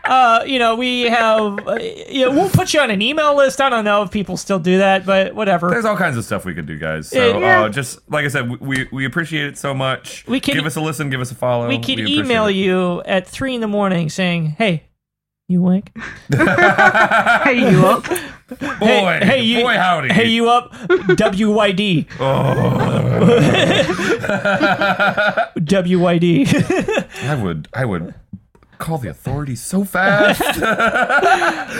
[0.05, 1.75] uh, you know we have uh,
[2.09, 4.59] you know, we'll put you on an email list i don't know if people still
[4.59, 7.09] do that but whatever There's all kinds of stuff we could do, guys.
[7.09, 7.63] So Yeah.
[7.63, 10.25] uh, just like I said, we we appreciate it so much.
[10.27, 11.67] We can- give us a listen, give us a follow.
[11.67, 12.53] we could appreciate email it.
[12.53, 14.83] you at three in the morning saying hey
[15.47, 15.91] you wink
[16.29, 18.03] hey, you up?
[18.79, 20.11] Boy, hey, hey you boy, howdy.
[20.13, 22.07] hey you up wyd
[25.55, 26.23] wyd
[27.23, 28.13] I would, I would
[28.77, 30.41] call the authorities so fast.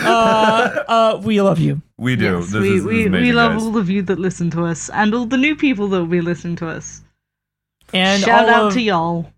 [0.07, 2.39] uh, we love you we do.
[2.39, 3.63] Yes, this we is, this we, is amazing, we love guys.
[3.63, 6.21] all of you that listen to us and all the new people that will be
[6.21, 7.01] listening to us.
[7.93, 9.31] and Shout all out of, to y'all.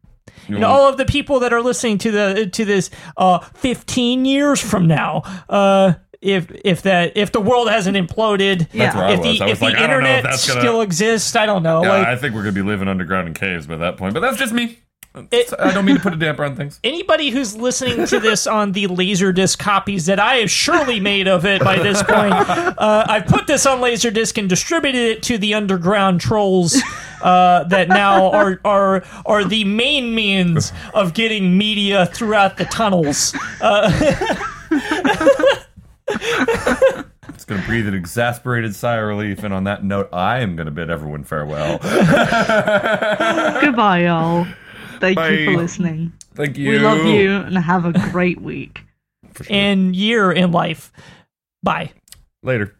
[0.47, 4.59] And all of the people that are listening to the to this uh 15 years
[4.61, 8.95] from now uh if if that if the world hasn't imploded That's Yeah.
[8.95, 9.37] where I if was.
[9.39, 10.61] the I was if the like, I don't know if internet that's gonna.
[10.61, 13.33] still exists i don't know yeah, like I think we're gonna be living underground in
[13.33, 14.13] caves by that point.
[14.13, 14.79] But that's just me.
[15.31, 16.79] It- I don't mean to put a damper on things.
[16.83, 21.43] anybody who's listening to this on the laserdisc copies that I have surely made of
[21.45, 25.55] it by this point, uh, I've put this on laserdisc and distributed it to the
[25.55, 26.79] underground trolls
[27.21, 33.35] uh, that now are are are the main means of getting media throughout the tunnels.
[33.61, 33.91] Uh,
[37.29, 40.71] It's gonna breathe an exasperated sigh of relief, and on that note, I am gonna
[40.71, 41.77] bid everyone farewell.
[43.61, 44.47] Goodbye, y'all.
[44.99, 46.13] Thank you for listening.
[46.33, 46.69] Thank you.
[46.69, 48.83] We love you and have a great week.
[49.35, 49.45] Sure.
[49.51, 50.91] and year in life.
[51.61, 51.91] Bye.
[52.41, 52.76] Later.